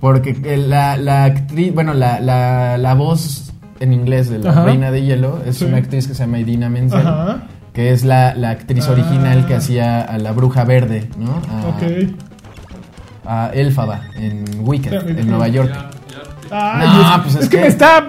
Porque 0.00 0.34
la, 0.56 0.96
la 0.96 1.24
actriz, 1.24 1.72
bueno, 1.72 1.94
la, 1.94 2.18
la, 2.20 2.76
la 2.78 2.94
voz 2.94 3.52
en 3.80 3.92
inglés 3.92 4.28
de 4.30 4.38
la 4.40 4.50
Ajá. 4.50 4.64
Reina 4.64 4.90
de 4.90 5.02
Hielo 5.02 5.40
es 5.46 5.58
Sí. 5.58 5.64
una 5.64 5.76
actriz 5.78 6.08
que 6.08 6.14
se 6.14 6.24
llama 6.24 6.38
Idina 6.40 6.68
Menzel. 6.68 7.06
Ajá. 7.06 7.42
Que 7.72 7.92
es 7.92 8.04
la, 8.04 8.34
la 8.34 8.50
actriz 8.50 8.86
Ah. 8.88 8.92
original 8.92 9.46
que 9.46 9.54
hacía 9.54 10.00
a 10.02 10.18
la 10.18 10.32
bruja 10.32 10.64
verde, 10.64 11.08
¿no? 11.18 11.30
A, 11.50 11.68
Ok. 11.68 11.82
a 13.24 13.50
Elphaba 13.54 14.00
en 14.16 14.44
Wicked, 14.60 15.18
en 15.18 15.28
Nueva 15.28 15.48
York. 15.48 15.70
Ya, 15.72 15.90
ya 15.90 16.48
te- 16.48 16.54
Ay, 16.54 16.88
No, 16.88 17.02
es, 17.16 17.22
pues 17.22 17.34
es 17.36 17.42
es 17.44 17.48
que, 17.48 17.56
que- 17.56 17.62
me 17.62 17.68
está. 17.68 18.04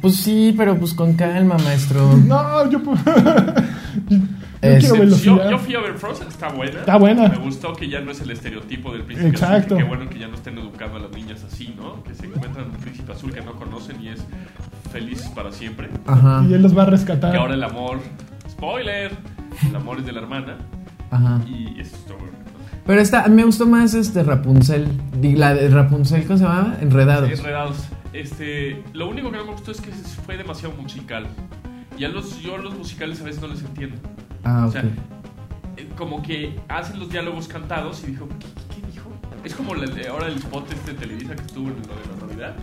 Pues 0.00 0.16
sí, 0.16 0.52
pero 0.56 0.76
pues 0.78 0.94
con 0.94 1.12
calma, 1.12 1.56
maestro. 1.62 2.16
No, 2.26 2.68
yo. 2.70 2.80
yo 4.62 4.68
Es- 4.68 4.78
quiero 4.80 4.94
Yo, 4.94 5.00
velocidad. 5.02 5.50
yo 5.50 5.58
fui 5.58 5.74
a 5.74 5.80
ver 5.80 5.94
Frozen, 5.94 6.28
está 6.28 6.48
buena. 6.48 6.80
Está 6.80 6.96
buena. 6.96 7.28
Me 7.28 7.36
gustó 7.38 7.72
que 7.74 7.88
ya 7.88 8.00
no 8.00 8.10
es 8.12 8.20
el 8.20 8.30
estereotipo 8.30 8.92
del 8.92 9.02
príncipe 9.02 9.30
Exacto. 9.30 9.74
azul. 9.74 9.78
Qué 9.78 9.84
bueno 9.84 10.08
que 10.08 10.18
ya 10.18 10.28
no 10.28 10.34
estén 10.34 10.56
educando 10.58 10.96
a 10.96 11.00
las 11.00 11.10
niñas 11.10 11.44
así, 11.44 11.74
¿no? 11.76 12.02
Que 12.04 12.14
se 12.14 12.26
encuentran 12.26 12.66
un 12.66 12.76
príncipe 12.76 13.12
azul 13.12 13.32
que 13.32 13.40
no 13.42 13.52
conocen 13.54 14.00
y 14.02 14.08
es 14.08 14.24
feliz 14.92 15.22
para 15.34 15.50
siempre. 15.52 15.88
Ajá, 16.06 16.44
Y 16.48 16.54
él 16.54 16.62
los 16.62 16.76
va 16.76 16.82
a 16.82 16.86
rescatar. 16.86 17.34
Y 17.34 17.38
ahora 17.38 17.54
el 17.54 17.64
amor, 17.64 17.98
spoiler, 18.50 19.12
el 19.68 19.76
amor 19.76 19.98
es 19.98 20.06
de 20.06 20.12
la 20.12 20.20
hermana. 20.20 20.56
ajá. 21.10 21.40
Y 21.46 21.80
eso 21.80 21.96
está 21.96 22.14
bueno. 22.14 22.32
Pero 22.86 23.00
esta, 23.00 23.28
me 23.28 23.44
gustó 23.44 23.66
más 23.66 23.94
este 23.94 24.22
Rapunzel. 24.24 24.88
La 25.22 25.54
de 25.54 25.68
Rapunzel, 25.68 26.24
¿cómo 26.24 26.38
se 26.38 26.44
llamaba? 26.44 26.76
Enredados. 26.80 27.30
Enredados. 27.30 27.76
Este, 28.12 28.82
lo 28.92 29.08
único 29.08 29.30
que 29.30 29.36
no 29.38 29.44
me 29.46 29.52
gustó 29.52 29.70
es 29.70 29.80
que 29.80 29.90
fue 29.90 30.36
demasiado 30.36 30.74
musical. 30.74 31.26
Y 31.96 32.04
a 32.04 32.08
los, 32.08 32.40
yo 32.42 32.58
los 32.58 32.76
musicales 32.76 33.20
a 33.20 33.24
veces 33.24 33.40
no 33.40 33.48
les 33.48 33.60
entiendo. 33.62 33.96
Ah, 34.44 34.66
O 34.66 34.72
sea, 34.72 34.82
eh, 35.76 35.88
como 35.96 36.22
que 36.22 36.58
hacen 36.68 36.98
los 36.98 37.08
diálogos 37.10 37.48
cantados 37.48 38.02
y 38.04 38.08
dijo, 38.08 38.28
¿qué, 38.28 38.46
qué- 38.74 38.86
dijo? 38.92 39.10
Es 39.44 39.54
como 39.54 39.74
la- 39.74 39.86
ahora 40.10 40.26
el 40.28 40.36
spot 40.36 40.70
este 40.72 40.92
de 40.92 40.98
Televisa 40.98 41.34
que 41.36 41.42
estuvo 41.42 41.68
en 41.68 41.76
lo 41.76 41.82
de 41.82 42.06
la 42.20 42.26
Navidad. 42.26 42.56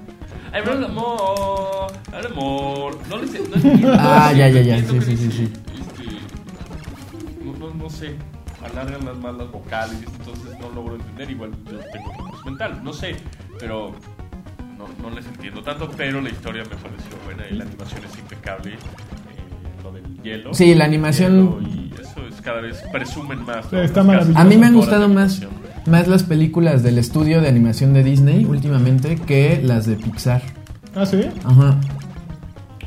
Ay, 0.51 0.61
pero 0.63 0.77
el 0.77 0.85
amor, 0.85 1.91
el 2.17 2.25
amor. 2.27 2.97
No 3.09 3.17
les 3.17 3.31
no 3.49 3.55
entiendo. 3.55 3.93
Ah, 3.99 4.31
ya, 4.33 4.47
ya, 4.49 4.61
ya, 4.61 4.77
sí, 4.83 4.99
sí, 5.01 5.17
sí, 5.17 5.53
este, 5.79 7.43
no, 7.45 7.53
no, 7.57 7.73
no 7.73 7.89
sé, 7.89 8.15
alargan 8.63 9.05
las 9.05 9.17
más 9.17 9.35
las 9.35 9.51
vocales, 9.51 9.97
entonces 10.19 10.57
no 10.59 10.69
logro 10.71 10.95
entender. 10.95 11.29
Igual 11.29 11.51
yo 11.65 11.77
tengo 11.91 12.11
retraso 12.11 12.45
mental, 12.45 12.81
no 12.83 12.93
sé, 12.93 13.15
pero 13.59 13.93
no, 14.77 14.87
no 15.01 15.15
les 15.15 15.25
entiendo 15.27 15.61
tanto. 15.61 15.89
Pero 15.95 16.19
la 16.21 16.29
historia 16.29 16.63
me 16.63 16.75
pareció 16.75 17.15
buena 17.25 17.43
y 17.49 17.55
la 17.55 17.65
animación 17.65 18.01
es 18.05 18.17
impecable. 18.17 18.77
Hielo. 20.23 20.53
Sí, 20.53 20.73
la 20.75 20.85
animación- 20.85 21.59
Y 21.65 21.93
eso 22.01 22.25
es 22.27 22.41
cada 22.41 22.61
vez 22.61 22.83
presumen 22.91 23.43
más. 23.43 23.71
Está 23.73 24.03
maravilloso. 24.03 24.39
A 24.39 24.43
mí 24.43 24.57
me 24.57 24.65
han 24.67 24.75
gustado 24.75 25.07
más, 25.09 25.41
más 25.87 26.07
las 26.07 26.23
películas 26.23 26.83
del 26.83 26.97
estudio 26.97 27.41
de 27.41 27.47
animación 27.47 27.93
de 27.93 28.03
Disney 28.03 28.45
últimamente 28.45 29.15
que 29.15 29.61
las 29.63 29.85
de 29.85 29.95
Pixar. 29.95 30.41
Ah, 30.95 31.05
sí. 31.05 31.21
Ajá. 31.45 31.77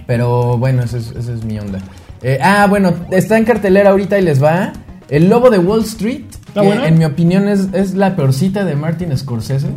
Pero 0.07 0.59
bueno, 0.59 0.83
esa 0.83 0.99
es, 0.99 1.11
esa 1.12 1.33
es 1.33 1.45
mi 1.45 1.59
onda. 1.59 1.79
Eh, 2.23 2.38
ah, 2.42 2.66
bueno, 2.68 2.95
está 3.11 3.38
en 3.38 3.45
cartelera 3.45 3.90
ahorita 3.90 4.18
y 4.18 4.23
les 4.23 4.42
va. 4.42 4.73
El 5.09 5.29
Lobo 5.29 5.51
de 5.51 5.59
Wall 5.59 5.83
Street. 5.83 6.25
¿Está 6.49 6.61
que 6.61 6.66
buena? 6.66 6.88
En 6.88 6.99
mi 6.99 7.05
opinión 7.05 7.49
es, 7.49 7.68
es 7.73 7.95
la 7.95 8.16
peorcita 8.16 8.64
de 8.64 8.75
Martin 8.77 9.16
Scorsese. 9.16 9.68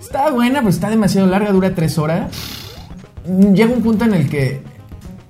Está 0.00 0.30
buena, 0.30 0.58
pero 0.58 0.70
está 0.70 0.90
demasiado 0.90 1.26
larga, 1.28 1.52
dura 1.52 1.74
tres 1.74 1.96
horas. 1.98 2.30
Llega 3.54 3.72
un 3.72 3.82
punto 3.82 4.04
en 4.04 4.14
el 4.14 4.28
que 4.28 4.62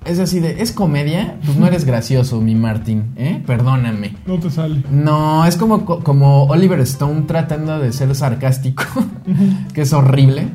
es 0.04 0.18
así 0.18 0.40
de, 0.40 0.62
¿es 0.62 0.72
comedia? 0.72 1.36
Pues 1.44 1.56
no 1.56 1.66
eres 1.66 1.84
gracioso, 1.84 2.40
mi 2.40 2.54
Martin, 2.54 3.12
¿eh? 3.16 3.42
Perdóname. 3.46 4.16
No 4.26 4.38
te 4.38 4.50
sale. 4.50 4.82
No, 4.90 5.44
es 5.46 5.56
como, 5.56 5.84
como 5.84 6.44
Oliver 6.44 6.80
Stone 6.80 7.22
tratando 7.22 7.78
de 7.78 7.92
ser 7.92 8.14
sarcástico, 8.14 8.84
que 9.74 9.82
es 9.82 9.92
horrible. 9.92 10.48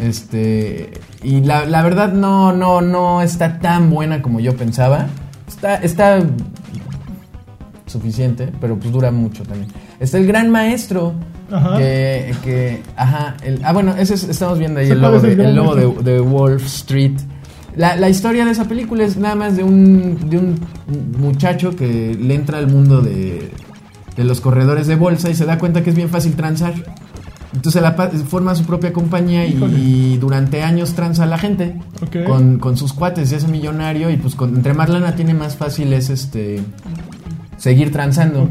Este, 0.00 0.90
y 1.22 1.40
la, 1.42 1.64
la 1.66 1.82
verdad 1.82 2.12
no, 2.12 2.52
no, 2.52 2.80
no 2.80 3.22
está 3.22 3.58
tan 3.60 3.90
buena 3.90 4.22
como 4.22 4.40
yo 4.40 4.56
pensaba. 4.56 5.06
Está, 5.46 5.76
está 5.76 6.20
suficiente, 7.86 8.50
pero 8.60 8.76
pues 8.78 8.92
dura 8.92 9.10
mucho 9.10 9.42
también. 9.44 9.68
Está 10.00 10.18
el 10.18 10.26
gran 10.26 10.50
maestro. 10.50 11.12
Ajá. 11.52 11.76
Que, 11.76 12.34
que, 12.42 12.82
ajá, 12.96 13.36
el- 13.44 13.60
ah 13.64 13.72
bueno, 13.72 13.94
ese 13.96 14.14
es- 14.14 14.24
estamos 14.24 14.58
viendo 14.58 14.80
ahí 14.80 14.88
el 14.90 14.98
¿cuál 14.98 15.12
logo, 15.12 15.26
es 15.26 15.36
de, 15.36 15.44
el 15.44 15.54
logo 15.54 15.74
de, 15.76 16.12
de 16.12 16.20
Wall 16.20 16.56
Street. 16.56 17.12
La, 17.76 17.96
la 17.96 18.08
historia 18.08 18.44
de 18.44 18.52
esa 18.52 18.64
película 18.68 19.04
es 19.04 19.16
nada 19.16 19.34
más 19.34 19.56
de 19.56 19.64
un, 19.64 20.30
de 20.30 20.38
un 20.38 20.60
muchacho 21.18 21.74
que 21.74 22.16
le 22.20 22.34
entra 22.34 22.58
al 22.58 22.68
mundo 22.68 23.00
de, 23.00 23.50
de 24.16 24.24
los 24.24 24.40
corredores 24.40 24.86
de 24.86 24.94
bolsa 24.96 25.28
y 25.30 25.34
se 25.34 25.44
da 25.44 25.58
cuenta 25.58 25.82
que 25.82 25.90
es 25.90 25.96
bien 25.96 26.08
fácil 26.08 26.34
transar. 26.34 26.74
Entonces 27.52 27.82
la 27.82 27.92
forma 28.28 28.54
su 28.56 28.64
propia 28.64 28.92
compañía 28.92 29.46
y, 29.46 29.52
Híjole. 29.54 29.78
y 29.78 30.16
durante 30.18 30.62
años 30.62 30.94
transa 30.94 31.22
a 31.22 31.26
la 31.26 31.38
gente 31.38 31.76
con, 32.26 32.58
con 32.58 32.76
sus 32.76 32.92
cuates, 32.92 33.28
se 33.28 33.36
hace 33.36 33.46
millonario 33.48 34.10
y 34.10 34.16
pues 34.16 34.34
con, 34.34 34.56
entre 34.56 34.74
más 34.74 34.88
lana 34.88 35.14
tiene 35.14 35.34
más 35.34 35.56
fácil 35.56 35.92
es 35.92 36.10
este 36.10 36.60
seguir 37.56 37.92
transando. 37.92 38.50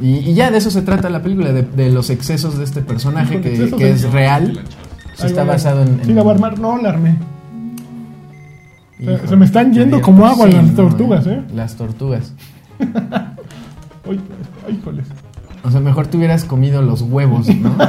Y, 0.00 0.16
y 0.30 0.34
ya 0.34 0.50
de 0.50 0.58
eso 0.58 0.70
se 0.70 0.82
trata 0.82 1.08
la 1.10 1.22
película, 1.22 1.52
de, 1.52 1.62
de 1.62 1.90
los 1.90 2.10
excesos 2.10 2.56
de 2.58 2.64
este 2.64 2.82
personaje 2.82 3.40
que, 3.40 3.70
que 3.76 3.90
es 3.90 4.10
real. 4.12 4.60
Está 5.22 5.42
basado 5.44 5.82
en... 5.82 6.00
Sí, 6.04 6.10
en- 6.10 6.16
la 6.16 6.22
voy 6.22 6.32
a 6.32 6.34
armar. 6.34 6.58
No, 6.58 6.76
la 6.80 6.90
Se- 9.26 9.36
me 9.36 9.44
están 9.44 9.72
yendo 9.72 10.00
como 10.00 10.26
agua 10.26 10.46
las 10.48 10.64
no, 10.66 10.72
tortugas, 10.74 11.26
¿eh? 11.26 11.42
Las 11.54 11.76
tortugas. 11.76 12.32
Ay, 12.80 14.18
ay, 14.66 14.74
híjoles. 14.80 15.06
O 15.62 15.70
sea, 15.70 15.80
mejor 15.80 16.06
te 16.06 16.16
hubieras 16.16 16.44
comido 16.44 16.80
los 16.82 17.02
huevos, 17.02 17.46
¿no? 17.54 17.76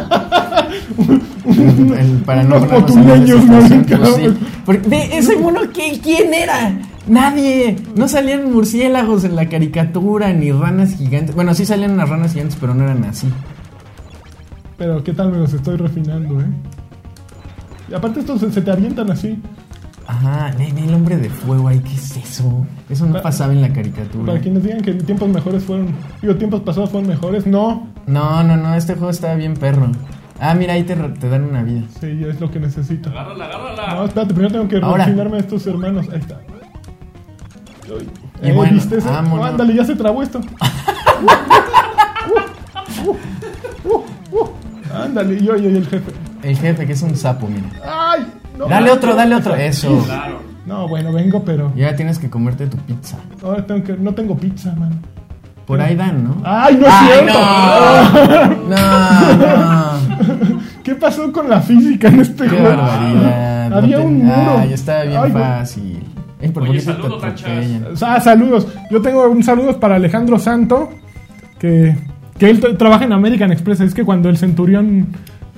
En- 1.46 1.94
en- 1.98 2.20
para 2.26 2.44
no 2.44 2.60
potuleños, 2.68 3.46
¿no? 3.46 3.60
pues 3.60 4.16
sí. 4.16 4.28
Porque, 4.66 5.10
ese 5.18 5.38
mono, 5.38 5.62
¿qué- 5.74 6.00
¿quién 6.04 6.34
era? 6.34 6.78
Nadie. 7.08 7.78
No 7.96 8.08
salían 8.08 8.52
murciélagos 8.52 9.24
en 9.24 9.36
la 9.36 9.48
caricatura, 9.50 10.32
ni 10.34 10.52
ranas 10.52 10.96
gigantes. 10.96 11.34
Bueno, 11.36 11.54
sí 11.56 11.66
salían 11.66 11.92
unas 11.92 12.10
ranas 12.10 12.34
gigantes, 12.34 12.58
pero 12.60 12.74
no 12.76 12.84
eran 12.84 13.04
así. 13.06 13.28
Pero 14.78 15.04
qué 15.04 15.14
tal 15.14 15.32
me 15.32 15.38
los 15.38 15.54
estoy 15.54 15.78
refinando, 15.78 16.40
¿eh? 16.42 16.46
Y 17.90 17.94
aparte 17.94 18.20
estos 18.20 18.42
se, 18.42 18.52
se 18.52 18.62
te 18.62 18.72
avientan 18.72 19.10
así. 19.12 19.40
Ajá, 20.20 20.54
ve 20.58 20.68
el 20.78 20.94
hombre 20.94 21.16
de 21.18 21.30
fuego 21.30 21.70
ahí, 21.70 21.80
¿qué 21.80 21.94
es 21.94 22.18
eso? 22.18 22.66
Eso 22.90 23.06
no 23.06 23.14
Pa- 23.14 23.22
pasaba 23.22 23.54
en 23.54 23.62
la 23.62 23.72
caricatura. 23.72 24.26
Para 24.34 24.40
quienes 24.42 24.64
digan 24.64 24.82
que 24.82 24.94
tiempos 24.96 25.30
mejores 25.30 25.64
fueron. 25.64 25.96
Digo, 26.22 26.36
tiempos 26.36 26.60
pasados 26.62 26.90
fueron 26.90 27.08
mejores. 27.10 27.48
No. 27.48 27.88
No, 28.06 28.44
no, 28.44 28.58
no, 28.58 28.74
este 28.76 28.96
juego 28.96 29.12
estaba 29.12 29.36
bien 29.36 29.54
perro. 29.54 29.92
Ah, 30.42 30.54
mira, 30.56 30.74
ahí 30.74 30.84
te, 30.84 30.96
te 30.96 31.30
dan 31.30 31.44
una 31.46 31.64
vida. 31.64 31.84
Sí, 32.02 32.22
es 32.28 32.40
lo 32.42 32.52
que 32.52 32.60
necesito. 32.60 33.10
Agárrala, 33.10 33.46
agárrala. 33.46 33.96
No, 33.96 34.06
espérate, 34.06 34.34
primero 34.34 34.52
tengo 34.52 34.68
que 34.68 34.80
refinarme 34.82 35.38
a 35.38 35.40
estos 35.40 35.66
hermanos. 35.68 36.08
Ahí 36.12 36.20
está. 36.20 36.40
Ay, 37.86 38.08
Y 38.44 38.48
eh, 38.50 38.54
bueno, 38.54 38.74
¿viste 38.74 38.98
eso? 38.98 39.10
vámonos. 39.10 39.40
Oh, 39.40 39.44
ándale, 39.50 39.74
ya 39.74 39.86
se 39.86 39.96
trabó 39.96 40.22
esto. 40.22 40.42
Uh, 43.06 43.10
uh, 43.90 44.04
uh. 44.32 44.50
Ándale, 44.94 45.40
y 45.42 45.50
oye, 45.50 45.68
el 45.78 45.88
jefe. 45.88 46.12
El 46.44 46.58
jefe, 46.58 46.86
que 46.88 46.94
es 46.94 47.02
un 47.02 47.16
sapo, 47.16 47.48
mira. 47.48 47.70
¡Ay! 47.86 48.26
No, 48.60 48.68
Dale 48.68 48.92
otro, 48.92 49.16
dale 49.16 49.36
otro. 49.36 49.56
Eso. 49.56 50.04
Claro. 50.06 50.40
No, 50.66 50.88
bueno, 50.88 51.12
vengo, 51.12 51.44
pero. 51.44 51.74
Ya 51.76 51.96
tienes 51.96 52.20
que 52.20 52.30
comerte 52.30 52.68
tu 52.68 52.78
pizza. 52.78 53.18
Ahora 53.44 53.66
tengo 53.66 53.84
que. 53.84 53.94
No 53.94 54.14
tengo 54.14 54.38
pizza, 54.38 54.74
mano. 54.76 54.96
Por 55.66 55.80
ahí 55.82 55.96
dan, 55.96 56.24
¿no? 56.24 56.36
¡Ay, 56.44 56.78
no 56.80 56.88
es 56.88 56.94
¡Ay, 56.94 57.08
cierto! 57.08 58.60
No, 58.70 59.34
no. 59.38 60.60
¿Qué 60.84 60.96
pasó 60.96 61.32
con 61.32 61.50
la 61.50 61.62
física 61.62 62.08
en 62.08 62.22
este 62.22 62.44
Qué 62.44 62.50
juego? 62.50 62.66
barbaridad. 62.66 63.74
Había 63.74 63.98
No 63.98 64.02
te- 64.04 64.08
un 64.08 64.26
muro. 64.26 64.58
Ay, 64.60 64.74
estaba 64.74 65.04
bien 65.04 65.22
Ay, 65.24 65.32
fácil. 65.32 66.00
Ay, 66.42 66.50
¿por 66.50 66.64
Oye, 66.64 66.80
saludos? 66.82 67.24
Ah, 68.04 68.20
saludos. 68.20 68.68
Yo 68.90 69.02
tengo 69.02 69.28
un 69.30 69.44
saludo 69.44 69.80
para 69.80 69.96
Alejandro 69.96 70.40
Santo, 70.40 70.90
que, 71.60 71.96
que 72.38 72.50
él 72.50 72.62
tra- 72.62 72.78
trabaja 72.78 73.06
en 73.06 73.14
American 73.14 73.52
Express. 73.52 73.82
Es 73.82 73.94
que 73.94 74.04
cuando 74.06 74.30
el 74.30 74.38
centurión 74.38 75.08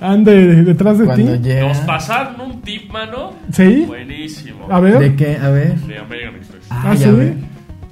ande 0.01 0.63
detrás 0.63 0.97
de 0.97 1.07
ti. 1.15 1.23
Nos 1.61 1.77
pasaron 1.79 2.41
un 2.41 2.61
tip, 2.61 2.91
mano. 2.91 3.33
¿Sí? 3.51 3.85
Buenísimo. 3.87 4.67
A 4.69 4.79
ver. 4.79 4.99
¿De 4.99 5.15
qué? 5.15 5.37
A 5.37 5.49
ver. 5.49 5.75
De 5.81 5.97
American 5.99 6.35
Express. 6.35 6.65
Ah, 6.69 6.83
Ah, 6.87 6.97
¿sí? 6.97 7.09
ver. 7.09 7.35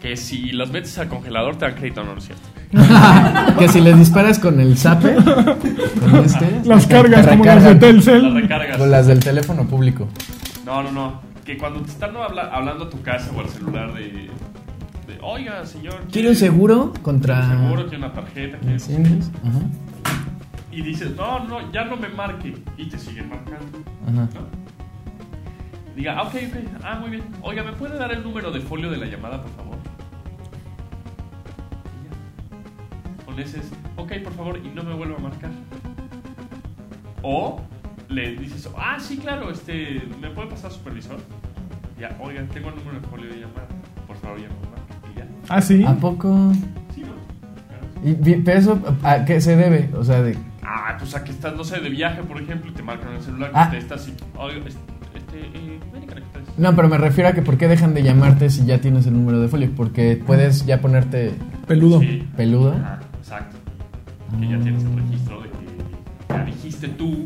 Que 0.02 0.16
si 0.18 0.52
los 0.52 0.72
metes 0.72 0.98
al 0.98 1.08
congelador 1.10 1.58
te 1.58 1.66
dan 1.66 1.76
crédito, 1.76 2.04
no, 2.04 2.14
no 2.14 2.18
es 2.20 2.26
cierto. 2.26 2.48
que 3.60 3.68
si 3.68 3.82
les 3.82 3.98
disparas 3.98 4.40
con 4.40 4.60
el 4.60 4.78
zape, 4.78 5.16
con 5.16 6.16
este, 6.24 6.62
Las 6.66 6.88
cargas 6.88 7.28
como 7.28 7.44
las 7.46 7.64
de 7.64 7.76
Telcel. 7.76 8.34
recargas. 8.34 8.78
Con 8.78 8.92
las 8.92 9.08
del 9.08 9.20
teléfono 9.20 9.68
público. 9.68 10.08
No, 10.66 10.84
no, 10.84 10.92
no. 10.92 11.22
Que 11.46 11.58
cuando 11.58 11.82
te 11.82 11.90
están 11.92 12.16
habla- 12.16 12.50
hablando 12.54 12.86
a 12.86 12.90
tu 12.90 13.02
casa 13.02 13.30
o 13.36 13.40
al 13.42 13.50
celular 13.50 13.94
de. 13.94 14.02
de 14.04 14.30
Oiga, 15.22 15.66
señor. 15.66 15.96
¿Quiere 16.12 16.30
un 16.30 16.36
seguro 16.36 16.92
¿Quiere 16.92 17.02
contra 17.04 17.40
un 17.42 17.50
seguro? 17.60 17.82
¿Quiere 17.90 17.98
una 17.98 18.14
tarjeta? 18.14 18.58
¿Quiere- 18.58 18.74
incendios? 18.76 19.30
Ajá. 19.46 19.60
Y 20.80 20.82
dices, 20.82 21.14
no, 21.18 21.44
no, 21.44 21.70
ya 21.74 21.84
no 21.84 21.98
me 21.98 22.08
marque. 22.08 22.56
Y 22.78 22.86
te 22.88 22.98
siguen 22.98 23.28
marcando. 23.28 23.80
Ajá. 24.08 24.30
¿no? 24.34 24.60
diga, 25.94 26.18
ah, 26.18 26.24
ok, 26.24 26.36
ok, 26.36 26.56
ah, 26.86 26.98
muy 27.02 27.10
bien. 27.10 27.24
Oiga, 27.42 27.64
¿me 27.64 27.74
puede 27.74 27.98
dar 27.98 28.14
el 28.14 28.24
número 28.24 28.50
de 28.50 28.62
folio 28.62 28.90
de 28.90 28.96
la 28.96 29.06
llamada, 29.08 29.42
por 29.42 29.52
favor? 29.52 29.78
Y 32.00 32.06
ya. 32.08 33.26
Con 33.26 33.38
ese 33.40 33.60
es, 33.60 33.70
ok, 33.98 34.14
por 34.24 34.34
favor, 34.36 34.58
y 34.64 34.70
no 34.70 34.84
me 34.84 34.94
vuelva 34.94 35.18
a 35.18 35.20
marcar. 35.20 35.52
O 37.24 37.60
le 38.08 38.38
dices, 38.38 38.70
ah, 38.78 38.98
sí, 39.02 39.18
claro, 39.18 39.52
este, 39.52 40.02
¿me 40.22 40.30
puede 40.30 40.48
pasar 40.48 40.72
supervisor? 40.72 41.18
Ya, 42.00 42.16
oiga, 42.22 42.44
tengo 42.54 42.70
el 42.70 42.76
número 42.76 43.02
de 43.02 43.08
folio 43.08 43.28
de 43.30 43.40
llamada. 43.42 43.68
Por 44.08 44.16
favor, 44.16 44.40
ya 44.40 44.48
no 44.48 44.54
me 44.62 44.70
marque. 44.70 45.12
Y 45.14 45.18
ya. 45.20 45.28
Ah, 45.50 45.62
sí. 45.62 45.84
¿A 45.86 45.94
poco? 45.96 46.54
Sí, 46.96 47.02
¿no? 47.02 47.08
Claro. 47.68 47.86
Y, 48.06 48.14
vi- 48.14 48.42
¿Pero 48.42 48.58
eso 48.60 48.80
a 49.04 49.26
qué 49.26 49.42
se 49.42 49.58
debe? 49.58 49.90
O 49.98 50.06
sea, 50.06 50.22
de... 50.22 50.38
Ah, 50.72 50.96
pues 51.00 51.16
a 51.16 51.24
que 51.24 51.32
estás, 51.32 51.56
no 51.56 51.64
sé, 51.64 51.80
de 51.80 51.90
viaje, 51.90 52.22
por 52.22 52.40
ejemplo, 52.40 52.70
y 52.70 52.74
te 52.76 52.84
marcan 52.84 53.14
el 53.14 53.22
celular, 53.22 53.50
Ah. 53.56 53.72
te 53.72 53.78
este, 53.80 53.96
este, 53.96 55.40
eh, 55.40 55.80
ven 55.92 56.04
y 56.04 56.06
conectas. 56.06 56.44
No, 56.60 56.76
pero 56.76 56.88
me 56.88 56.98
refiero 57.00 57.30
a 57.30 57.34
que 57.34 57.42
¿por 57.42 57.58
qué 57.58 57.68
dejan 57.68 57.96
de 57.96 58.04
llamarte 58.04 58.52
si 58.52 58.66
ya 58.66 58.80
tienes 58.80 59.08
el 59.08 59.14
número 59.14 59.40
de 59.40 59.48
folio? 59.48 59.72
Porque 59.76 60.22
puedes 60.24 60.68
ya 60.68 60.80
ponerte 60.80 61.34
Peludo. 61.68 62.00
Sí. 62.02 62.28
peludo. 62.38 62.74
Ajá, 62.74 63.00
exacto. 63.18 63.58
Que 64.40 64.48
ya 64.48 64.60
tienes 64.60 64.84
el 64.84 64.96
registro 64.96 65.42
de 65.42 65.50
que 65.50 65.58
ya 66.30 66.46
dijiste 66.46 66.88
tú 66.90 67.26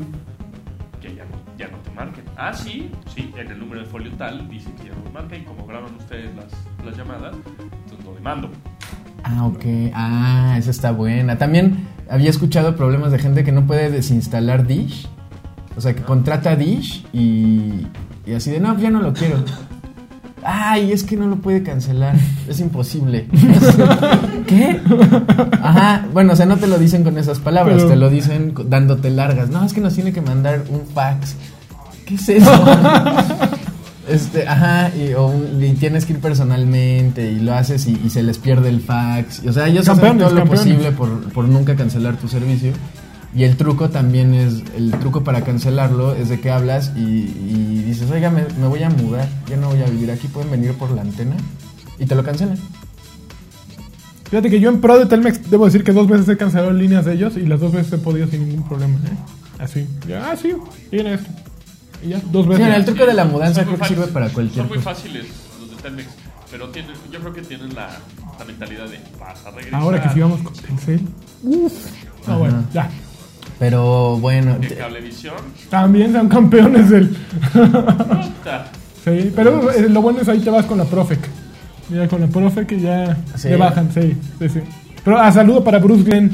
que 1.01 1.13
ya 1.15 1.25
no, 1.25 1.31
ya 1.57 1.67
no 1.67 1.77
te 1.79 1.91
marquen. 1.91 2.23
Ah, 2.37 2.53
sí, 2.53 2.89
sí, 3.13 3.29
en 3.37 3.51
el 3.51 3.59
número 3.59 3.81
de 3.81 3.87
folio 3.87 4.09
tal 4.13 4.47
dice 4.49 4.71
que 4.81 4.87
ya 4.87 4.95
no 4.95 5.03
me 5.03 5.09
marca 5.11 5.35
y 5.35 5.41
como 5.43 5.67
graban 5.67 5.93
ustedes 5.95 6.33
las, 6.33 6.45
las 6.85 6.95
llamadas, 6.95 7.35
entonces 7.59 8.05
lo 8.05 8.15
demando. 8.15 8.49
Ah, 9.23 9.45
ok. 9.45 9.63
Ah, 9.93 10.55
esa 10.57 10.71
está 10.71 10.91
buena. 10.91 11.37
También 11.37 11.87
había 12.09 12.29
escuchado 12.29 12.75
problemas 12.75 13.11
de 13.11 13.19
gente 13.19 13.43
que 13.43 13.51
no 13.51 13.65
puede 13.65 13.89
desinstalar 13.89 14.67
Dish. 14.67 15.07
O 15.75 15.81
sea, 15.81 15.95
que 15.95 16.01
contrata 16.03 16.55
Dish 16.55 17.05
y, 17.13 17.87
y 18.25 18.33
así 18.35 18.51
de, 18.51 18.59
no, 18.59 18.77
ya 18.77 18.89
no 18.89 19.01
lo 19.01 19.13
quiero. 19.13 19.37
Ay, 20.45 20.91
es 20.91 21.03
que 21.05 21.15
no 21.15 21.27
lo 21.27 21.37
puede 21.37 21.63
cancelar. 21.63 22.15
Es 22.49 22.59
imposible. 22.59 23.27
¿Qué? 24.47 24.81
Ajá. 25.61 26.05
Bueno, 26.11 26.33
o 26.33 26.35
sea, 26.35 26.45
no 26.45 26.57
te 26.57 26.67
lo 26.67 26.77
dicen 26.77 27.05
con 27.05 27.17
esas 27.17 27.39
palabras, 27.39 27.77
Pero- 27.77 27.89
te 27.89 27.95
lo 27.95 28.09
dicen 28.09 28.53
dándote 28.67 29.09
largas. 29.09 29.49
No, 29.49 29.63
es 29.63 29.71
que 29.71 29.79
nos 29.79 29.93
tiene 29.95 30.11
que 30.11 30.19
mandar 30.21 30.63
un 30.69 30.81
fax. 30.93 31.35
¿Qué 32.05 32.15
es 32.15 32.27
eso? 32.27 32.51
Este, 34.07 34.45
ajá, 34.47 34.91
y, 34.95 35.13
o 35.13 35.27
un- 35.27 35.63
y 35.63 35.73
tienes 35.73 36.05
que 36.05 36.13
ir 36.13 36.19
personalmente 36.19 37.31
y 37.31 37.39
lo 37.39 37.53
haces 37.53 37.87
y, 37.87 37.99
y 38.03 38.09
se 38.09 38.21
les 38.21 38.37
pierde 38.37 38.67
el 38.69 38.81
fax. 38.81 39.41
Y, 39.43 39.47
o 39.47 39.53
sea, 39.53 39.67
ellos 39.67 39.85
hacen 39.93 40.01
todo 40.25 40.35
lo 40.35 40.41
posible 40.57 40.91
por, 40.91 41.33
por 41.33 41.47
nunca 41.47 41.75
cancelar 41.75 42.17
tu 42.17 42.27
servicio. 42.27 42.73
Y 43.35 43.45
el 43.45 43.55
truco 43.57 43.89
también 43.89 44.33
es, 44.35 44.61
el 44.77 44.91
truco 44.91 45.23
para 45.23 45.41
cancelarlo 45.41 46.13
es 46.15 46.29
de 46.29 46.39
que 46.39 46.51
hablas 46.51 46.91
y, 46.95 46.99
y 47.01 47.83
dices, 47.85 48.11
oiga, 48.11 48.29
me, 48.29 48.43
me 48.59 48.67
voy 48.67 48.83
a 48.83 48.89
mudar, 48.91 49.27
ya 49.49 49.57
no 49.57 49.69
voy 49.69 49.81
a 49.81 49.85
vivir 49.85 50.11
aquí, 50.11 50.27
pueden 50.27 50.51
venir 50.51 50.73
por 50.73 50.91
la 50.91 51.01
antena 51.01 51.35
y 51.97 52.05
te 52.05 52.13
lo 52.13 52.23
cancelan. 52.23 52.59
Fíjate 54.29 54.49
que 54.49 54.59
yo 54.59 54.69
en 54.69 54.81
pro 54.81 54.99
de 54.99 55.05
Telmex 55.05 55.49
debo 55.49 55.65
decir 55.65 55.83
que 55.83 55.93
dos 55.93 56.07
veces 56.07 56.27
he 56.29 56.37
cancelado 56.37 56.73
líneas 56.73 57.05
de 57.05 57.13
ellos 57.13 57.37
y 57.37 57.45
las 57.45 57.59
dos 57.59 57.71
veces 57.71 57.93
he 57.93 57.97
podido 57.97 58.27
sin 58.27 58.47
ningún 58.47 58.67
problema. 58.67 58.95
¿eh? 59.05 59.15
Así. 59.59 59.87
Ya, 60.07 60.31
ah, 60.31 60.35
sí, 60.35 60.53
viene 60.91 61.15
esto. 61.15 61.29
Y 62.05 62.09
ya, 62.09 62.21
dos 62.31 62.43
Sí, 62.45 62.49
veces. 62.51 62.75
el 62.75 62.85
truco 62.85 63.05
de 63.05 63.13
la 63.13 63.25
mudanza 63.25 63.63
creo 63.63 63.77
que 63.79 63.85
sirve 63.87 64.07
para 64.07 64.29
cualquier 64.29 64.57
Son 64.57 64.67
muy 64.67 64.77
cosa. 64.77 64.93
fáciles 64.93 65.25
los 65.59 65.69
de 65.69 65.75
Telmex, 65.81 66.09
pero 66.51 66.69
tienen, 66.69 66.91
yo 67.11 67.19
creo 67.19 67.33
que 67.33 67.41
tienen 67.41 67.73
la, 67.73 67.89
la 68.39 68.45
mentalidad 68.45 68.85
de 68.87 68.99
vas 69.19 69.45
a 69.45 69.51
regresar. 69.51 69.79
Ahora 69.81 70.01
que 70.03 70.09
sigamos 70.09 70.41
con 70.41 70.53
Telcel. 70.53 71.01
Uf. 71.43 71.73
Ah, 72.27 72.37
bueno, 72.37 72.63
ya. 72.73 72.89
Pero 73.59 74.17
bueno, 74.17 74.57
De 74.59 74.75
cablevisión, 74.75 75.35
También 75.69 76.11
son 76.13 76.27
campeones 76.27 76.89
del. 76.89 77.15
Sí, 79.03 79.31
pero 79.35 79.69
eh, 79.71 79.89
lo 79.89 80.01
bueno 80.01 80.21
es 80.21 80.29
ahí 80.29 80.39
te 80.39 80.49
vas 80.49 80.65
con 80.65 80.77
la 80.77 80.85
Profec. 80.85 81.19
Mira, 81.89 82.07
con 82.07 82.21
la 82.21 82.27
Profec 82.27 82.67
que 82.67 82.79
ya 82.79 83.17
Sí. 83.35 83.49
te 83.49 83.57
bajan, 83.57 83.91
sí, 83.93 84.15
sí, 84.39 84.47
sí. 84.49 84.59
Pero 85.03 85.19
a 85.19 85.29
saludo 85.31 85.61
para 85.61 85.79
Bruce 85.79 86.03
Glenn, 86.03 86.31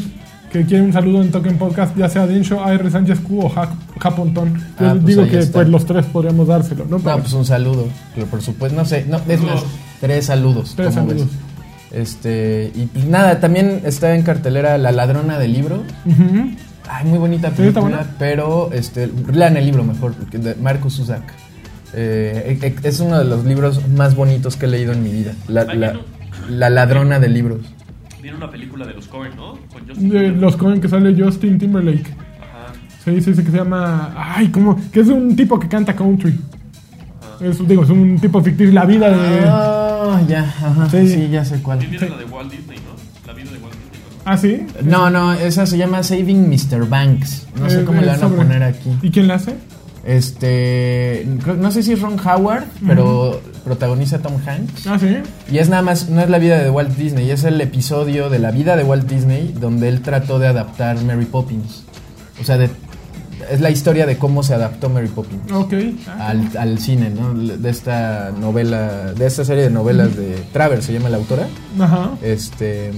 que 0.52 0.66
quiere 0.66 0.84
un 0.84 0.92
saludo 0.94 1.22
en 1.22 1.32
Token 1.32 1.58
Podcast, 1.58 1.96
ya 1.96 2.10
sea 2.10 2.26
Densho, 2.26 2.64
AR 2.64 2.90
Sánchez 2.92 3.20
Q 3.20 3.40
o 3.46 3.50
Ja- 3.50 3.76
Japontón. 4.00 4.56
Yo 4.80 4.88
Ah, 4.90 4.94
pues 4.94 5.06
digo 5.06 5.28
que 5.28 5.40
está. 5.40 5.54
pues 5.60 5.70
los 5.70 5.86
tres 5.86 6.06
podríamos 6.08 6.48
dárselo, 6.48 6.86
¿no? 6.90 6.98
No, 6.98 7.18
pues 7.20 7.34
un 7.34 7.46
saludo. 7.46 7.88
Pero 8.16 8.28
por 8.28 8.42
supuesto, 8.42 8.76
no 8.78 8.86
sé. 8.86 9.06
No, 9.08 9.20
es 9.28 9.42
más, 9.42 9.64
tres 10.02 10.26
saludos. 10.26 10.74
Tres 10.76 10.96
¿cómo 10.96 11.08
saludos. 11.10 11.28
ves? 11.28 11.40
Este, 11.92 12.72
y 12.76 12.86
pues 12.88 13.06
nada, 13.06 13.40
también 13.40 13.82
está 13.84 14.14
en 14.16 14.22
cartelera 14.24 14.78
La 14.78 14.92
ladrona 14.92 15.40
del 15.40 15.54
libro. 15.54 15.84
Ay, 16.88 17.06
muy 17.06 17.20
bonita 17.20 17.50
¿Sí, 17.50 17.54
está 17.54 17.82
película, 17.82 17.82
buena? 17.98 18.16
pero 18.18 18.70
este, 18.74 19.10
lean 19.32 19.58
el 19.58 19.66
libro 19.66 19.84
mejor, 19.84 20.14
porque 20.14 20.38
de 20.40 20.56
Marcus 20.56 20.96
Zusak. 20.96 21.22
Eh, 21.94 22.58
e- 22.62 22.68
e- 22.68 22.76
es 22.88 23.00
uno 23.00 23.18
de 23.20 23.26
los 23.26 23.46
libros 23.46 23.88
más 23.90 24.16
bonitos 24.16 24.56
que 24.56 24.66
he 24.66 24.70
leído 24.70 24.94
en 24.94 25.04
mi 25.04 25.12
vida. 25.12 25.34
La, 25.48 25.66
la- 25.66 26.00
la 26.50 26.70
ladrona 26.70 27.20
de 27.20 27.30
libros. 27.30 27.60
Viene 28.22 28.38
una 28.38 28.50
película 28.52 28.86
de 28.86 28.94
los 28.94 29.08
Coen, 29.08 29.36
¿no? 29.36 29.54
Con 29.72 29.88
Justin 29.88 30.10
De 30.10 30.30
los 30.30 30.58
Cohen 30.58 30.82
que 30.82 30.88
sale 30.90 31.16
Justin 31.22 31.58
Timberlake. 31.58 32.12
Ajá. 32.42 32.74
Sí, 33.06 33.22
sí, 33.22 33.34
sí, 33.34 33.44
que 33.44 33.52
se 33.52 33.58
llama. 33.58 34.14
Ay, 34.18 34.50
¿cómo? 34.50 34.80
Que 34.92 35.00
es 35.02 35.08
un 35.08 35.36
tipo 35.36 35.60
que 35.60 35.68
canta 35.68 35.96
country. 35.96 36.38
Es, 37.42 37.66
digo, 37.66 37.84
es 37.84 37.90
un 37.90 38.20
tipo 38.20 38.42
ficticio, 38.44 38.74
la 38.74 38.86
vida 38.86 39.10
de. 39.10 39.46
Ah, 39.48 40.22
ya, 40.28 40.42
ajá, 40.42 40.90
Sí. 40.90 41.08
sí. 41.08 41.30
ya 41.30 41.46
sé 41.46 41.62
cuál. 41.62 41.80
Viene 41.80 42.10
la 42.10 42.18
de 42.18 42.26
Walt 42.26 42.52
Disney, 42.52 42.78
¿no? 42.80 43.28
La 43.28 43.34
vida 43.34 43.52
de 43.52 43.58
Walt 43.60 43.74
Disney. 43.76 44.00
¿no? 44.02 44.22
Ah, 44.26 44.38
sí. 44.38 44.66
No, 44.84 45.10
no, 45.10 45.32
esa 45.34 45.66
se 45.66 45.78
llama 45.78 46.04
Saving 46.04 46.50
Mr. 46.50 46.88
Banks. 46.90 47.48
No 47.58 47.70
sé 47.70 47.82
Eh, 47.82 47.86
cómo 47.86 48.00
eh, 48.00 48.06
le 48.06 48.08
van 48.12 48.24
a 48.24 48.28
poner 48.30 48.64
aquí. 48.64 48.90
¿Y 49.02 49.10
quién 49.12 49.28
la 49.30 49.36
hace? 49.36 49.56
Este, 50.10 51.26
no 51.58 51.72
sé 51.72 51.84
si 51.84 51.94
es 51.94 52.02
Ron 52.02 52.18
Howard, 52.20 52.64
pero 52.86 53.40
protagoniza 53.64 54.16
a 54.18 54.20
Tom 54.20 54.34
Hanks. 54.46 54.88
Ah, 54.88 54.98
sí. 55.00 55.18
Y 55.52 55.60
es 55.60 55.70
nada 55.70 55.82
más, 55.84 56.10
no 56.10 56.20
es 56.22 56.30
la 56.30 56.40
vida 56.40 56.62
de 56.64 56.70
Walt 56.72 56.96
Disney, 56.98 57.30
es 57.30 57.44
el 57.44 57.62
episodio 57.62 58.30
de 58.30 58.40
la 58.40 58.50
vida 58.52 58.76
de 58.76 58.84
Walt 58.84 59.08
Disney 59.08 59.54
donde 59.60 59.88
él 59.88 60.02
trató 60.02 60.40
de 60.40 60.48
adaptar 60.48 61.00
Mary 61.04 61.26
Poppins. 61.26 61.84
O 62.42 62.44
sea, 62.44 62.58
de- 62.58 62.70
es 63.52 63.62
la 63.62 63.70
historia 63.70 64.06
de 64.06 64.18
cómo 64.18 64.44
se 64.44 64.54
adaptó 64.54 64.90
Mary 64.90 65.08
Poppins 65.08 65.50
Ok. 65.52 65.74
Ah, 66.08 66.30
al, 66.30 66.50
al 66.58 66.80
cine, 66.80 67.10
¿no? 67.10 67.34
De 67.34 67.70
esta 67.70 68.32
novela, 68.32 69.14
de 69.14 69.26
esta 69.26 69.46
serie 69.46 69.64
de 69.64 69.70
novelas 69.70 70.16
de 70.18 70.36
Travers, 70.52 70.86
se 70.86 70.94
llama 70.94 71.10
la 71.10 71.18
autora. 71.18 71.48
Ajá. 71.80 72.12
Este 72.22 72.92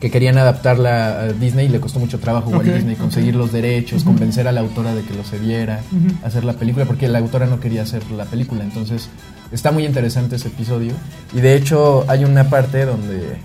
que 0.00 0.10
querían 0.10 0.38
adaptarla 0.38 1.20
a 1.20 1.32
Disney 1.32 1.66
y 1.66 1.68
le 1.68 1.80
costó 1.80 1.98
mucho 1.98 2.20
trabajo 2.20 2.50
a 2.50 2.56
Walt 2.56 2.68
Ok, 2.68 2.74
Disney 2.76 2.96
conseguir 2.96 3.34
los 3.34 3.52
derechos, 3.52 4.04
convencer 4.04 4.46
a 4.46 4.52
la 4.52 4.60
autora 4.60 4.94
de 4.94 5.02
que 5.02 5.14
lo 5.14 5.24
cediera, 5.24 5.80
hacer 6.22 6.44
la 6.44 6.52
película, 6.52 6.84
porque 6.84 7.08
la 7.08 7.18
autora 7.18 7.46
no 7.46 7.58
quería 7.58 7.82
hacer 7.82 8.08
la 8.12 8.24
película. 8.24 8.62
Entonces, 8.62 9.08
está 9.50 9.72
muy 9.72 9.84
interesante 9.84 10.36
ese 10.36 10.48
episodio. 10.48 10.92
Y 11.32 11.40
de 11.40 11.56
hecho, 11.56 12.04
hay 12.08 12.24
una 12.24 12.48
parte 12.48 12.84
donde 12.84 13.36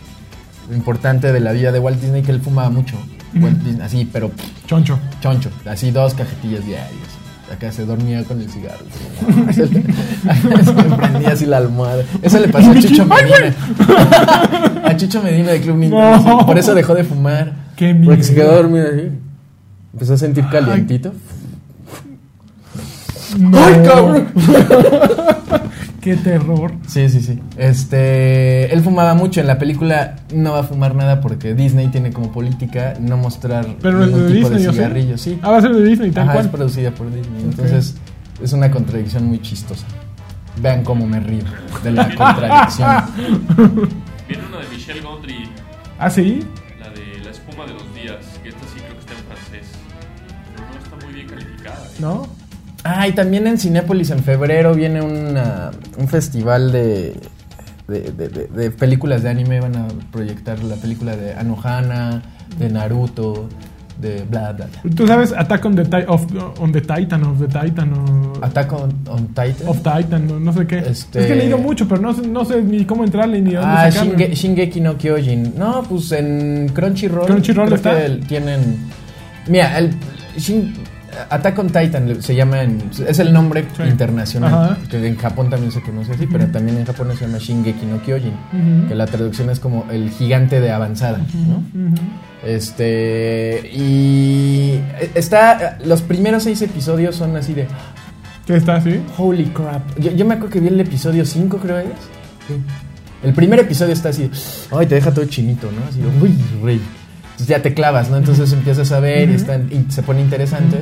importante 0.72 1.32
de 1.32 1.40
la 1.40 1.52
vida 1.52 1.72
de 1.72 1.80
Walt 1.80 2.00
Disney 2.00 2.22
que 2.22 2.32
él 2.32 2.42
fumaba 2.42 2.70
mucho. 2.70 2.98
Walt 3.36 3.58
Disney, 3.64 3.84
así, 3.84 4.08
pero 4.12 4.32
Choncho. 4.68 5.00
choncho, 5.22 5.50
así 5.66 5.90
dos 5.90 6.14
cajetillas 6.14 6.66
diarias. 6.66 7.23
Acá 7.54 7.72
se 7.72 7.86
dormía 7.86 8.24
con 8.24 8.42
el 8.42 8.50
cigarro. 8.50 8.84
Se 9.54 9.68
le, 9.68 9.84
se 10.64 10.74
le 10.74 10.96
prendía 10.96 11.30
así 11.30 11.46
la 11.46 11.58
almohada. 11.58 12.04
Eso 12.22 12.40
le 12.40 12.48
pasó 12.48 12.72
a 12.72 12.74
¡ay, 12.74 12.82
Medina. 12.82 13.56
A 14.86 14.98
Chucho 14.98 15.22
Medina 15.22 15.52
de 15.52 15.62
Club 15.62 15.78
Nintendo. 15.78 16.18
No. 16.18 16.40
sí. 16.40 16.46
Por 16.46 16.58
eso 16.58 16.74
dejó 16.74 16.96
de 16.96 17.04
fumar. 17.04 17.54
Qué 17.76 17.94
Porque 17.94 18.24
se 18.24 18.34
quedó 18.34 18.56
dormido 18.56 18.88
así. 18.88 19.10
Empezó 19.94 20.16
a 20.16 20.18
sentir 20.18 20.48
calientito. 20.50 21.14
No. 23.38 23.64
¡Ay, 23.64 23.82
cabrón! 23.86 24.28
Qué 26.04 26.18
terror. 26.18 26.74
Sí, 26.86 27.08
sí, 27.08 27.22
sí. 27.22 27.40
Este, 27.58 28.74
él 28.74 28.82
fumaba 28.82 29.14
mucho. 29.14 29.40
En 29.40 29.48
la 29.48 29.58
película 29.58 30.18
no 30.34 30.52
va 30.52 30.60
a 30.60 30.64
fumar 30.64 30.96
nada 30.96 31.22
porque 31.22 31.54
Disney 31.54 31.88
tiene 31.88 32.12
como 32.12 32.30
política 32.32 32.96
no 33.00 33.16
mostrar 33.16 33.66
Pero 33.82 34.04
es 34.04 34.08
ningún 34.10 34.28
de 34.28 34.34
tipo 34.34 34.50
Disney, 34.50 35.06
de 35.06 35.14
¿o 35.14 35.18
sí? 35.18 35.40
Ah, 35.42 35.52
va 35.52 35.58
a 35.60 35.62
ser 35.62 35.74
de 35.74 35.84
Disney, 35.84 36.12
tal 36.12 36.28
Ajá, 36.28 36.42
es 36.42 36.48
producida 36.48 36.92
por 36.92 37.08
Disney. 37.14 37.44
Entonces, 37.44 37.96
es 38.44 38.52
una 38.52 38.70
contradicción 38.70 39.26
muy 39.28 39.42
chistosa. 39.42 39.86
Vean 40.62 40.84
cómo 40.84 41.08
me 41.08 41.22
río 41.22 41.44
de 41.84 41.92
la 41.92 42.14
contradicción. 42.14 42.90
Viene 44.28 44.44
una 44.48 44.58
de 44.60 44.68
Michelle 44.76 45.00
Gondry, 45.02 45.50
Ah, 46.00 46.10
sí. 46.10 46.44
la 46.80 46.90
de 46.90 47.24
La 47.24 47.32
espuma 47.32 47.66
de 47.66 47.74
los 47.76 47.96
días, 47.96 48.18
que 48.44 48.50
esta 48.50 48.62
sí 48.74 48.80
creo 48.82 48.94
que 48.94 49.00
está 49.00 49.14
en 49.14 49.24
francés. 49.24 49.72
Pero 50.54 50.68
no 50.70 50.84
está 50.84 51.06
muy 51.06 51.14
bien 51.14 51.28
calificada. 51.28 51.86
¿eh? 51.86 51.98
¿No? 52.00 52.28
Ah, 52.84 53.08
y 53.08 53.14
también 53.14 53.48
en 53.48 53.58
Cinépolis 53.58 54.10
en 54.10 54.20
febrero 54.20 54.74
viene 54.76 55.02
una- 55.02 55.72
un 55.98 56.08
festival 56.08 56.72
de, 56.72 57.16
de, 57.88 58.02
de- 58.12 58.72
películas 58.72 59.24
de 59.24 59.30
anime. 59.30 59.62
Van 59.62 59.76
a 59.76 59.88
proyectar 60.12 60.62
la 60.64 60.76
película 60.76 61.16
de 61.16 61.34
Anohana, 61.34 62.22
de 62.60 62.70
Naruto, 62.70 63.48
de 64.02 64.24
bla, 64.30 64.52
bla, 64.52 64.68
bla. 64.68 64.96
Tú 64.96 65.08
sabes 65.08 65.32
Attack 65.32 65.64
on 65.66 65.76
the, 65.76 66.06
of, 66.08 66.26
on 66.60 66.72
the 66.74 66.82
Titan, 66.82 67.24
of 67.24 67.40
the 67.40 67.48
Titan, 67.48 67.94
o... 67.94 68.34
Attack 68.44 68.74
on, 68.74 68.92
on 69.08 69.28
Titan. 69.28 69.68
Of 69.68 69.78
Titan, 69.78 70.28
no, 70.28 70.40
no 70.42 70.52
sé 70.52 70.68
qué. 70.68 70.80
Este- 70.80 71.20
Es 71.22 71.26
que 71.28 71.34
he 71.34 71.36
leído 71.38 71.58
mucho, 71.58 71.88
pero 71.88 72.02
no 72.02 72.14
sé, 72.14 72.28
no 72.28 72.44
sé 72.44 72.62
ni 72.64 72.84
cómo 72.86 73.06
entrarle 73.06 73.40
ni 73.42 73.54
dónde 73.54 73.70
Ah. 73.70 73.90
Shinge- 73.90 74.34
Shingeki 74.34 74.82
no 74.82 74.98
Kyojin. 74.98 75.54
No, 75.58 75.84
pues 75.88 76.12
en 76.12 76.70
Crunchyroll. 76.74 77.28
Crunchyroll 77.28 77.68
creo 77.68 77.76
está. 77.78 77.96
que 77.96 78.10
tienen. 78.28 78.78
Mira, 79.48 79.78
el, 79.78 79.92
Shin- 80.38 80.74
Attack 81.30 81.60
on 81.60 81.68
Titan 81.68 82.22
se 82.22 82.36
llama, 82.36 82.62
en- 82.64 82.82
es 83.08 83.20
el 83.20 83.32
nombre 83.34 83.66
Sí. 83.76 83.84
internacional, 83.84 84.54
Ajá. 84.54 84.78
que 84.90 85.08
en 85.08 85.16
Japón 85.18 85.50
también 85.50 85.72
se 85.72 85.82
conoce 85.82 86.12
así, 86.14 86.28
pero 86.28 86.48
también 86.48 86.78
en 86.78 86.86
Japón 86.86 87.10
se 87.18 87.26
llama 87.26 87.38
Shingeki 87.40 87.86
no 87.86 88.02
Kyojin, 88.02 88.34
que 88.88 88.96
la 88.96 89.06
traducción 89.06 89.50
es 89.50 89.60
como 89.60 89.86
el 89.92 90.10
gigante 90.10 90.60
de 90.62 90.72
avanzada, 90.72 91.20
¿no? 91.48 91.64
Este, 92.46 93.72
y 93.74 94.80
está, 95.16 95.78
los 95.86 96.02
primeros 96.02 96.44
seis 96.44 96.62
episodios 96.62 97.16
son 97.16 97.36
así 97.38 97.54
de, 97.54 97.68
¿Qué 98.46 98.56
está 98.58 98.76
así? 98.76 99.00
holy 99.18 99.46
crap. 99.46 99.82
Yo, 100.00 100.12
yo 100.12 100.26
me 100.26 100.34
acuerdo 100.34 100.52
que 100.54 100.60
vi 100.60 100.68
el 100.68 100.80
episodio 100.80 101.26
5, 101.26 101.58
creo 101.58 101.80
es. 101.80 101.86
El 103.24 103.34
primer 103.34 103.60
episodio 103.60 103.94
está 103.94 104.10
así, 104.10 104.30
ay, 104.72 104.86
te 104.86 104.96
deja 104.96 105.12
todo 105.14 105.24
chinito, 105.26 105.70
¿no? 105.72 105.80
Así, 105.90 106.00
de, 106.00 106.08
uy, 106.22 106.36
rey. 106.62 106.82
Entonces 107.34 107.48
ya 107.48 107.62
te 107.62 107.74
clavas, 107.74 108.10
¿no? 108.10 108.18
Entonces 108.18 108.52
empiezas 108.54 108.92
a 108.92 109.00
ver 109.00 109.30
y, 109.30 109.34
está- 109.34 109.58
y 109.58 109.86
se 109.90 110.04
pone 110.04 110.22
interesante. 110.22 110.82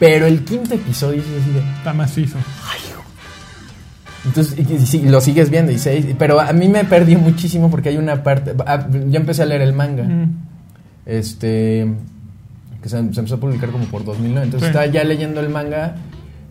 Pero 0.00 0.26
el 0.26 0.44
quinto 0.44 0.74
episodio 0.74 1.20
es 1.20 1.26
así 1.42 1.50
de, 1.52 1.60
Está 1.78 1.92
macizo. 1.94 2.36
entonces, 4.24 4.94
y, 4.94 5.08
lo 5.08 5.20
sigues 5.20 5.50
viendo, 5.50 5.70
y 5.70 5.78
seis, 5.78 6.06
pero 6.18 6.40
a 6.40 6.52
mí 6.52 6.68
me 6.68 6.84
perdió 6.84 7.18
muchísimo 7.18 7.70
porque 7.70 7.90
hay 7.90 7.98
una 7.98 8.22
parte. 8.22 8.54
ah, 8.66 8.88
yo 8.90 9.16
empecé 9.20 9.42
a 9.42 9.46
leer 9.46 9.60
el 9.60 9.72
manga, 9.74 10.06
este. 11.04 11.86
que 12.82 12.88
se, 12.88 12.96
se 12.96 13.18
empezó 13.20 13.34
a 13.34 13.40
publicar 13.40 13.70
como 13.70 13.84
por 13.86 14.04
2009. 14.04 14.46
Entonces 14.46 14.66
Sí. 14.66 14.70
estaba 14.70 14.86
ya 14.86 15.04
leyendo 15.04 15.40
el 15.40 15.50
manga, 15.50 15.96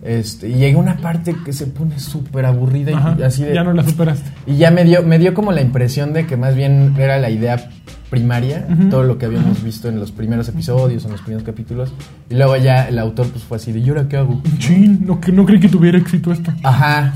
este, 0.04 0.50
y 0.50 0.54
llega 0.56 0.78
una 0.78 0.98
parte 0.98 1.36
que 1.44 1.52
se 1.54 1.66
pone 1.68 2.00
súper 2.00 2.46
aburrida 2.46 2.92
y 2.92 2.94
Ajá, 2.94 3.18
así 3.26 3.44
de. 3.44 3.56
Ya 3.56 3.64
no 3.64 3.74
la 3.74 3.84
superaste. 3.84 4.30
Y 4.46 4.58
ya 4.58 4.70
me 4.70 4.84
dio, 4.84 5.02
me 5.04 5.18
dio 5.18 5.34
como 5.34 5.52
la 5.52 5.62
impresión 5.62 6.14
de 6.14 6.28
que 6.28 6.38
más 6.38 6.56
bien 6.56 6.94
era 7.00 7.18
la 7.18 7.30
idea 7.32 7.70
primaria, 8.14 8.68
todo 8.91 9.03
lo 9.03 9.18
que 9.18 9.26
habíamos 9.26 9.64
visto 9.64 9.89
en 9.89 9.99
los 9.99 10.11
primeros 10.11 10.47
episodios, 10.47 11.03
en 11.05 11.11
los 11.14 11.22
primeros 11.22 11.43
capítulos, 11.43 11.91
y 12.30 12.36
luego 12.36 12.55
ya 12.57 12.88
el 12.88 12.99
autor 12.99 13.26
pues 13.30 13.43
fue 13.43 13.57
así 13.57 13.72
de, 13.72 13.80
¿y 13.80 13.89
ahora 13.89 14.07
qué 14.07 14.18
hago? 14.18 14.39
Chin, 14.59 15.03
no, 15.03 15.20
no 15.34 15.45
creí 15.47 15.59
que 15.59 15.68
tuviera 15.68 15.97
éxito 15.97 16.32
esto. 16.32 16.53
Ajá. 16.61 17.11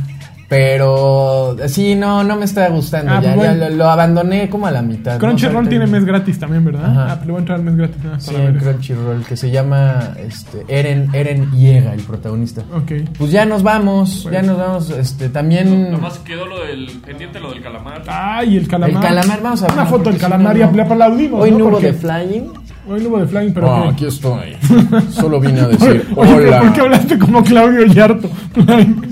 Pero 0.49 1.57
sí, 1.67 1.95
no, 1.95 2.23
no 2.23 2.35
me 2.37 2.45
está 2.45 2.69
gustando. 2.69 3.11
Ah, 3.11 3.21
ya, 3.21 3.33
pues 3.35 3.45
ya 3.47 3.53
bueno. 3.53 3.69
lo, 3.69 3.75
lo 3.75 3.89
abandoné 3.89 4.49
como 4.49 4.65
a 4.67 4.71
la 4.71 4.81
mitad. 4.81 5.13
¿no? 5.13 5.19
Crunchyroll 5.19 5.55
Ahorita- 5.57 5.69
tiene 5.69 5.87
mes 5.87 6.05
gratis 6.05 6.39
también, 6.39 6.63
¿verdad? 6.63 6.85
Ajá. 6.85 7.07
Ah, 7.11 7.15
pues 7.15 7.25
le 7.27 7.31
voy 7.33 7.37
a 7.37 7.39
entrar 7.41 7.57
al 7.59 7.65
mes 7.65 7.75
gratis 7.75 7.97
nada 8.03 8.15
más 8.15 8.23
Sí, 8.23 8.35
en. 8.35 8.55
Crunchyroll, 8.57 9.25
que 9.25 9.35
se 9.37 9.51
llama 9.51 10.13
este, 10.17 10.63
Eren, 10.69 11.09
Eren 11.13 11.51
Yega, 11.51 11.93
el 11.93 12.01
protagonista. 12.01 12.61
Ok. 12.73 12.91
Pues 13.17 13.31
ya 13.31 13.45
nos 13.45 13.61
vamos, 13.61 14.21
Pues. 14.23 14.33
ya 14.33 14.41
nos 14.41 14.57
vamos. 14.57 14.89
Este, 14.89 15.29
también. 15.29 15.91
Nomás 15.91 16.19
quedó 16.19 16.45
lo 16.45 16.61
del 16.65 16.87
pendiente, 17.05 17.39
lo 17.39 17.49
del 17.51 17.61
calamar. 17.61 18.03
Ay, 18.07 18.55
el 18.57 18.67
calamar. 18.67 18.89
El 19.03 19.09
calamar, 19.09 19.41
vamos 19.41 19.63
a 19.63 19.67
Una 19.73 19.83
ver, 19.83 19.87
foto 19.87 20.09
del 20.11 20.19
calamar 20.19 20.53
si 20.55 20.61
y 20.61 20.65
no, 20.65 20.71
no. 20.71 20.83
aplaudimos. 20.83 21.43
Hoy 21.43 21.51
no 21.51 21.65
hubo 21.67 21.79
de 21.79 21.93
flying. 21.93 22.53
Hoy 22.89 23.01
no 23.01 23.09
hubo 23.09 23.19
de 23.19 23.27
flying, 23.27 23.53
pero. 23.53 23.69
Ah, 23.69 23.81
¿qué? 23.83 23.89
aquí 23.89 24.05
estoy. 24.05 24.55
Solo 25.09 25.39
vine 25.39 25.59
a 25.59 25.67
decir 25.67 26.07
oye, 26.15 26.33
hola. 26.33 26.61
¿por 26.61 26.73
qué 26.73 26.81
hablaste 26.81 27.19
como 27.19 27.43
Claudio 27.43 27.85
Yarto? 27.85 28.29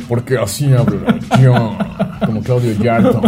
Porque 0.07 0.37
así 0.37 0.71
hablo 0.71 0.97
yo, 1.41 1.77
como 2.25 2.41
Claudio 2.41 2.71
Yarto. 2.81 3.21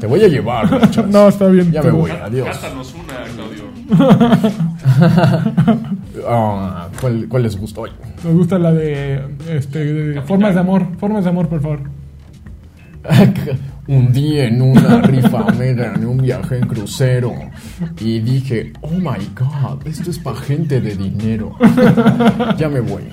Te 0.00 0.06
voy 0.06 0.22
a 0.22 0.28
llevar, 0.28 0.70
muchachos. 0.70 1.06
no, 1.08 1.28
está 1.28 1.46
bien. 1.48 1.70
Ya 1.70 1.82
me 1.82 1.90
voy, 1.90 2.10
adiós. 2.10 2.48
Cástanos 2.48 2.94
una, 2.94 3.24
Claudio. 3.34 3.68
Ah, 6.30 6.88
¿cuál, 7.00 7.26
cuál 7.28 7.44
les 7.44 7.56
gustó 7.56 7.82
hoy? 7.82 7.90
Nos 8.24 8.34
gusta 8.34 8.58
la 8.58 8.72
de, 8.72 9.22
este, 9.50 9.84
de 9.84 10.20
formas 10.22 10.52
de 10.54 10.60
amor. 10.60 10.84
Formas 10.98 11.22
de 11.24 11.30
amor, 11.30 11.48
por 11.48 11.60
favor. 11.62 11.80
Un 13.88 14.12
día 14.12 14.44
en 14.44 14.60
una 14.60 15.00
rifa 15.00 15.46
me 15.58 15.72
gané 15.72 16.04
un 16.04 16.18
viaje 16.18 16.58
en 16.58 16.66
crucero 16.66 17.32
y 17.98 18.20
dije, 18.20 18.74
oh 18.82 18.90
my 18.90 19.30
god, 19.34 19.86
esto 19.86 20.10
es 20.10 20.18
para 20.18 20.36
gente 20.36 20.78
de 20.82 20.94
dinero. 20.94 21.56
Ya 22.58 22.68
me 22.68 22.80
voy. 22.80 23.04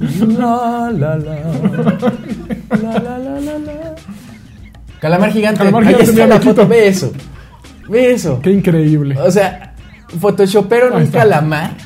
La, 0.00 0.90
la, 0.90 1.16
la. 1.16 1.36
La, 2.70 2.98
la, 2.98 3.18
la, 3.18 3.40
la, 3.40 3.58
la. 3.58 3.94
Calamar 4.98 5.30
gigante. 5.30 5.58
Calamar 5.58 5.82
Ahí 5.82 5.88
gigante, 5.88 6.10
está 6.10 6.24
mira, 6.24 6.36
la 6.36 6.40
foto. 6.40 6.66
Ve 6.66 6.88
eso. 6.88 7.12
Ve 7.88 8.12
eso. 8.12 8.40
Qué 8.40 8.50
increíble. 8.50 9.18
O 9.20 9.30
sea, 9.30 9.74
photoshopearon 10.18 11.02
un 11.02 11.08
calamar. 11.08 11.76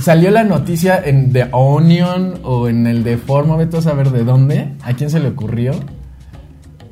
Salió 0.00 0.32
la 0.32 0.42
noticia 0.42 1.00
en 1.04 1.32
The 1.32 1.50
Onion 1.52 2.40
o 2.42 2.68
en 2.68 2.88
el 2.88 3.04
de 3.04 3.18
Forma, 3.18 3.56
vete 3.56 3.76
a 3.76 3.82
saber 3.82 4.10
de 4.10 4.24
dónde, 4.24 4.72
a 4.82 4.94
quién 4.94 5.08
se 5.08 5.20
le 5.20 5.28
ocurrió. 5.28 5.74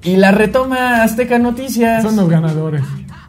Y 0.05 0.17
la 0.17 0.31
retoma 0.33 1.03
Azteca 1.03 1.39
Noticias. 1.39 2.03
Son 2.03 2.17
los 2.17 2.29
ganadores. 2.29 2.83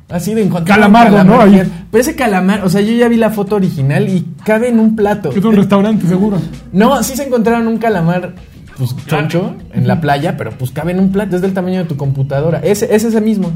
Así 0.10 0.34
de 0.34 0.44
encontrar 0.44 0.78
Calamardo, 0.80 1.22
un 1.22 1.28
¿no? 1.28 1.42
Ahí. 1.42 1.64
Pero 1.90 2.02
ese 2.02 2.16
calamar, 2.16 2.64
o 2.66 2.70
sea, 2.70 2.82
yo 2.82 2.94
ya 2.94 3.08
vi 3.08 3.16
la 3.18 3.32
foto 3.32 3.56
original 3.56 4.08
y 4.10 4.26
cabe 4.44 4.70
en 4.70 4.80
un 4.80 4.96
plato. 4.96 5.32
Es 5.32 5.44
un 5.44 5.56
restaurante, 5.56 6.08
seguro. 6.08 6.38
No, 6.72 7.02
sí 7.04 7.16
se 7.16 7.24
encontraron 7.24 7.68
un 7.68 7.78
calamar, 7.78 8.34
pues 8.78 8.96
choncho, 9.08 9.56
en 9.74 9.88
la 9.88 10.02
playa, 10.02 10.36
pero 10.38 10.52
pues 10.52 10.72
cabe 10.72 10.92
en 10.92 11.00
un 11.00 11.12
plato, 11.12 11.36
es 11.36 11.42
del 11.42 11.54
tamaño 11.54 11.80
de 11.80 11.86
tu 11.86 11.98
computadora. 11.98 12.60
Ese 12.60 12.94
es 12.94 13.04
ese 13.06 13.22
mismo. 13.22 13.52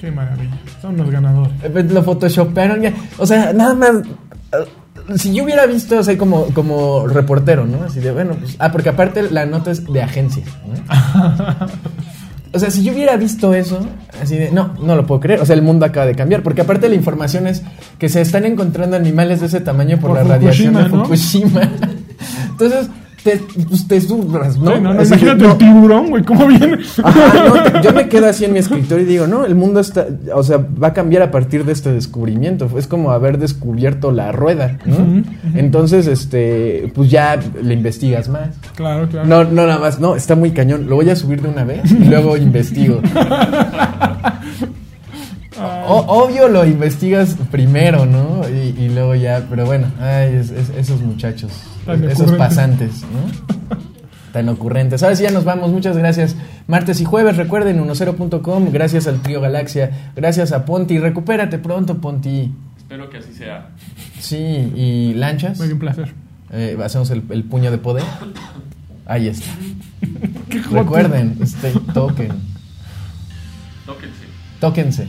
Qué 0.00 0.10
maravilla. 0.10 0.58
Son 0.80 0.96
los 0.96 1.08
ganadores. 1.10 1.52
Eh, 1.62 1.86
Lo 1.90 2.02
photoshopearon 2.02 2.80
ya. 2.80 2.92
O 3.18 3.26
sea, 3.26 3.52
nada 3.52 3.74
más. 3.74 3.90
eh, 4.52 5.14
Si 5.16 5.32
yo 5.34 5.44
hubiera 5.44 5.66
visto, 5.66 5.98
o 5.98 6.02
sea, 6.02 6.16
como, 6.18 6.46
como 6.46 7.06
reportero, 7.06 7.66
¿no? 7.66 7.84
Así 7.84 8.00
de, 8.00 8.10
bueno, 8.10 8.34
pues. 8.40 8.56
Ah, 8.58 8.72
porque 8.72 8.88
aparte 8.88 9.30
la 9.30 9.44
nota 9.46 9.70
es 9.70 9.84
de 9.84 10.02
agencia, 10.02 10.42
¿no? 10.66 10.74
O 12.52 12.58
sea, 12.58 12.70
si 12.70 12.82
yo 12.82 12.92
hubiera 12.92 13.16
visto 13.16 13.54
eso, 13.54 13.86
así 14.20 14.36
de, 14.36 14.50
no, 14.50 14.74
no 14.82 14.96
lo 14.96 15.06
puedo 15.06 15.20
creer. 15.20 15.40
O 15.40 15.46
sea, 15.46 15.54
el 15.54 15.62
mundo 15.62 15.86
acaba 15.86 16.06
de 16.06 16.14
cambiar. 16.14 16.42
Porque 16.42 16.62
aparte 16.62 16.88
la 16.88 16.96
información 16.96 17.46
es 17.46 17.62
que 17.98 18.08
se 18.08 18.20
están 18.20 18.44
encontrando 18.44 18.96
animales 18.96 19.40
de 19.40 19.46
ese 19.46 19.60
tamaño 19.60 19.98
por, 19.98 20.10
Por 20.10 20.18
la 20.18 20.24
radiación 20.24 20.74
de 20.74 20.84
Fukushima, 20.86 21.60
¿no? 21.60 21.68
Fukushima. 21.68 21.70
Entonces, 22.50 22.88
te, 23.22 23.40
pues, 23.68 23.86
te 23.88 24.00
¿no? 24.00 24.74
Sí, 24.74 24.80
no, 24.80 24.94
no, 24.94 25.02
imagínate 25.02 25.44
no. 25.44 25.52
el 25.52 25.58
tiburón, 25.58 26.10
güey, 26.10 26.22
cómo 26.24 26.46
viene. 26.46 26.78
Ajá, 27.02 27.44
no, 27.48 27.62
te- 27.62 27.82
yo 27.82 27.92
me 27.92 28.08
quedo 28.08 28.26
así 28.28 28.44
en 28.44 28.52
mi 28.52 28.58
escritorio 28.58 29.04
y 29.04 29.08
digo, 29.08 29.26
no, 29.26 29.44
el 29.44 29.54
mundo 29.54 29.80
está, 29.80 30.06
o 30.34 30.42
sea, 30.42 30.58
va 30.82 30.88
a 30.88 30.92
cambiar 30.92 31.22
a 31.22 31.30
partir 31.30 31.64
de 31.64 31.72
este 31.72 31.92
descubrimiento. 31.92 32.68
Es 32.78 32.86
como 32.86 33.10
haber 33.12 33.38
descubierto 33.38 34.10
la 34.12 34.32
rueda, 34.32 34.78
¿no? 34.84 35.22
Entonces, 35.54 36.06
este, 36.06 36.90
pues 36.94 37.10
ya 37.10 37.38
le 37.62 37.74
investigas 37.74 38.28
más. 38.28 38.48
Claro, 38.74 39.08
claro. 39.08 39.26
No, 39.28 39.44
no, 39.44 39.66
nada 39.66 39.78
más, 39.78 40.00
no, 40.00 40.16
está 40.16 40.34
muy 40.34 40.50
cañón. 40.52 40.86
Lo 40.88 40.96
voy 40.96 41.10
a 41.10 41.16
subir 41.16 41.42
de 41.42 41.48
una 41.48 41.64
vez 41.64 41.90
y 41.90 42.04
luego 42.04 42.36
investigo. 42.36 43.00
O- 45.88 46.24
obvio 46.24 46.48
lo 46.48 46.64
investigas 46.64 47.36
primero, 47.50 48.06
¿no? 48.06 48.42
Y, 48.48 48.74
y 48.84 48.88
luego 48.88 49.14
ya, 49.14 49.46
pero 49.50 49.66
bueno, 49.66 49.86
ay, 50.00 50.34
es- 50.36 50.50
es- 50.50 50.70
esos 50.70 51.00
muchachos, 51.02 51.52
Tan 51.86 52.02
esos 52.08 52.32
pasantes, 52.32 53.02
¿no? 53.02 53.76
Tan 54.32 54.48
ocurrentes. 54.48 55.02
Ahora 55.02 55.16
sí 55.16 55.24
ya 55.24 55.30
nos 55.32 55.44
vamos, 55.44 55.70
muchas 55.72 55.96
gracias. 55.96 56.36
Martes 56.68 57.00
y 57.00 57.04
jueves, 57.04 57.36
recuerden, 57.36 57.78
10.com, 57.82 58.70
gracias 58.72 59.06
al 59.08 59.20
Trío 59.22 59.40
Galaxia, 59.40 60.12
gracias 60.14 60.52
a 60.52 60.64
Ponti, 60.64 60.98
recupérate 60.98 61.58
pronto, 61.58 61.98
Ponti. 62.00 62.52
Espero 62.78 63.10
que 63.10 63.18
así 63.18 63.32
sea. 63.34 63.70
Sí, 64.20 64.36
y 64.36 65.14
lanchas, 65.14 65.58
Muy 65.58 65.72
un 65.72 65.78
placer. 65.80 66.12
Eh, 66.52 66.76
hacemos 66.82 67.10
el, 67.10 67.22
el 67.30 67.44
puño 67.44 67.70
de 67.70 67.78
poder. 67.78 68.04
Ahí 69.06 69.28
está. 69.28 69.46
Recuerden, 70.70 71.36
este, 71.42 71.72
toquen, 71.92 72.30
Tóquense. 73.86 74.24
tóquense. 74.60 75.08